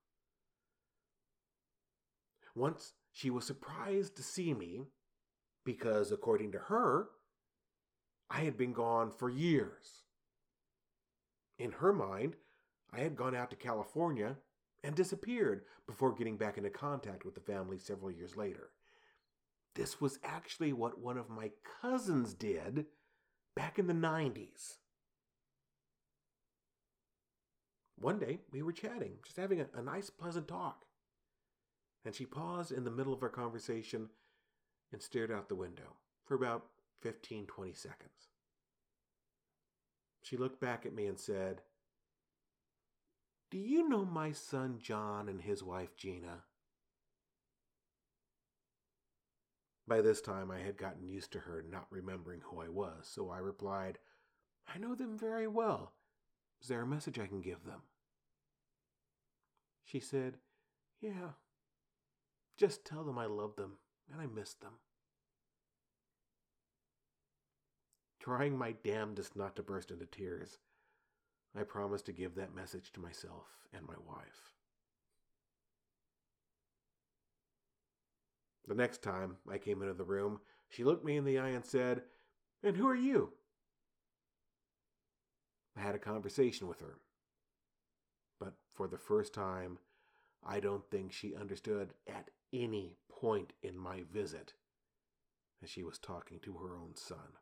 Once 2.56 2.94
she 3.12 3.30
was 3.30 3.46
surprised 3.46 4.16
to 4.16 4.24
see 4.24 4.54
me 4.54 4.82
because, 5.66 6.12
according 6.12 6.52
to 6.52 6.60
her, 6.60 7.10
I 8.30 8.42
had 8.42 8.58
been 8.58 8.74
gone 8.74 9.12
for 9.12 9.30
years. 9.30 10.04
In 11.58 11.72
her 11.74 11.94
mind, 11.94 12.36
I 12.94 13.00
had 13.00 13.16
gone 13.16 13.36
out 13.36 13.50
to 13.52 13.56
California 13.56 14.38
and 14.84 14.96
disappeared 14.96 15.64
before 15.88 16.14
getting 16.14 16.38
back 16.38 16.58
into 16.58 16.70
contact 16.70 17.26
with 17.26 17.36
the 17.36 17.42
family 17.42 17.78
several 17.78 18.12
years 18.12 18.36
later. 18.36 18.70
This 19.76 20.00
was 20.00 20.20
actually 20.24 20.74
what 20.74 21.00
one 21.00 21.18
of 21.18 21.30
my 21.30 21.52
cousins 21.82 22.34
did 22.34 22.86
back 23.56 23.78
in 23.78 23.88
the 23.88 23.94
90s. 23.94 24.78
One 28.02 28.18
day, 28.18 28.40
we 28.52 28.62
were 28.62 28.72
chatting, 28.72 29.14
just 29.24 29.38
having 29.38 29.60
a, 29.60 29.68
a 29.74 29.82
nice, 29.82 30.10
pleasant 30.10 30.48
talk. 30.48 30.86
And 32.06 32.16
she 32.16 32.26
paused 32.26 32.72
in 32.72 32.86
the 32.86 32.92
middle 32.92 33.14
of 33.14 33.22
our 33.22 33.30
conversation 33.30 34.10
and 34.92 35.02
stared 35.02 35.32
out 35.32 35.50
the 35.50 35.56
window 35.56 35.98
for 36.26 36.36
about 36.36 36.66
15, 37.02 37.46
20 37.46 37.74
seconds. 37.74 38.30
She 40.22 40.38
looked 40.38 40.62
back 40.62 40.86
at 40.86 40.94
me 40.94 41.08
and 41.08 41.20
said, 41.20 41.62
Do 43.52 43.58
you 43.58 43.88
know 43.90 44.06
my 44.06 44.32
son 44.32 44.80
John 44.82 45.28
and 45.28 45.42
his 45.42 45.62
wife 45.62 45.98
Gina? 45.98 46.44
By 49.88 50.02
this 50.02 50.22
time, 50.22 50.52
I 50.52 50.60
had 50.60 50.78
gotten 50.78 51.04
used 51.04 51.32
to 51.32 51.40
her 51.40 51.66
not 51.68 51.88
remembering 51.90 52.42
who 52.44 52.62
I 52.62 52.70
was, 52.70 53.10
so 53.12 53.30
I 53.30 53.40
replied, 53.40 53.98
I 54.74 54.78
know 54.78 54.94
them 54.94 55.18
very 55.18 55.48
well. 55.48 55.94
Is 56.62 56.68
there 56.68 56.82
a 56.82 56.88
message 56.88 57.18
I 57.18 57.26
can 57.26 57.42
give 57.42 57.64
them? 57.66 57.82
She 59.90 60.00
said, 60.00 60.38
Yeah. 61.02 61.32
Just 62.58 62.86
tell 62.86 63.04
them 63.04 63.18
I 63.18 63.26
love 63.26 63.56
them 63.56 63.78
and 64.12 64.22
I 64.22 64.26
miss 64.26 64.54
them. 64.54 64.74
trying 68.20 68.56
my 68.56 68.74
damnedest 68.84 69.36
not 69.36 69.56
to 69.56 69.64
burst 69.64 69.90
into 69.90 70.06
tears. 70.06 70.60
I 71.58 71.64
promised 71.64 72.06
to 72.06 72.12
give 72.12 72.36
that 72.36 72.56
message 72.56 72.92
to 72.94 73.00
myself 73.00 73.48
and 73.74 73.88
my 73.88 73.96
wife. 74.08 74.54
The 78.68 78.76
next 78.76 79.02
time 79.02 79.38
I 79.52 79.58
came 79.58 79.82
into 79.82 79.96
the 79.96 80.04
room, 80.04 80.42
she 80.70 80.84
looked 80.84 81.04
me 81.04 81.18
in 81.18 81.26
the 81.26 81.40
eye 81.40 81.50
and 81.50 81.66
said, 81.66 82.04
And 82.62 82.78
who 82.78 82.88
are 82.88 82.96
you? 82.96 83.34
I 85.76 85.82
had 85.82 85.96
a 85.96 86.00
conversation 86.00 86.68
with 86.68 86.80
her. 86.82 87.00
For 88.80 88.88
the 88.88 88.98
first 88.98 89.34
time, 89.34 89.78
I 90.42 90.62
don't 90.62 90.90
think 90.90 91.12
she 91.12 91.36
understood 91.36 91.96
at 92.08 92.30
any 92.54 92.96
point 93.10 93.52
in 93.62 93.78
my 93.78 94.04
visit 94.10 94.54
as 95.62 95.70
she 95.70 95.84
was 95.84 95.98
talking 95.98 96.40
to 96.44 96.54
her 96.54 96.78
own 96.78 96.96
son. 96.96 97.36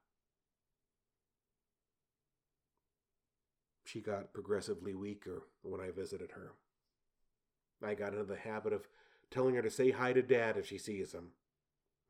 she 3.86 4.02
got 4.02 4.34
progressively 4.34 4.96
weaker 4.96 5.44
when 5.62 5.80
I 5.80 5.92
visited 5.92 6.32
her. 6.32 6.54
I 7.84 7.94
got 7.94 8.14
into 8.14 8.26
the 8.26 8.36
habit 8.36 8.74
of 8.74 8.88
telling 9.30 9.54
her 9.56 9.62
to 9.62 9.70
say 9.70 9.92
hi 9.92 10.14
to 10.14 10.24
Dad 10.24 10.58
if 10.58 10.68
she 10.68 10.80
sees 10.80 11.14
him, 11.14 11.34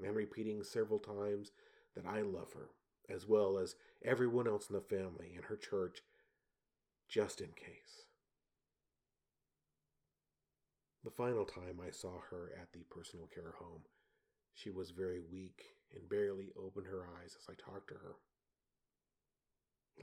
and 0.02 0.16
repeating 0.16 0.64
several 0.64 1.00
times 1.00 1.52
that 1.96 2.06
I 2.06 2.22
love 2.22 2.54
her, 2.54 2.70
as 3.14 3.28
well 3.28 3.58
as 3.58 3.76
everyone 4.04 4.48
else 4.48 4.70
in 4.70 4.76
the 4.76 4.82
family 4.82 5.34
and 5.36 5.46
her 5.46 5.58
church, 5.58 6.02
just 7.10 7.42
in 7.42 7.50
case. 7.50 8.07
The 11.08 11.24
final 11.24 11.46
time 11.46 11.80
I 11.82 11.90
saw 11.90 12.20
her 12.32 12.52
at 12.62 12.74
the 12.74 12.84
personal 12.94 13.28
care 13.28 13.54
home, 13.60 13.84
she 14.54 14.70
was 14.70 14.92
very 14.92 15.22
weak 15.22 15.64
and 15.96 16.10
barely 16.10 16.52
opened 16.62 16.88
her 16.88 17.08
eyes 17.18 17.38
as 17.40 17.48
I 17.50 17.54
talked 17.54 17.88
to 17.88 17.94
her. 17.94 18.16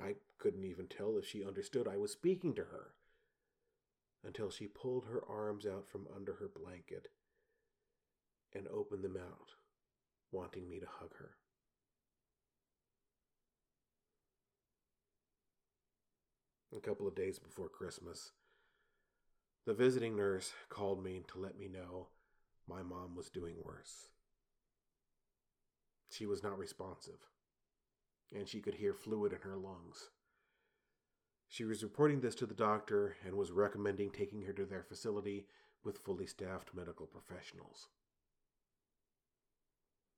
I 0.02 0.14
couldn't 0.38 0.64
even 0.64 0.86
tell 0.86 1.18
if 1.18 1.26
she 1.26 1.44
understood 1.44 1.86
I 1.86 1.98
was 1.98 2.12
speaking 2.12 2.54
to 2.54 2.62
her 2.62 2.94
until 4.24 4.48
she 4.50 4.66
pulled 4.66 5.04
her 5.04 5.22
arms 5.28 5.66
out 5.66 5.86
from 5.86 6.06
under 6.16 6.36
her 6.36 6.48
blanket 6.48 7.08
and 8.54 8.66
opened 8.68 9.04
them 9.04 9.18
out, 9.18 9.50
wanting 10.32 10.70
me 10.70 10.80
to 10.80 10.86
hug 10.88 11.14
her. 11.18 11.32
A 16.74 16.80
couple 16.80 17.06
of 17.06 17.14
days 17.14 17.38
before 17.38 17.68
Christmas, 17.68 18.32
the 19.66 19.74
visiting 19.74 20.16
nurse 20.16 20.52
called 20.68 21.02
me 21.02 21.24
to 21.32 21.38
let 21.38 21.58
me 21.58 21.68
know 21.68 22.08
my 22.68 22.82
mom 22.82 23.16
was 23.16 23.30
doing 23.30 23.56
worse. 23.62 24.08
She 26.10 26.26
was 26.26 26.42
not 26.42 26.58
responsive, 26.58 27.28
and 28.34 28.46
she 28.46 28.60
could 28.60 28.74
hear 28.74 28.92
fluid 28.92 29.32
in 29.32 29.40
her 29.40 29.56
lungs. 29.56 30.10
She 31.48 31.64
was 31.64 31.82
reporting 31.82 32.20
this 32.20 32.34
to 32.36 32.46
the 32.46 32.54
doctor 32.54 33.16
and 33.24 33.34
was 33.34 33.52
recommending 33.52 34.10
taking 34.10 34.42
her 34.42 34.52
to 34.52 34.66
their 34.66 34.82
facility 34.82 35.46
with 35.82 35.98
fully 35.98 36.26
staffed 36.26 36.74
medical 36.74 37.06
professionals. 37.06 37.88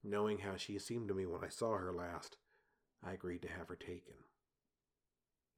Knowing 0.03 0.39
how 0.39 0.57
she 0.57 0.79
seemed 0.79 1.09
to 1.09 1.15
me 1.15 1.27
when 1.27 1.45
I 1.45 1.49
saw 1.49 1.77
her 1.77 1.93
last, 1.93 2.37
I 3.05 3.13
agreed 3.13 3.43
to 3.43 3.49
have 3.49 3.69
her 3.69 3.77
taken. 3.77 4.15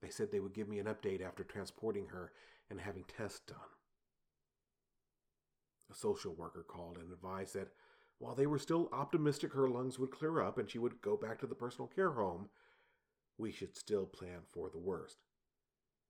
They 0.03 0.11
said 0.11 0.30
they 0.30 0.41
would 0.41 0.55
give 0.55 0.68
me 0.68 0.78
an 0.78 0.86
update 0.86 1.22
after 1.22 1.43
transporting 1.43 2.07
her 2.09 2.32
and 2.70 2.80
having 2.80 3.05
tests 3.05 3.41
done. 3.47 3.59
A 5.91 5.95
social 5.95 6.34
worker 6.34 6.64
called 6.66 6.99
and 6.99 7.12
advised 7.12 7.55
that 7.55 7.72
while 8.18 8.34
they 8.34 8.47
were 8.47 8.59
still 8.59 8.89
optimistic 8.93 9.53
her 9.53 9.68
lungs 9.68 9.99
would 9.99 10.11
clear 10.11 10.43
up 10.43 10.59
and 10.59 10.68
she 10.68 10.78
would 10.78 11.01
go 11.01 11.16
back 11.16 11.39
to 11.41 11.47
the 11.47 11.55
personal 11.55 11.89
care 11.89 12.12
home, 12.12 12.49
we 13.39 13.53
should 13.53 13.76
still 13.76 14.07
plan 14.07 14.41
for 14.53 14.68
the 14.68 14.78
worst, 14.78 15.18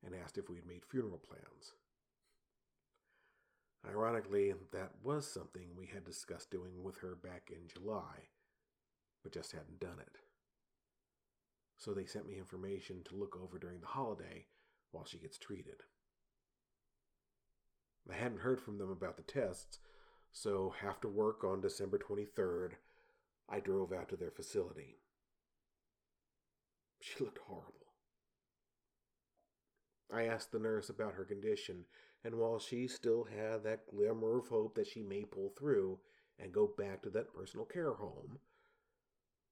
and 0.04 0.14
asked 0.14 0.38
if 0.38 0.48
we 0.48 0.56
had 0.56 0.66
made 0.66 0.84
funeral 0.84 1.18
plans. 1.18 1.74
Ironically, 3.86 4.52
that 4.72 4.92
was 5.02 5.30
something 5.30 5.68
we 5.76 5.86
had 5.86 6.04
discussed 6.04 6.50
doing 6.50 6.82
with 6.82 6.98
her 6.98 7.14
back 7.14 7.50
in 7.50 7.68
July, 7.68 8.28
but 9.22 9.32
just 9.32 9.52
hadn't 9.52 9.80
done 9.80 10.00
it. 10.00 10.16
So 11.76 11.94
they 11.94 12.06
sent 12.06 12.26
me 12.26 12.38
information 12.38 13.02
to 13.04 13.14
look 13.14 13.38
over 13.40 13.58
during 13.58 13.80
the 13.80 13.86
holiday 13.86 14.46
while 14.90 15.04
she 15.04 15.18
gets 15.18 15.38
treated. 15.38 15.82
I 18.10 18.14
hadn't 18.14 18.40
heard 18.40 18.60
from 18.60 18.78
them 18.78 18.90
about 18.90 19.16
the 19.16 19.22
tests, 19.22 19.78
so 20.32 20.74
after 20.86 21.08
work 21.08 21.44
on 21.44 21.60
December 21.60 21.98
23rd, 21.98 22.72
I 23.48 23.60
drove 23.60 23.92
out 23.92 24.08
to 24.10 24.16
their 24.16 24.30
facility. 24.30 24.96
She 27.00 27.22
looked 27.22 27.38
horrible. 27.38 27.74
I 30.10 30.24
asked 30.24 30.52
the 30.52 30.58
nurse 30.58 30.88
about 30.88 31.14
her 31.14 31.24
condition, 31.24 31.84
and 32.24 32.36
while 32.36 32.58
she 32.58 32.88
still 32.88 33.24
had 33.24 33.62
that 33.64 33.86
glimmer 33.90 34.38
of 34.38 34.48
hope 34.48 34.74
that 34.74 34.86
she 34.86 35.02
may 35.02 35.24
pull 35.24 35.50
through 35.50 35.98
and 36.38 36.52
go 36.52 36.66
back 36.78 37.02
to 37.02 37.10
that 37.10 37.34
personal 37.34 37.66
care 37.66 37.92
home, 37.92 38.38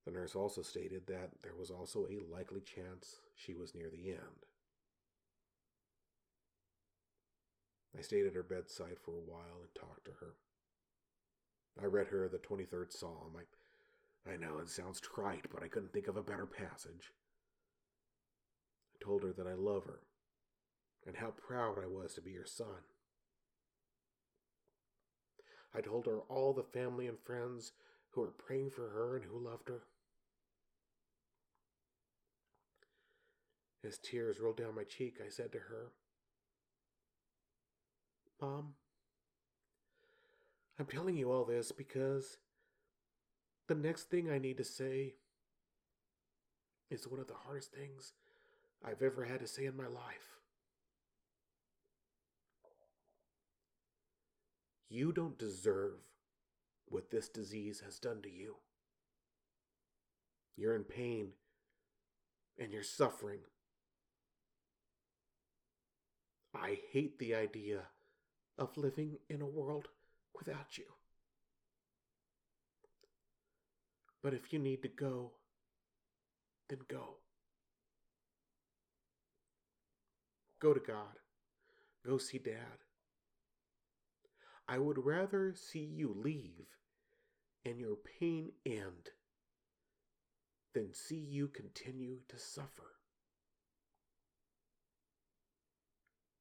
the 0.04 0.12
nurse 0.12 0.34
also 0.34 0.62
stated 0.62 1.06
that 1.06 1.30
there 1.42 1.54
was 1.58 1.70
also 1.70 2.06
a 2.06 2.22
likely 2.32 2.60
chance 2.60 3.16
she 3.34 3.54
was 3.54 3.74
near 3.74 3.90
the 3.90 4.10
end. 4.10 4.46
I 7.96 8.02
stayed 8.02 8.26
at 8.26 8.34
her 8.34 8.42
bedside 8.42 8.98
for 9.02 9.12
a 9.12 9.30
while 9.30 9.60
and 9.60 9.74
talked 9.74 10.04
to 10.06 10.12
her. 10.20 10.34
I 11.80 11.86
read 11.86 12.08
her 12.08 12.28
the 12.28 12.38
23rd 12.38 12.92
Psalm. 12.92 13.36
I, 13.36 14.30
I 14.30 14.36
know 14.36 14.58
it 14.58 14.68
sounds 14.68 15.00
trite, 15.00 15.46
but 15.52 15.62
I 15.62 15.68
couldn't 15.68 15.92
think 15.92 16.08
of 16.08 16.16
a 16.16 16.22
better 16.22 16.46
passage. 16.46 17.12
I 18.94 19.04
told 19.04 19.22
her 19.22 19.32
that 19.32 19.46
I 19.46 19.54
love 19.54 19.84
her 19.84 20.00
and 21.06 21.16
how 21.16 21.30
proud 21.30 21.78
I 21.82 21.86
was 21.86 22.14
to 22.14 22.20
be 22.20 22.34
her 22.34 22.46
son. 22.46 22.84
I 25.74 25.80
told 25.80 26.06
her 26.06 26.20
all 26.28 26.52
the 26.52 26.62
family 26.62 27.06
and 27.06 27.18
friends 27.18 27.72
who 28.10 28.22
were 28.22 28.28
praying 28.28 28.70
for 28.70 28.88
her 28.88 29.16
and 29.16 29.24
who 29.26 29.38
loved 29.38 29.68
her. 29.68 29.82
As 33.84 33.98
tears 33.98 34.40
rolled 34.40 34.56
down 34.56 34.74
my 34.74 34.84
cheek, 34.84 35.18
I 35.24 35.28
said 35.28 35.52
to 35.52 35.58
her, 35.58 35.92
Mom, 38.40 38.74
I'm 40.78 40.86
telling 40.86 41.16
you 41.16 41.32
all 41.32 41.44
this 41.44 41.72
because 41.72 42.36
the 43.66 43.74
next 43.74 44.10
thing 44.10 44.30
I 44.30 44.38
need 44.38 44.58
to 44.58 44.64
say 44.64 45.14
is 46.90 47.08
one 47.08 47.18
of 47.18 47.28
the 47.28 47.34
hardest 47.46 47.72
things 47.72 48.12
I've 48.84 49.02
ever 49.02 49.24
had 49.24 49.40
to 49.40 49.46
say 49.46 49.64
in 49.64 49.76
my 49.76 49.86
life. 49.86 50.38
You 54.88 55.12
don't 55.12 55.38
deserve 55.38 55.94
what 56.88 57.10
this 57.10 57.28
disease 57.28 57.82
has 57.84 57.98
done 57.98 58.22
to 58.22 58.30
you. 58.30 58.56
You're 60.56 60.76
in 60.76 60.84
pain 60.84 61.30
and 62.58 62.72
you're 62.72 62.82
suffering. 62.82 63.40
I 66.54 66.78
hate 66.92 67.18
the 67.18 67.34
idea 67.34 67.80
of 68.58 68.76
living 68.76 69.18
in 69.28 69.42
a 69.42 69.46
world 69.46 69.88
without 70.34 70.78
you. 70.78 70.84
But 74.22 74.34
if 74.34 74.52
you 74.52 74.58
need 74.58 74.82
to 74.82 74.88
go, 74.88 75.32
then 76.68 76.80
go. 76.88 77.16
Go 80.60 80.74
to 80.74 80.80
God. 80.80 81.20
Go 82.04 82.18
see 82.18 82.38
Dad. 82.38 82.82
I 84.68 84.78
would 84.78 85.04
rather 85.04 85.54
see 85.54 85.84
you 85.84 86.14
leave 86.16 86.66
and 87.64 87.78
your 87.78 87.96
pain 88.18 88.50
end 88.64 89.10
than 90.74 90.92
see 90.92 91.16
you 91.16 91.48
continue 91.48 92.18
to 92.28 92.38
suffer. 92.38 92.96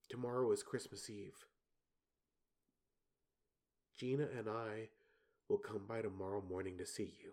Tomorrow 0.09 0.51
is 0.51 0.63
Christmas 0.63 1.09
Eve. 1.09 1.45
Gina 3.97 4.27
and 4.37 4.49
I 4.49 4.89
will 5.47 5.57
come 5.57 5.83
by 5.87 6.01
tomorrow 6.01 6.43
morning 6.49 6.77
to 6.77 6.85
see 6.85 7.13
you. 7.23 7.31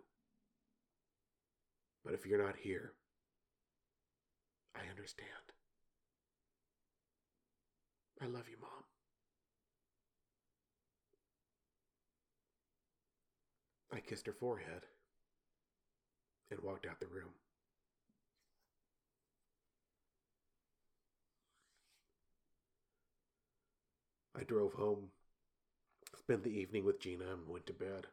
But 2.04 2.14
if 2.14 2.26
you're 2.26 2.44
not 2.44 2.56
here, 2.56 2.92
I 4.74 4.88
understand. 4.90 5.28
I 8.20 8.26
love 8.26 8.48
you, 8.48 8.56
Mom. 8.60 8.70
I 13.92 14.00
kissed 14.00 14.26
her 14.26 14.32
forehead 14.32 14.82
and 16.50 16.60
walked 16.60 16.86
out 16.86 17.00
the 17.00 17.06
room. 17.06 17.30
I 24.38 24.44
drove 24.44 24.72
home, 24.72 25.08
spent 26.32 26.44
the 26.44 26.60
evening 26.60 26.82
with 26.82 26.98
Gina, 26.98 27.24
and 27.30 27.46
went 27.46 27.66
to 27.66 27.74
bed. 27.74 28.06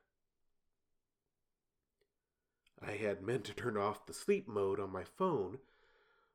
I 2.86 2.92
had 2.92 3.22
meant 3.22 3.46
to 3.46 3.54
turn 3.54 3.78
off 3.78 4.06
the 4.06 4.14
sleep 4.14 4.46
mode 4.46 4.78
on 4.78 4.92
my 4.92 5.06
phone 5.06 5.60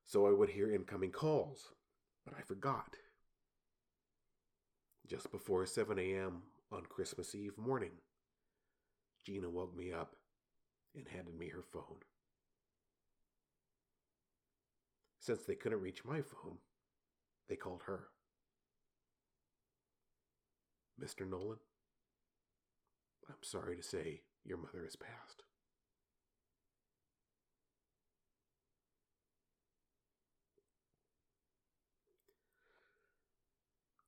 so 0.07 0.27
I 0.27 0.31
would 0.31 0.49
hear 0.49 0.73
incoming 0.73 1.11
calls, 1.11 1.73
but 2.25 2.33
I 2.39 2.41
forgot. 2.41 2.97
Just 5.07 5.31
before 5.31 5.67
7 5.67 5.99
a.m. 5.99 6.45
on 6.73 6.87
Christmas 6.89 7.35
Eve 7.35 7.59
morning, 7.59 7.93
Gina 9.27 9.51
woke 9.51 9.77
me 9.77 9.93
up 9.93 10.17
and 10.97 11.07
handed 11.07 11.39
me 11.39 11.51
her 11.51 11.65
phone. 11.71 12.01
Since 15.21 15.43
they 15.43 15.55
couldn't 15.55 15.83
reach 15.83 16.03
my 16.03 16.23
phone, 16.23 16.57
they 17.47 17.57
called 17.57 17.83
her. 17.85 18.05
Mr. 20.99 21.29
Nolan, 21.29 21.59
I'm 23.29 23.43
sorry 23.43 23.77
to 23.77 23.83
say 23.83 24.21
your 24.45 24.59
mother 24.59 24.85
has 24.85 24.97
passed. 24.97 25.43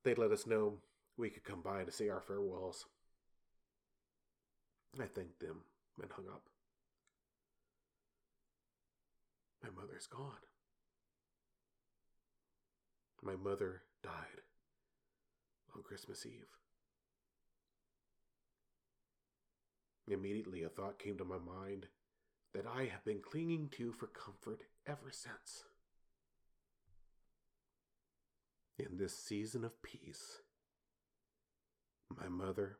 They 0.03 0.13
let 0.15 0.31
us 0.31 0.47
know 0.47 0.75
we 1.17 1.29
could 1.29 1.43
come 1.43 1.61
by 1.61 1.83
to 1.83 1.91
say 1.91 2.07
our 2.07 2.21
farewells. 2.21 2.85
I 4.97 5.05
thanked 5.05 5.39
them 5.39 5.61
and 6.01 6.11
hung 6.11 6.27
up. 6.27 6.43
My 9.61 9.69
mother's 9.69 10.07
gone. 10.07 10.31
My 13.21 13.35
mother 13.35 13.81
died 14.01 14.41
on 15.75 15.83
Christmas 15.83 16.25
Eve. 16.25 16.47
Immediately, 20.07 20.63
a 20.63 20.69
thought 20.69 20.99
came 20.99 21.17
to 21.17 21.25
my 21.25 21.37
mind 21.37 21.87
that 22.53 22.65
I 22.65 22.85
have 22.85 23.03
been 23.03 23.19
clinging 23.19 23.69
to 23.77 23.91
for 23.91 24.07
comfort 24.07 24.61
ever 24.87 25.11
since. 25.11 25.65
In 28.79 28.97
this 28.97 29.17
season 29.17 29.65
of 29.65 29.81
peace, 29.81 30.39
my 32.15 32.29
mother 32.29 32.77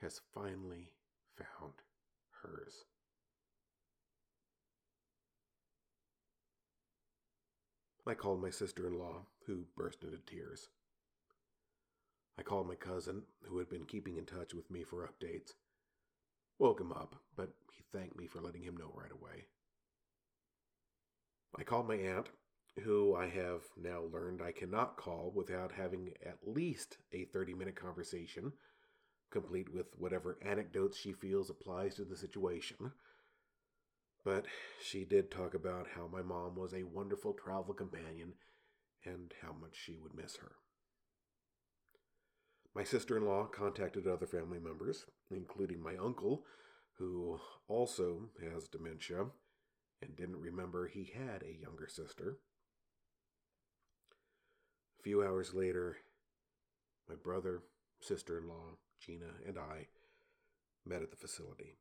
has 0.00 0.20
finally 0.32 0.92
found 1.36 1.74
hers. 2.42 2.84
I 8.06 8.14
called 8.14 8.42
my 8.42 8.50
sister 8.50 8.86
in 8.86 8.98
law, 8.98 9.26
who 9.46 9.66
burst 9.76 10.02
into 10.02 10.18
tears. 10.18 10.68
I 12.38 12.42
called 12.42 12.66
my 12.66 12.74
cousin, 12.74 13.22
who 13.44 13.58
had 13.58 13.68
been 13.68 13.84
keeping 13.84 14.16
in 14.16 14.24
touch 14.24 14.54
with 14.54 14.70
me 14.70 14.82
for 14.82 15.06
updates. 15.06 15.52
Woke 16.60 16.78
him 16.78 16.92
up, 16.92 17.16
but 17.36 17.48
he 17.72 17.82
thanked 17.90 18.18
me 18.18 18.26
for 18.26 18.42
letting 18.42 18.62
him 18.62 18.76
know 18.76 18.92
right 18.94 19.10
away. 19.10 19.46
I 21.56 21.64
called 21.64 21.88
my 21.88 21.94
aunt, 21.94 22.28
who 22.84 23.16
I 23.16 23.28
have 23.28 23.62
now 23.80 24.02
learned 24.02 24.42
I 24.42 24.52
cannot 24.52 24.98
call 24.98 25.32
without 25.34 25.72
having 25.72 26.12
at 26.24 26.46
least 26.46 26.98
a 27.14 27.24
30 27.24 27.54
minute 27.54 27.76
conversation, 27.76 28.52
complete 29.30 29.72
with 29.72 29.86
whatever 29.96 30.36
anecdotes 30.42 30.98
she 30.98 31.14
feels 31.14 31.48
applies 31.48 31.94
to 31.94 32.04
the 32.04 32.14
situation. 32.14 32.92
But 34.22 34.44
she 34.82 35.06
did 35.06 35.30
talk 35.30 35.54
about 35.54 35.88
how 35.96 36.08
my 36.08 36.20
mom 36.20 36.56
was 36.56 36.74
a 36.74 36.82
wonderful 36.82 37.32
travel 37.32 37.72
companion 37.72 38.34
and 39.06 39.32
how 39.40 39.54
much 39.54 39.76
she 39.76 39.96
would 39.96 40.14
miss 40.14 40.36
her. 40.36 40.52
My 42.74 42.84
sister 42.84 43.16
in 43.16 43.26
law 43.26 43.46
contacted 43.46 44.06
other 44.06 44.26
family 44.26 44.60
members, 44.60 45.06
including 45.30 45.82
my 45.82 45.96
uncle, 45.96 46.44
who 46.98 47.40
also 47.66 48.28
has 48.40 48.68
dementia 48.68 49.26
and 50.02 50.16
didn't 50.16 50.40
remember 50.40 50.86
he 50.86 51.12
had 51.14 51.42
a 51.42 51.60
younger 51.60 51.88
sister. 51.88 52.38
A 54.98 55.02
few 55.02 55.22
hours 55.22 55.54
later, 55.54 55.96
my 57.08 57.14
brother, 57.16 57.62
sister 58.00 58.38
in 58.38 58.48
law, 58.48 58.76
Gina, 59.00 59.32
and 59.46 59.58
I 59.58 59.88
met 60.86 61.02
at 61.02 61.10
the 61.10 61.16
facility. 61.16 61.76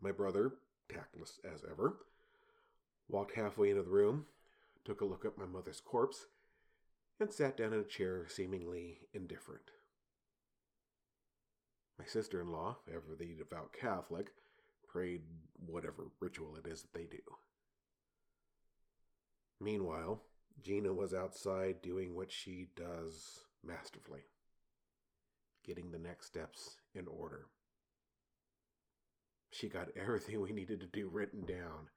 My 0.00 0.12
brother, 0.12 0.52
tactless 0.88 1.40
as 1.44 1.64
ever, 1.68 1.96
walked 3.08 3.34
halfway 3.34 3.70
into 3.70 3.82
the 3.82 3.90
room, 3.90 4.26
took 4.84 5.00
a 5.00 5.04
look 5.04 5.24
at 5.24 5.38
my 5.38 5.46
mother's 5.46 5.80
corpse, 5.80 6.26
and 7.20 7.32
sat 7.32 7.56
down 7.56 7.72
in 7.72 7.80
a 7.80 7.84
chair, 7.84 8.26
seemingly 8.28 8.98
indifferent. 9.12 9.70
My 11.98 12.04
sister 12.04 12.40
in 12.40 12.52
law, 12.52 12.76
ever 12.88 13.14
the 13.18 13.34
devout 13.34 13.72
Catholic, 13.72 14.32
prayed 14.86 15.22
whatever 15.66 16.08
ritual 16.20 16.56
it 16.56 16.66
is 16.66 16.82
that 16.82 16.92
they 16.92 17.06
do. 17.06 17.22
Meanwhile, 19.60 20.22
Gina 20.62 20.92
was 20.92 21.14
outside 21.14 21.80
doing 21.82 22.14
what 22.14 22.30
she 22.30 22.68
does 22.76 23.40
masterfully 23.64 24.24
getting 25.66 25.90
the 25.90 25.98
next 25.98 26.26
steps 26.26 26.76
in 26.94 27.06
order. 27.08 27.46
She 29.50 29.68
got 29.68 29.88
everything 30.00 30.40
we 30.40 30.52
needed 30.52 30.80
to 30.80 30.86
do 30.86 31.08
written 31.08 31.44
down, 31.44 31.90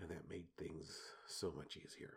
and 0.00 0.10
that 0.10 0.30
made 0.30 0.46
things 0.56 0.96
so 1.26 1.52
much 1.54 1.76
easier. 1.76 2.14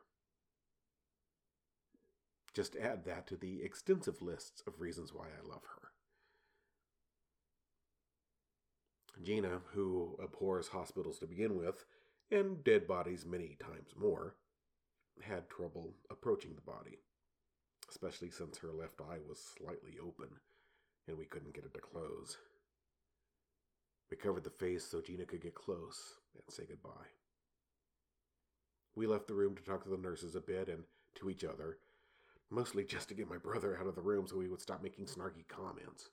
Just 2.54 2.76
add 2.76 3.06
that 3.06 3.28
to 3.28 3.36
the 3.36 3.64
extensive 3.64 4.22
lists 4.22 4.62
of 4.68 4.82
reasons 4.82 5.14
why 5.14 5.26
I 5.26 5.48
love 5.48 5.64
her. 5.64 5.90
Gina, 9.24 9.62
who 9.74 10.18
abhors 10.22 10.70
hospitals 10.70 11.20
to 11.20 11.28
begin 11.28 11.58
with, 11.58 11.86
and 12.32 12.64
dead 12.64 12.88
bodies 12.88 13.26
many 13.26 13.58
times 13.60 13.94
more, 13.96 14.36
had 15.22 15.50
trouble 15.50 15.94
approaching 16.10 16.56
the 16.56 16.62
body, 16.62 17.00
especially 17.90 18.32
since 18.32 18.58
her 18.58 18.72
left 18.72 19.02
eye 19.02 19.20
was 19.28 19.54
slightly 19.58 19.98
open 20.02 20.28
and 21.08 21.18
we 21.18 21.26
couldn't 21.26 21.54
get 21.54 21.66
it 21.66 21.74
to 21.74 21.80
close. 21.80 22.38
We 24.10 24.18
covered 24.18 24.44
the 24.44 24.50
face 24.50 24.86
so 24.86 25.02
Gina 25.02 25.26
could 25.26 25.42
get 25.42 25.56
close 25.56 26.16
and 26.34 26.44
say 26.50 26.64
goodbye. 26.68 27.12
We 28.96 29.08
left 29.08 29.28
the 29.28 29.34
room 29.34 29.56
to 29.56 29.64
talk 29.64 29.84
to 29.84 29.90
the 29.90 29.98
nurses 29.98 30.36
a 30.36 30.42
bit 30.42 30.68
and 30.68 30.84
to 31.16 31.30
each 31.30 31.44
other, 31.44 31.78
mostly 32.52 32.84
just 32.84 33.08
to 33.10 33.16
get 33.16 33.30
my 33.30 33.38
brother 33.38 33.78
out 33.80 33.88
of 33.88 33.96
the 33.96 34.02
room 34.02 34.28
so 34.28 34.40
he 34.40 34.48
would 34.48 34.62
stop 34.62 34.84
making 34.84 35.06
snarky 35.06 35.48
comments. 35.48 36.10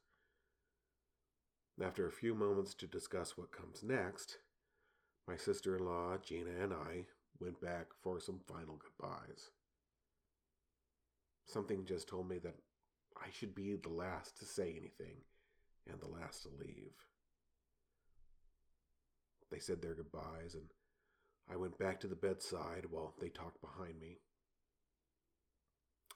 After 1.82 2.06
a 2.06 2.12
few 2.12 2.34
moments 2.34 2.74
to 2.74 2.86
discuss 2.86 3.36
what 3.36 3.52
comes 3.52 3.82
next, 3.82 4.38
my 5.26 5.36
sister 5.36 5.76
in 5.76 5.84
law, 5.84 6.16
Gina, 6.16 6.50
and 6.60 6.72
I 6.72 7.04
went 7.40 7.60
back 7.60 7.88
for 8.02 8.18
some 8.20 8.40
final 8.46 8.76
goodbyes. 8.76 9.50
Something 11.46 11.84
just 11.84 12.08
told 12.08 12.28
me 12.28 12.38
that 12.38 12.56
I 13.16 13.28
should 13.32 13.54
be 13.54 13.76
the 13.76 13.88
last 13.88 14.38
to 14.38 14.44
say 14.44 14.70
anything 14.70 15.16
and 15.90 16.00
the 16.00 16.08
last 16.08 16.42
to 16.42 16.48
leave. 16.60 16.92
They 19.50 19.58
said 19.58 19.80
their 19.80 19.94
goodbyes, 19.94 20.54
and 20.54 20.70
I 21.50 21.56
went 21.56 21.78
back 21.78 22.00
to 22.00 22.06
the 22.06 22.14
bedside 22.14 22.86
while 22.90 23.14
they 23.18 23.28
talked 23.28 23.60
behind 23.60 23.98
me. 24.00 24.18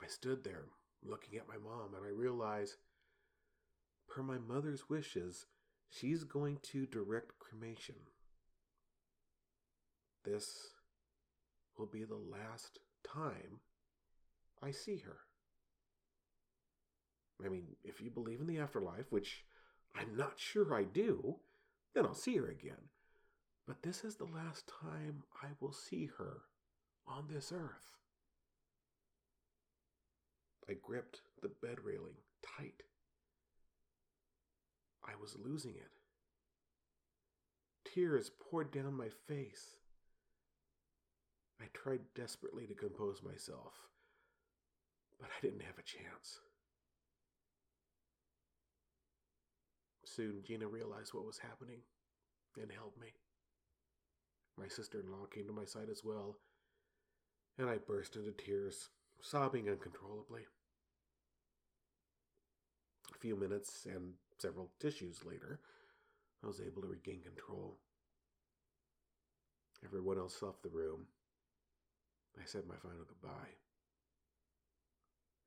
I 0.02 0.06
stood 0.08 0.44
there 0.44 0.64
looking 1.04 1.38
at 1.38 1.48
my 1.48 1.56
mom, 1.56 1.94
and 1.94 2.04
I 2.04 2.08
realized, 2.08 2.76
per 4.08 4.22
my 4.22 4.38
mother's 4.38 4.88
wishes, 4.88 5.46
she's 5.88 6.24
going 6.24 6.58
to 6.72 6.86
direct 6.86 7.38
cremation. 7.38 7.96
This 10.24 10.70
will 11.76 11.86
be 11.86 12.04
the 12.04 12.14
last 12.14 12.78
time 13.06 13.60
I 14.62 14.70
see 14.70 14.98
her. 14.98 15.18
I 17.44 17.48
mean, 17.48 17.76
if 17.82 18.00
you 18.00 18.10
believe 18.10 18.40
in 18.40 18.46
the 18.46 18.58
afterlife, 18.58 19.10
which 19.10 19.44
I'm 19.94 20.16
not 20.16 20.34
sure 20.36 20.74
I 20.74 20.84
do, 20.84 21.36
then 21.94 22.06
I'll 22.06 22.14
see 22.14 22.36
her 22.36 22.46
again. 22.46 22.88
But 23.66 23.82
this 23.82 24.04
is 24.04 24.16
the 24.16 24.24
last 24.24 24.70
time 24.80 25.24
I 25.42 25.48
will 25.60 25.72
see 25.72 26.10
her 26.18 26.42
on 27.06 27.26
this 27.28 27.52
earth. 27.52 27.96
I 30.68 30.74
gripped 30.74 31.20
the 31.40 31.48
bed 31.48 31.78
railing 31.84 32.16
tight. 32.42 32.82
I 35.04 35.12
was 35.20 35.36
losing 35.42 35.72
it. 35.72 35.90
Tears 37.84 38.30
poured 38.40 38.72
down 38.72 38.94
my 38.96 39.08
face. 39.28 39.76
I 41.60 41.64
tried 41.74 42.00
desperately 42.14 42.66
to 42.66 42.74
compose 42.74 43.22
myself, 43.22 43.74
but 45.20 45.28
I 45.28 45.40
didn't 45.40 45.62
have 45.62 45.78
a 45.78 45.82
chance. 45.82 46.40
Soon 50.04 50.42
Gina 50.44 50.66
realized 50.66 51.14
what 51.14 51.26
was 51.26 51.38
happening 51.38 51.80
and 52.60 52.70
helped 52.70 53.00
me. 53.00 53.08
My 54.58 54.68
sister 54.68 55.00
in 55.00 55.10
law 55.10 55.26
came 55.26 55.46
to 55.46 55.52
my 55.52 55.64
side 55.64 55.88
as 55.90 56.02
well, 56.04 56.36
and 57.58 57.68
I 57.68 57.78
burst 57.78 58.16
into 58.16 58.32
tears, 58.32 58.90
sobbing 59.22 59.68
uncontrollably. 59.68 60.42
A 63.14 63.18
few 63.18 63.36
minutes 63.36 63.86
and 63.86 64.14
several 64.38 64.70
tissues 64.80 65.24
later, 65.24 65.60
I 66.44 66.46
was 66.48 66.60
able 66.60 66.82
to 66.82 66.88
regain 66.88 67.22
control. 67.22 67.78
Everyone 69.84 70.18
else 70.18 70.42
left 70.42 70.62
the 70.62 70.68
room. 70.68 71.06
I 72.36 72.44
said 72.44 72.66
my 72.66 72.76
final 72.76 73.04
goodbye 73.06 73.56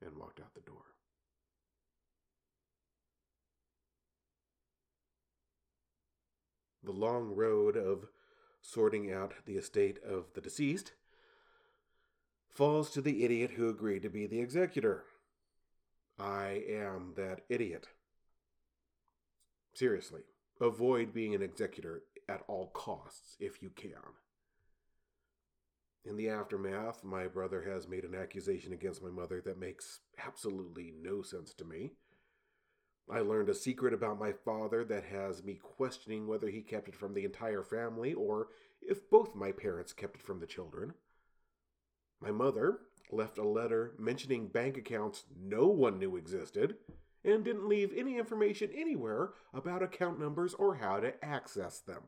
and 0.04 0.18
walked 0.18 0.40
out 0.40 0.54
the 0.56 0.62
door. 0.62 0.96
the 6.86 6.92
long 6.92 7.36
road 7.36 7.76
of 7.76 8.06
sorting 8.62 9.12
out 9.12 9.34
the 9.46 9.56
estate 9.56 9.98
of 10.08 10.26
the 10.34 10.42
deceased 10.42 10.92
falls 12.56 12.90
to 12.92 13.02
the 13.02 13.26
idiot 13.26 13.52
who 13.52 13.68
agreed 13.68 14.02
to 14.02 14.10
be 14.10 14.26
the 14.26 14.40
executor. 14.40 15.04
I 16.18 16.64
am 16.70 17.14
that 17.18 17.42
idiot. 17.50 17.90
Seriously, 19.74 20.22
avoid 20.62 21.14
being 21.14 21.36
an 21.36 21.42
executor 21.42 22.04
at 22.30 22.44
all 22.48 22.68
costs 22.68 23.36
if 23.42 23.62
you 23.62 23.70
can. 23.76 23.92
In 26.06 26.16
the 26.16 26.30
aftermath, 26.30 27.04
my 27.04 27.28
brother 27.28 27.64
has 27.64 27.90
made 27.90 28.06
an 28.06 28.16
accusation 28.16 28.72
against 28.72 29.04
my 29.04 29.10
mother 29.10 29.42
that 29.42 29.60
makes 29.60 30.00
absolutely 30.26 30.94
no 31.02 31.24
sense 31.24 31.54
to 31.56 31.66
me. 31.66 31.92
I 33.12 33.20
learned 33.20 33.50
a 33.50 33.56
secret 33.56 33.94
about 33.94 34.18
my 34.18 34.32
father 34.32 34.86
that 34.86 35.04
has 35.04 35.44
me 35.44 35.60
questioning 35.62 36.26
whether 36.26 36.48
he 36.48 36.62
kept 36.62 36.88
it 36.88 36.96
from 36.96 37.14
the 37.14 37.26
entire 37.26 37.64
family 37.64 38.14
or 38.14 38.48
if 38.82 39.10
both 39.10 39.36
my 39.36 39.52
parents 39.52 39.94
kept 39.94 40.16
it 40.16 40.22
from 40.22 40.40
the 40.40 40.48
children. 40.48 40.94
My 42.22 42.32
mother 42.32 42.80
left 43.12 43.38
a 43.38 43.48
letter 43.48 43.94
mentioning 43.98 44.48
bank 44.48 44.78
accounts 44.78 45.26
no 45.40 45.68
one 45.68 46.00
knew 46.00 46.16
existed 46.16 46.78
and 47.24 47.44
didn't 47.44 47.68
leave 47.68 47.92
any 47.96 48.18
information 48.18 48.70
anywhere 48.74 49.34
about 49.54 49.84
account 49.84 50.20
numbers 50.20 50.54
or 50.54 50.76
how 50.76 51.00
to 51.00 51.24
access 51.24 51.80
them. 51.80 52.04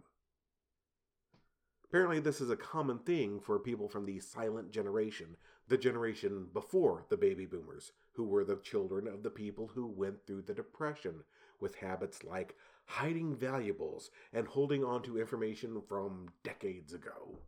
Apparently, 1.86 2.20
this 2.20 2.42
is 2.42 2.50
a 2.50 2.58
common 2.58 3.00
thing 3.00 3.40
for 3.40 3.58
people 3.60 3.88
from 3.88 4.06
the 4.06 4.20
silent 4.20 4.72
generation, 4.72 5.38
the 5.68 5.78
generation 5.78 6.48
before 6.54 7.06
the 7.10 7.18
baby 7.18 7.46
boomers, 7.46 7.94
who 8.14 8.26
were 8.26 8.44
the 8.44 8.58
children 8.58 9.08
of 9.08 9.24
the 9.24 9.30
people 9.30 9.68
who 9.74 9.88
went 9.88 10.26
through 10.26 10.42
the 10.42 10.54
Depression, 10.54 11.24
with 11.60 11.76
habits 11.76 12.24
like 12.24 12.56
hiding 12.86 13.36
valuables 13.36 14.12
and 14.34 14.48
holding 14.48 14.84
on 14.84 15.02
to 15.04 15.20
information 15.20 15.82
from 15.88 16.28
decades 16.44 16.94
ago. 16.94 17.40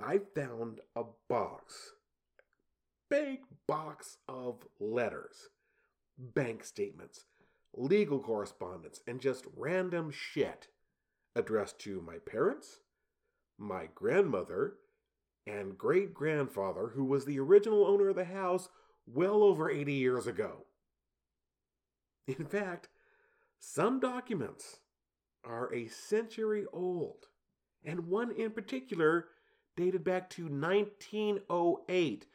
I 0.00 0.20
found 0.34 0.80
a 0.96 1.04
box, 1.28 1.92
big 3.10 3.40
box 3.66 4.16
of 4.28 4.66
letters, 4.80 5.50
bank 6.18 6.64
statements, 6.64 7.26
legal 7.74 8.18
correspondence, 8.18 9.00
and 9.06 9.20
just 9.20 9.44
random 9.56 10.10
shit 10.10 10.68
addressed 11.34 11.78
to 11.80 12.00
my 12.00 12.16
parents, 12.18 12.78
my 13.58 13.88
grandmother, 13.94 14.74
and 15.46 15.76
great 15.76 16.14
grandfather, 16.14 16.92
who 16.94 17.04
was 17.04 17.24
the 17.24 17.38
original 17.38 17.86
owner 17.86 18.08
of 18.08 18.16
the 18.16 18.24
house 18.24 18.68
well 19.06 19.42
over 19.42 19.70
80 19.70 19.92
years 19.92 20.26
ago. 20.26 20.64
In 22.26 22.46
fact, 22.46 22.88
some 23.58 24.00
documents 24.00 24.78
are 25.44 25.72
a 25.74 25.88
century 25.88 26.64
old, 26.72 27.26
and 27.84 28.08
one 28.08 28.30
in 28.30 28.52
particular 28.52 29.26
dated 29.76 30.04
back 30.04 30.28
to 30.30 30.44
1908. 30.44 32.26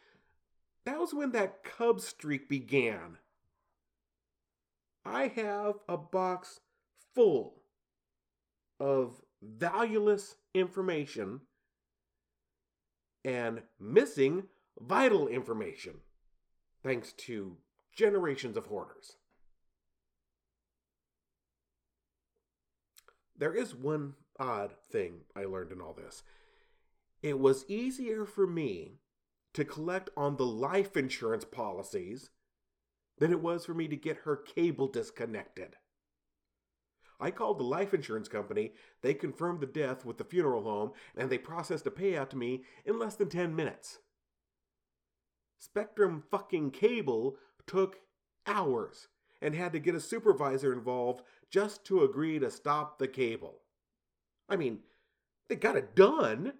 That 0.85 0.99
was 0.99 1.13
when 1.13 1.31
that 1.31 1.63
Cub 1.63 1.99
streak 2.01 2.47
began. 2.47 3.17
I 5.05 5.27
have 5.27 5.75
a 5.87 5.97
box 5.97 6.59
full 7.13 7.55
of 8.79 9.21
valueless 9.41 10.35
information 10.53 11.41
and 13.23 13.61
missing 13.79 14.43
vital 14.79 15.27
information, 15.27 15.95
thanks 16.83 17.13
to 17.13 17.57
generations 17.93 18.57
of 18.57 18.67
hoarders. 18.67 19.17
There 23.37 23.53
is 23.53 23.75
one 23.75 24.13
odd 24.39 24.73
thing 24.91 25.21
I 25.35 25.45
learned 25.45 25.71
in 25.71 25.81
all 25.81 25.93
this. 25.93 26.23
It 27.21 27.39
was 27.39 27.65
easier 27.67 28.25
for 28.25 28.45
me 28.45 28.99
to 29.53 29.65
collect 29.65 30.09
on 30.15 30.37
the 30.37 30.45
life 30.45 30.95
insurance 30.95 31.45
policies 31.45 32.29
than 33.17 33.31
it 33.31 33.41
was 33.41 33.65
for 33.65 33.73
me 33.73 33.87
to 33.87 33.95
get 33.95 34.17
her 34.17 34.35
cable 34.35 34.87
disconnected. 34.87 35.75
I 37.19 37.31
called 37.31 37.57
the 37.57 37.63
life 37.63 37.93
insurance 37.93 38.27
company, 38.27 38.73
they 39.01 39.15
confirmed 39.15 39.61
the 39.61 39.65
death 39.65 40.05
with 40.05 40.19
the 40.19 40.23
funeral 40.23 40.63
home, 40.63 40.91
and 41.15 41.29
they 41.29 41.39
processed 41.39 41.87
a 41.87 41.91
payout 41.91 42.29
to 42.29 42.37
me 42.37 42.63
in 42.85 42.99
less 42.99 43.15
than 43.15 43.29
10 43.29 43.55
minutes. 43.55 43.99
Spectrum 45.57 46.23
fucking 46.29 46.69
cable 46.69 47.37
took 47.65 47.97
hours 48.45 49.07
and 49.41 49.55
had 49.55 49.73
to 49.73 49.79
get 49.79 49.95
a 49.95 49.99
supervisor 49.99 50.71
involved 50.71 51.23
just 51.49 51.83
to 51.85 52.03
agree 52.03 52.37
to 52.37 52.51
stop 52.51 52.99
the 52.99 53.07
cable. 53.07 53.61
I 54.47 54.55
mean, 54.55 54.79
they 55.49 55.55
got 55.55 55.75
it 55.75 55.95
done, 55.95 56.53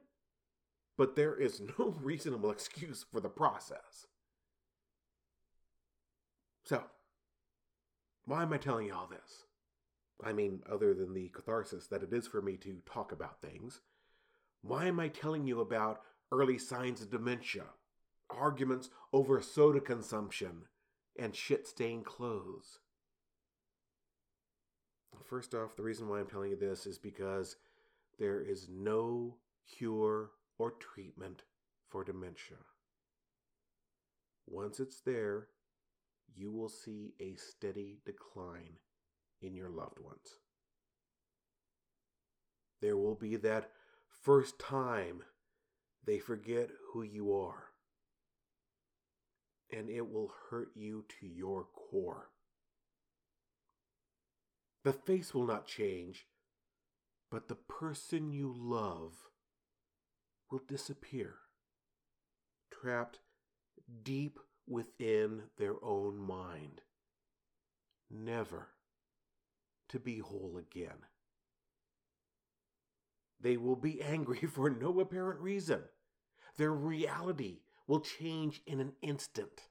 but 0.97 1.15
there 1.15 1.35
is 1.35 1.61
no 1.79 1.95
reasonable 2.01 2.51
excuse 2.51 3.05
for 3.09 3.19
the 3.19 3.29
process. 3.29 4.07
So, 6.65 6.83
why 8.25 8.43
am 8.43 8.51
I 8.51 8.57
telling 8.57 8.87
you 8.87 8.93
all 8.93 9.07
this? 9.07 9.45
I 10.23 10.33
mean, 10.33 10.61
other 10.69 10.93
than 10.93 11.13
the 11.13 11.29
catharsis 11.29 11.87
that 11.87 12.03
it 12.03 12.11
is 12.11 12.27
for 12.27 12.41
me 12.41 12.57
to 12.57 12.81
talk 12.85 13.11
about 13.11 13.41
things, 13.41 13.81
why 14.61 14.85
am 14.87 14.99
I 14.99 15.07
telling 15.07 15.45
you 15.45 15.61
about 15.61 16.01
early 16.31 16.57
signs 16.57 17.01
of 17.01 17.11
dementia, 17.11 17.63
arguments 18.29 18.89
over 19.13 19.39
soda 19.41 19.79
consumption, 19.79 20.63
and 21.17 21.35
shit 21.35 21.67
stained 21.67 22.05
clothes? 22.05 22.79
First 25.23 25.53
off, 25.53 25.75
the 25.75 25.83
reason 25.83 26.09
why 26.09 26.19
I'm 26.19 26.27
telling 26.27 26.49
you 26.51 26.57
this 26.57 26.85
is 26.85 26.97
because 26.97 27.55
there 28.19 28.41
is 28.41 28.67
no 28.69 29.35
cure 29.77 30.31
or 30.57 30.71
treatment 30.71 31.43
for 31.87 32.03
dementia. 32.03 32.57
Once 34.45 34.79
it's 34.79 35.01
there, 35.01 35.47
you 36.35 36.51
will 36.51 36.69
see 36.69 37.13
a 37.19 37.35
steady 37.35 37.99
decline 38.05 38.77
in 39.41 39.55
your 39.55 39.69
loved 39.69 39.99
ones. 39.99 40.39
There 42.81 42.97
will 42.97 43.15
be 43.15 43.35
that 43.37 43.71
first 44.23 44.59
time 44.59 45.23
they 46.05 46.19
forget 46.19 46.69
who 46.93 47.01
you 47.03 47.33
are, 47.33 47.65
and 49.71 49.89
it 49.89 50.09
will 50.09 50.31
hurt 50.49 50.69
you 50.75 51.05
to 51.19 51.27
your 51.27 51.65
core. 51.73 52.29
The 54.83 54.93
face 54.93 55.33
will 55.33 55.45
not 55.45 55.67
change, 55.67 56.27
but 57.29 57.49
the 57.49 57.55
person 57.55 58.31
you 58.31 58.53
love 58.55 59.26
will 60.51 60.61
disappear, 60.67 61.35
trapped 62.71 63.19
deep 64.03 64.39
within 64.67 65.43
their 65.57 65.75
own 65.83 66.17
mind, 66.17 66.81
never 68.09 68.69
to 69.89 69.99
be 69.99 70.19
whole 70.19 70.57
again. 70.57 71.05
They 73.39 73.57
will 73.57 73.75
be 73.75 74.01
angry 74.01 74.39
for 74.51 74.69
no 74.69 74.99
apparent 74.99 75.39
reason. 75.39 75.83
Their 76.57 76.73
reality 76.73 77.59
will 77.85 77.99
change 77.99 78.61
in 78.65 78.79
an 78.79 78.93
instant. 79.01 79.61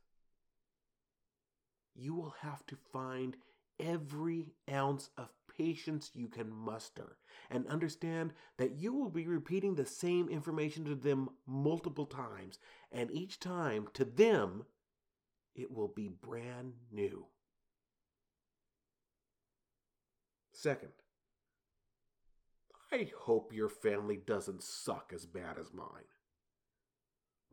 You 1.95 2.15
will 2.15 2.35
have 2.41 2.65
to 2.67 2.77
find 2.93 3.37
every 3.81 4.53
ounce 4.71 5.11
of 5.17 5.29
patience 5.57 6.11
you 6.15 6.29
can 6.29 6.51
muster 6.51 7.17
and 7.51 7.67
understand 7.67 8.33
that 8.59 8.77
you 8.77 8.93
will 8.93 9.11
be 9.11 9.27
repeating 9.27 9.75
the 9.75 9.87
same 9.87 10.29
information 10.29 10.85
to 10.85 10.95
them 10.95 11.29
multiple 11.47 12.07
times, 12.07 12.59
and 12.93 13.11
each 13.11 13.39
time 13.39 13.89
to 13.95 14.05
them, 14.05 14.65
it 15.55 15.71
will 15.71 15.89
be 15.89 16.09
brand 16.09 16.75
new. 16.91 17.27
Second, 20.53 20.93
I 22.93 23.11
hope 23.19 23.53
your 23.53 23.69
family 23.69 24.17
doesn't 24.17 24.63
suck 24.63 25.13
as 25.15 25.27
bad 25.27 25.59
as 25.59 25.73
mine. 25.73 26.09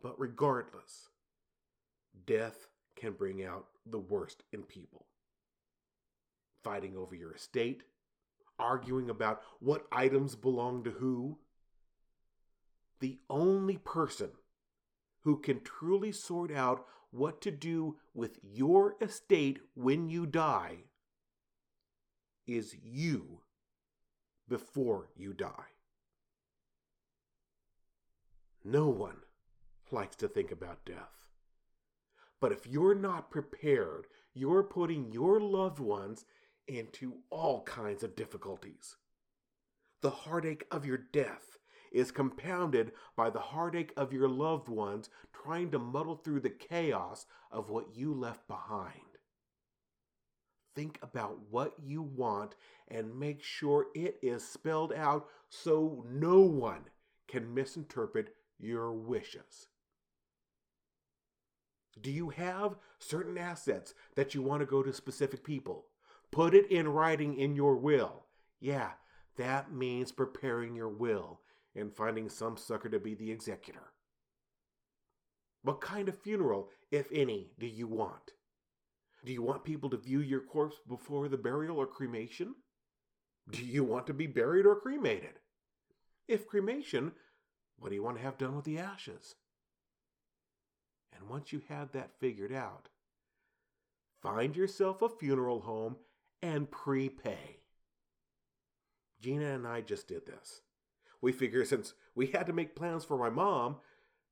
But 0.01 0.19
regardless, 0.19 1.09
death 2.25 2.67
can 2.95 3.13
bring 3.13 3.43
out 3.43 3.67
the 3.85 3.99
worst 3.99 4.43
in 4.51 4.63
people. 4.63 5.07
Fighting 6.63 6.95
over 6.95 7.15
your 7.15 7.33
estate, 7.33 7.83
arguing 8.63 9.09
about 9.09 9.41
what 9.59 9.85
items 9.91 10.35
belong 10.35 10.83
to 10.85 10.91
who. 10.91 11.37
The 13.01 13.19
only 13.29 13.77
person 13.77 14.31
who 15.21 15.37
can 15.37 15.61
truly 15.61 16.11
sort 16.11 16.51
out 16.51 16.85
what 17.11 17.41
to 17.41 17.51
do 17.51 17.97
with 18.13 18.39
your 18.41 18.95
estate 19.01 19.59
when 19.75 20.09
you 20.09 20.25
die 20.25 20.85
is 22.47 22.75
you 22.83 23.41
before 24.47 25.09
you 25.15 25.33
die. 25.33 25.71
No 28.63 28.87
one 28.87 29.17
likes 29.91 30.15
to 30.17 30.27
think 30.27 30.51
about 30.51 30.85
death. 30.85 31.27
But 32.39 32.51
if 32.51 32.65
you're 32.65 32.95
not 32.95 33.31
prepared, 33.31 34.07
you're 34.33 34.63
putting 34.63 35.11
your 35.11 35.39
loved 35.39 35.79
ones 35.79 36.25
into 36.67 37.15
all 37.29 37.63
kinds 37.63 38.03
of 38.03 38.15
difficulties. 38.15 38.95
The 40.01 40.09
heartache 40.09 40.65
of 40.71 40.85
your 40.85 40.97
death 40.97 41.57
is 41.91 42.11
compounded 42.11 42.91
by 43.15 43.29
the 43.29 43.39
heartache 43.39 43.93
of 43.95 44.11
your 44.11 44.27
loved 44.27 44.67
ones 44.67 45.09
trying 45.31 45.71
to 45.71 45.79
muddle 45.79 46.15
through 46.15 46.39
the 46.41 46.49
chaos 46.49 47.25
of 47.51 47.69
what 47.69 47.95
you 47.95 48.13
left 48.13 48.47
behind. 48.47 48.93
Think 50.75 50.97
about 51.03 51.37
what 51.51 51.75
you 51.81 52.01
want 52.01 52.55
and 52.87 53.19
make 53.19 53.43
sure 53.43 53.87
it 53.93 54.17
is 54.23 54.45
spelled 54.45 54.91
out 54.91 55.27
so 55.49 56.03
no 56.09 56.39
one 56.39 56.85
can 57.27 57.53
misinterpret 57.53 58.33
your 58.59 58.91
wishes. 58.91 59.67
Do 62.01 62.11
you 62.11 62.29
have 62.29 62.75
certain 62.97 63.37
assets 63.37 63.93
that 64.15 64.33
you 64.33 64.41
want 64.41 64.61
to 64.61 64.65
go 64.65 64.81
to 64.81 64.91
specific 64.91 65.43
people? 65.43 65.85
Put 66.33 66.55
it 66.55 66.71
in 66.71 66.87
writing 66.87 67.37
in 67.37 67.55
your 67.55 67.75
will. 67.75 68.25
Yeah, 68.59 68.93
that 69.37 69.71
means 69.71 70.11
preparing 70.11 70.75
your 70.75 70.89
will 70.89 71.41
and 71.75 71.93
finding 71.93 72.27
some 72.27 72.57
sucker 72.57 72.89
to 72.89 72.99
be 72.99 73.13
the 73.13 73.31
executor. 73.31 73.91
What 75.61 75.79
kind 75.79 76.09
of 76.09 76.19
funeral, 76.19 76.69
if 76.89 77.05
any, 77.11 77.51
do 77.59 77.67
you 77.67 77.85
want? 77.85 78.31
Do 79.23 79.31
you 79.31 79.43
want 79.43 79.63
people 79.63 79.91
to 79.91 79.97
view 79.97 80.21
your 80.21 80.41
corpse 80.41 80.77
before 80.87 81.29
the 81.29 81.37
burial 81.37 81.77
or 81.77 81.85
cremation? 81.85 82.55
Do 83.51 83.63
you 83.63 83.83
want 83.83 84.07
to 84.07 84.13
be 84.13 84.25
buried 84.25 84.65
or 84.65 84.75
cremated? 84.75 85.39
If 86.27 86.47
cremation, 86.47 87.11
what 87.77 87.89
do 87.89 87.95
you 87.95 88.01
want 88.03 88.17
to 88.17 88.23
have 88.23 88.39
done 88.39 88.55
with 88.55 88.65
the 88.65 88.79
ashes? 88.79 89.35
And 91.15 91.29
once 91.29 91.53
you 91.53 91.61
have 91.69 91.91
that 91.91 92.19
figured 92.19 92.51
out, 92.51 92.89
find 94.23 94.55
yourself 94.55 95.03
a 95.03 95.09
funeral 95.09 95.61
home 95.61 95.97
and 96.43 96.69
prepay. 96.69 97.57
Gina 99.21 99.55
and 99.55 99.65
I 99.65 99.79
just 99.79 100.09
did 100.09 100.25
this. 100.25 100.61
We 101.21 101.31
figure 101.31 101.63
since 101.63 101.93
we 102.15 102.27
had 102.27 102.47
to 102.47 102.53
make 102.53 102.75
plans 102.75 103.05
for 103.05 103.17
my 103.17 103.29
mom, 103.29 103.77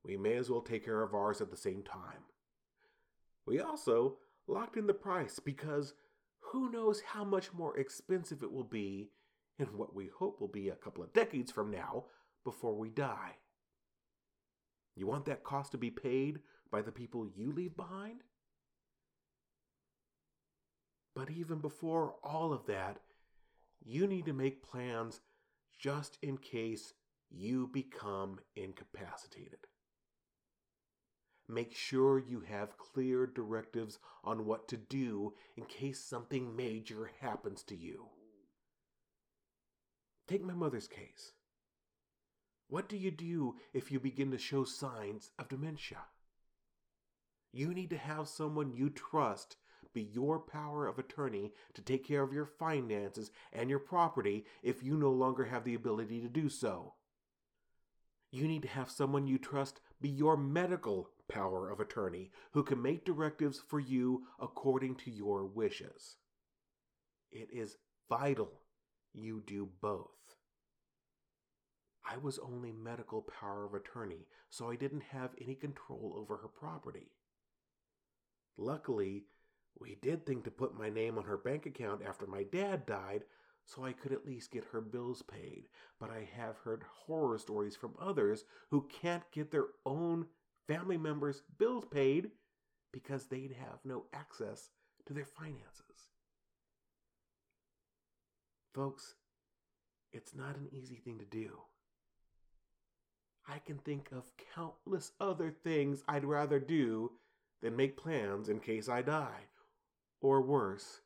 we 0.04 0.18
may 0.18 0.36
as 0.36 0.50
well 0.50 0.62
take 0.62 0.84
care 0.84 1.02
of 1.02 1.16
ours 1.16 1.40
at 1.40 1.50
the 1.50 1.58
same 1.58 1.84
time. 1.84 2.26
We 3.48 3.62
also 3.62 4.18
locked 4.46 4.76
in 4.76 4.88
the 4.88 4.94
price 4.94 5.40
because 5.40 5.94
who 6.42 6.70
knows 6.70 7.02
how 7.02 7.24
much 7.24 7.54
more 7.54 7.78
expensive 7.78 8.44
it 8.44 8.52
will 8.52 8.66
be 8.66 9.12
in 9.58 9.68
what 9.68 9.96
we 9.96 10.10
hope 10.14 10.42
will 10.42 10.50
be 10.50 10.68
a 10.68 10.76
couple 10.76 11.04
of 11.04 11.14
decades 11.14 11.50
from 11.52 11.72
now 11.72 12.06
before 12.44 12.76
we 12.76 12.90
die. 12.90 13.38
You 14.98 15.08
want 15.08 15.26
that 15.26 15.46
cost 15.46 15.72
to 15.72 15.78
be 15.78 15.92
paid 15.92 16.40
by 16.70 16.82
the 16.82 16.92
people 16.92 17.26
you 17.26 17.54
leave 17.54 17.78
behind? 17.78 18.24
But 21.22 21.30
even 21.30 21.60
before 21.60 22.16
all 22.24 22.52
of 22.52 22.66
that, 22.66 22.98
you 23.86 24.08
need 24.08 24.26
to 24.26 24.34
make 24.34 24.68
plans 24.68 25.22
just 25.78 26.18
in 26.24 26.40
case 26.40 26.96
you 27.30 27.70
become 27.72 28.40
incapacitated. 28.56 29.68
Make 31.48 31.76
sure 31.76 32.18
you 32.18 32.40
have 32.50 32.80
clear 32.80 33.28
directives 33.28 34.00
on 34.24 34.48
what 34.48 34.68
to 34.70 34.78
do 34.78 35.36
in 35.56 35.66
case 35.66 36.04
something 36.04 36.56
major 36.56 37.12
happens 37.20 37.62
to 37.66 37.76
you. 37.76 38.08
Take 40.28 40.44
my 40.44 40.56
mother's 40.56 40.88
case. 40.88 41.34
What 42.68 42.90
do 42.90 42.98
you 42.98 43.12
do 43.12 43.58
if 43.76 43.92
you 43.92 44.00
begin 44.00 44.32
to 44.32 44.40
show 44.40 44.64
signs 44.64 45.30
of 45.38 45.50
dementia? 45.50 46.00
You 47.54 47.76
need 47.76 47.92
to 47.92 47.98
have 47.98 48.28
someone 48.28 48.74
you 48.74 48.90
trust 48.90 49.58
be 49.94 50.04
your 50.04 50.40
power 50.40 50.88
of 50.88 51.00
attorney 51.00 51.54
to 51.74 51.82
take 51.82 52.06
care 52.08 52.24
of 52.24 52.34
your 52.34 52.46
finances 52.46 53.32
and 53.52 53.70
your 53.70 53.80
property 53.80 54.46
if 54.64 54.84
you 54.84 54.96
no 54.98 55.12
longer 55.12 55.46
have 55.46 55.64
the 55.64 55.76
ability 55.76 56.22
to 56.22 56.30
do 56.30 56.50
so. 56.50 56.94
You 58.32 58.48
need 58.48 58.62
to 58.62 58.68
have 58.70 58.90
someone 58.90 59.28
you 59.28 59.38
trust 59.38 59.82
be 60.00 60.10
your 60.10 60.38
medical 60.38 61.10
power 61.28 61.70
of 61.70 61.80
attorney 61.80 62.32
who 62.52 62.64
can 62.64 62.82
make 62.82 63.06
directives 63.06 63.62
for 63.68 63.80
you 63.80 64.24
according 64.40 64.96
to 64.96 65.12
your 65.12 65.46
wishes. 65.46 66.18
It 67.32 67.50
is 67.52 67.78
vital 68.10 68.62
you 69.14 69.44
do 69.46 69.70
both. 69.82 70.08
I 72.10 72.18
was 72.18 72.40
only 72.40 72.72
medical 72.72 73.22
power 73.22 73.66
of 73.66 73.74
attorney, 73.74 74.28
so 74.50 74.72
I 74.72 74.76
didn't 74.76 75.04
have 75.12 75.32
any 75.40 75.56
control 75.56 76.16
over 76.18 76.38
her 76.38 76.48
property. 76.48 77.12
Luckily, 78.58 79.26
we 79.82 79.98
did 80.02 80.26
think 80.26 80.44
to 80.44 80.52
put 80.52 80.78
my 80.78 80.90
name 80.90 81.18
on 81.18 81.26
her 81.26 81.38
bank 81.38 81.66
account 81.66 82.02
after 82.08 82.28
my 82.28 82.44
dad 82.44 82.86
died 82.86 83.24
so 83.66 83.84
I 83.84 83.94
could 83.94 84.12
at 84.12 84.26
least 84.26 84.52
get 84.52 84.64
her 84.72 84.82
bills 84.82 85.22
paid, 85.22 85.66
but 86.00 86.10
I 86.10 86.28
have 86.36 86.58
heard 86.58 86.84
horror 87.06 87.38
stories 87.38 87.76
from 87.76 87.96
others 88.00 88.44
who 88.70 88.88
can't 89.02 89.30
get 89.32 89.52
their 89.52 89.68
own 89.86 90.26
family 90.68 90.98
members' 90.98 91.44
bills 91.58 91.86
paid 91.86 92.32
because 92.92 93.26
they'd 93.26 93.56
have 93.60 93.80
no 93.84 94.06
access 94.14 94.70
to 95.06 95.14
their 95.14 95.26
finances. 95.26 96.12
Folks, 98.74 99.16
it's 100.14 100.36
not 100.36 100.56
an 100.56 100.68
easy 100.72 100.96
thing 100.96 101.20
to 101.20 101.26
do. 101.26 101.60
I 103.48 103.60
can 103.60 103.78
think 103.80 104.10
of 104.12 104.32
countless 104.56 105.12
other 105.20 105.52
things 105.52 106.04
I'd 106.08 106.26
rather 106.26 106.60
do 106.60 107.12
than 107.62 107.76
make 107.76 107.98
plans 107.98 108.50
in 108.50 108.60
case 108.60 108.88
I 108.88 109.02
die, 109.02 109.48
or 110.22 110.42
worse, 110.42 111.02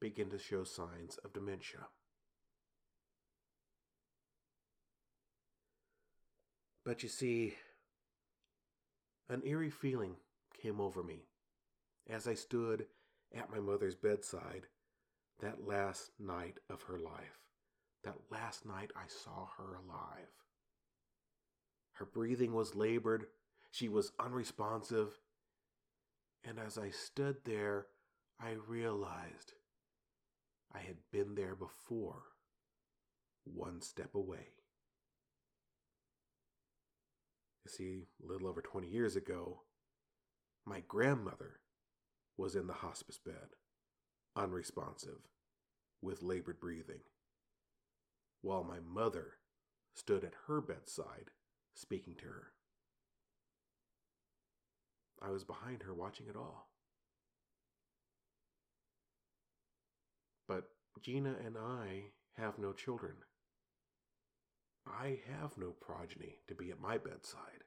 begin 0.00 0.30
to 0.30 0.38
show 0.38 0.64
signs 0.64 1.18
of 1.24 1.32
dementia. 1.32 1.86
But 6.84 7.02
you 7.02 7.08
see, 7.08 7.54
an 9.28 9.42
eerie 9.44 9.70
feeling 9.70 10.16
came 10.60 10.80
over 10.80 11.02
me 11.02 11.26
as 12.10 12.26
I 12.26 12.34
stood 12.34 12.86
at 13.34 13.50
my 13.50 13.60
mother's 13.60 13.94
bedside 13.94 14.66
that 15.40 15.66
last 15.66 16.10
night 16.18 16.58
of 16.68 16.82
her 16.82 16.98
life, 16.98 17.40
that 18.04 18.16
last 18.30 18.66
night 18.66 18.90
I 18.96 19.06
saw 19.06 19.46
her 19.56 19.74
alive. 19.74 20.28
Her 21.94 22.04
breathing 22.04 22.52
was 22.52 22.74
labored, 22.74 23.26
she 23.70 23.88
was 23.88 24.12
unresponsive, 24.18 25.18
and 26.44 26.58
as 26.58 26.76
I 26.78 26.90
stood 26.90 27.36
there, 27.44 27.86
I 28.44 28.56
realized 28.66 29.52
I 30.74 30.80
had 30.80 30.96
been 31.12 31.36
there 31.36 31.54
before, 31.54 32.22
one 33.44 33.80
step 33.80 34.16
away. 34.16 34.48
You 37.64 37.70
see, 37.70 38.06
a 38.20 38.26
little 38.26 38.48
over 38.48 38.60
20 38.60 38.88
years 38.88 39.14
ago, 39.14 39.62
my 40.66 40.80
grandmother 40.88 41.60
was 42.36 42.56
in 42.56 42.66
the 42.66 42.72
hospice 42.72 43.18
bed, 43.24 43.54
unresponsive, 44.34 45.28
with 46.00 46.22
labored 46.22 46.58
breathing, 46.58 47.02
while 48.40 48.64
my 48.64 48.80
mother 48.80 49.34
stood 49.94 50.24
at 50.24 50.34
her 50.48 50.60
bedside 50.60 51.30
speaking 51.74 52.16
to 52.16 52.24
her. 52.24 52.48
I 55.20 55.30
was 55.30 55.44
behind 55.44 55.84
her 55.84 55.94
watching 55.94 56.26
it 56.26 56.34
all. 56.34 56.71
Gina 61.00 61.36
and 61.44 61.56
I 61.56 62.12
have 62.34 62.58
no 62.58 62.72
children. 62.72 63.14
I 64.86 65.20
have 65.28 65.56
no 65.56 65.70
progeny 65.70 66.38
to 66.48 66.54
be 66.54 66.70
at 66.70 66.80
my 66.80 66.98
bedside. 66.98 67.64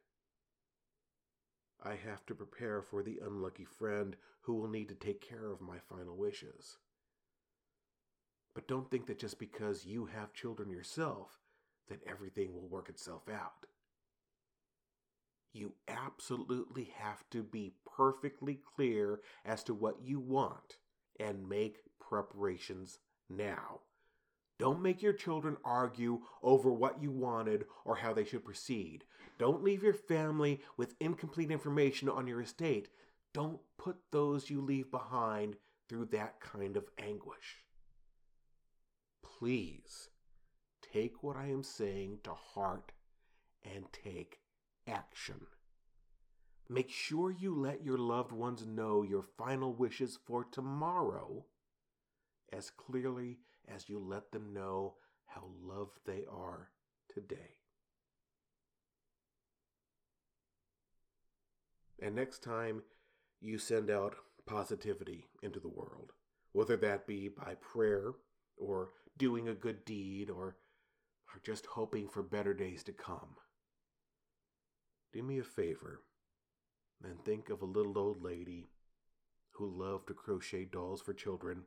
I 1.83 1.95
have 1.95 2.25
to 2.27 2.35
prepare 2.35 2.81
for 2.81 3.03
the 3.03 3.19
unlucky 3.23 3.65
friend 3.65 4.15
who 4.41 4.55
will 4.55 4.67
need 4.67 4.89
to 4.89 4.95
take 4.95 5.21
care 5.21 5.51
of 5.51 5.61
my 5.61 5.77
final 5.79 6.15
wishes. 6.17 6.77
But 8.53 8.67
don't 8.67 8.89
think 8.89 9.07
that 9.07 9.19
just 9.19 9.37
because 9.37 9.85
you 9.85 10.05
have 10.05 10.33
children 10.33 10.69
yourself, 10.69 11.39
that 11.89 12.01
everything 12.07 12.53
will 12.53 12.67
work 12.67 12.89
itself 12.89 13.23
out. 13.29 13.67
You 15.53 15.73
absolutely 15.87 16.91
have 16.97 17.23
to 17.31 17.43
be 17.43 17.73
perfectly 17.85 18.59
clear 18.75 19.21
as 19.45 19.63
to 19.65 19.73
what 19.73 20.01
you 20.01 20.19
want 20.19 20.77
and 21.19 21.47
make 21.47 21.77
preparations 21.99 22.99
now. 23.29 23.81
Don't 24.57 24.81
make 24.81 25.01
your 25.01 25.13
children 25.13 25.57
argue 25.65 26.21
over 26.41 26.71
what 26.71 27.01
you 27.01 27.11
wanted 27.11 27.65
or 27.83 27.95
how 27.97 28.13
they 28.13 28.23
should 28.23 28.45
proceed. 28.45 29.03
Don't 29.37 29.63
leave 29.63 29.83
your 29.83 29.93
family 29.93 30.61
with 30.77 30.95
incomplete 30.99 31.51
information 31.51 32.07
on 32.07 32.25
your 32.25 32.41
estate. 32.41 32.87
Don't 33.33 33.59
put 33.77 33.97
those 34.11 34.49
you 34.49 34.61
leave 34.61 34.89
behind 34.91 35.57
through 35.89 36.05
that 36.05 36.39
kind 36.39 36.77
of 36.77 36.85
anguish. 36.97 37.63
Please 39.21 40.09
take 40.93 41.21
what 41.21 41.35
I 41.35 41.47
am 41.47 41.63
saying 41.63 42.19
to 42.23 42.33
heart 42.33 42.93
and 43.75 43.85
take 43.91 44.39
action. 44.87 45.47
Make 46.69 46.89
sure 46.89 47.29
you 47.29 47.53
let 47.53 47.83
your 47.83 47.97
loved 47.97 48.31
ones 48.31 48.65
know 48.65 49.03
your 49.03 49.21
final 49.37 49.73
wishes 49.73 50.17
for 50.25 50.45
tomorrow 50.45 51.45
as 52.51 52.69
clearly 52.69 53.37
as 53.73 53.89
you 53.89 53.99
let 53.99 54.31
them 54.31 54.53
know 54.53 54.95
how 55.25 55.43
loved 55.63 55.99
they 56.05 56.23
are 56.31 56.69
today. 57.13 57.57
And 62.01 62.15
next 62.15 62.43
time 62.43 62.83
you 63.41 63.57
send 63.57 63.89
out 63.89 64.15
positivity 64.45 65.25
into 65.41 65.59
the 65.59 65.69
world, 65.69 66.11
whether 66.51 66.77
that 66.77 67.07
be 67.07 67.29
by 67.29 67.55
prayer 67.55 68.13
or 68.57 68.89
doing 69.17 69.47
a 69.47 69.53
good 69.53 69.85
deed 69.85 70.29
or, 70.29 70.57
or 71.33 71.41
just 71.43 71.65
hoping 71.65 72.07
for 72.07 72.21
better 72.21 72.53
days 72.53 72.83
to 72.83 72.91
come, 72.91 73.35
do 75.13 75.23
me 75.23 75.39
a 75.39 75.43
favor 75.43 76.01
and 77.03 77.23
think 77.23 77.49
of 77.49 77.61
a 77.61 77.65
little 77.65 77.97
old 77.97 78.21
lady 78.21 78.69
who 79.51 79.67
loved 79.67 80.07
to 80.07 80.13
crochet 80.13 80.65
dolls 80.65 81.01
for 81.01 81.13
children 81.13 81.63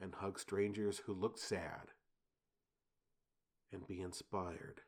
and 0.00 0.14
hug 0.14 0.38
strangers 0.38 0.98
who 1.06 1.12
looked 1.14 1.40
sad, 1.40 1.92
and 3.72 3.86
be 3.86 4.00
inspired 4.00 4.80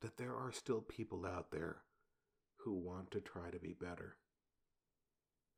that 0.00 0.16
there 0.18 0.34
are 0.34 0.52
still 0.52 0.80
people 0.80 1.24
out 1.26 1.50
there 1.50 1.78
who 2.58 2.72
want 2.74 3.10
to 3.10 3.20
try 3.20 3.50
to 3.50 3.58
be 3.58 3.72
better. 3.72 4.16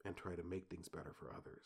and 0.04 0.16
try 0.16 0.34
to 0.36 0.42
make 0.44 0.68
things 0.68 0.88
better 0.88 1.12
for 1.18 1.34
others. 1.36 1.64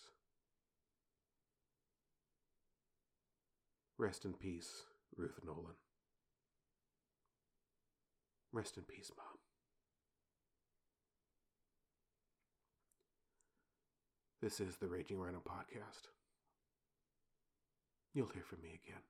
Rest 3.98 4.24
in 4.24 4.32
peace, 4.32 4.84
Ruth 5.16 5.38
Nolan. 5.44 5.74
Rest 8.52 8.76
in 8.78 8.84
peace, 8.84 9.10
Mom. 9.16 9.26
This 14.40 14.58
is 14.58 14.76
the 14.78 14.88
Raging 14.88 15.18
Rhino 15.18 15.42
Podcast. 15.46 16.08
You'll 18.14 18.28
hear 18.28 18.42
from 18.42 18.62
me 18.62 18.80
again. 18.84 19.02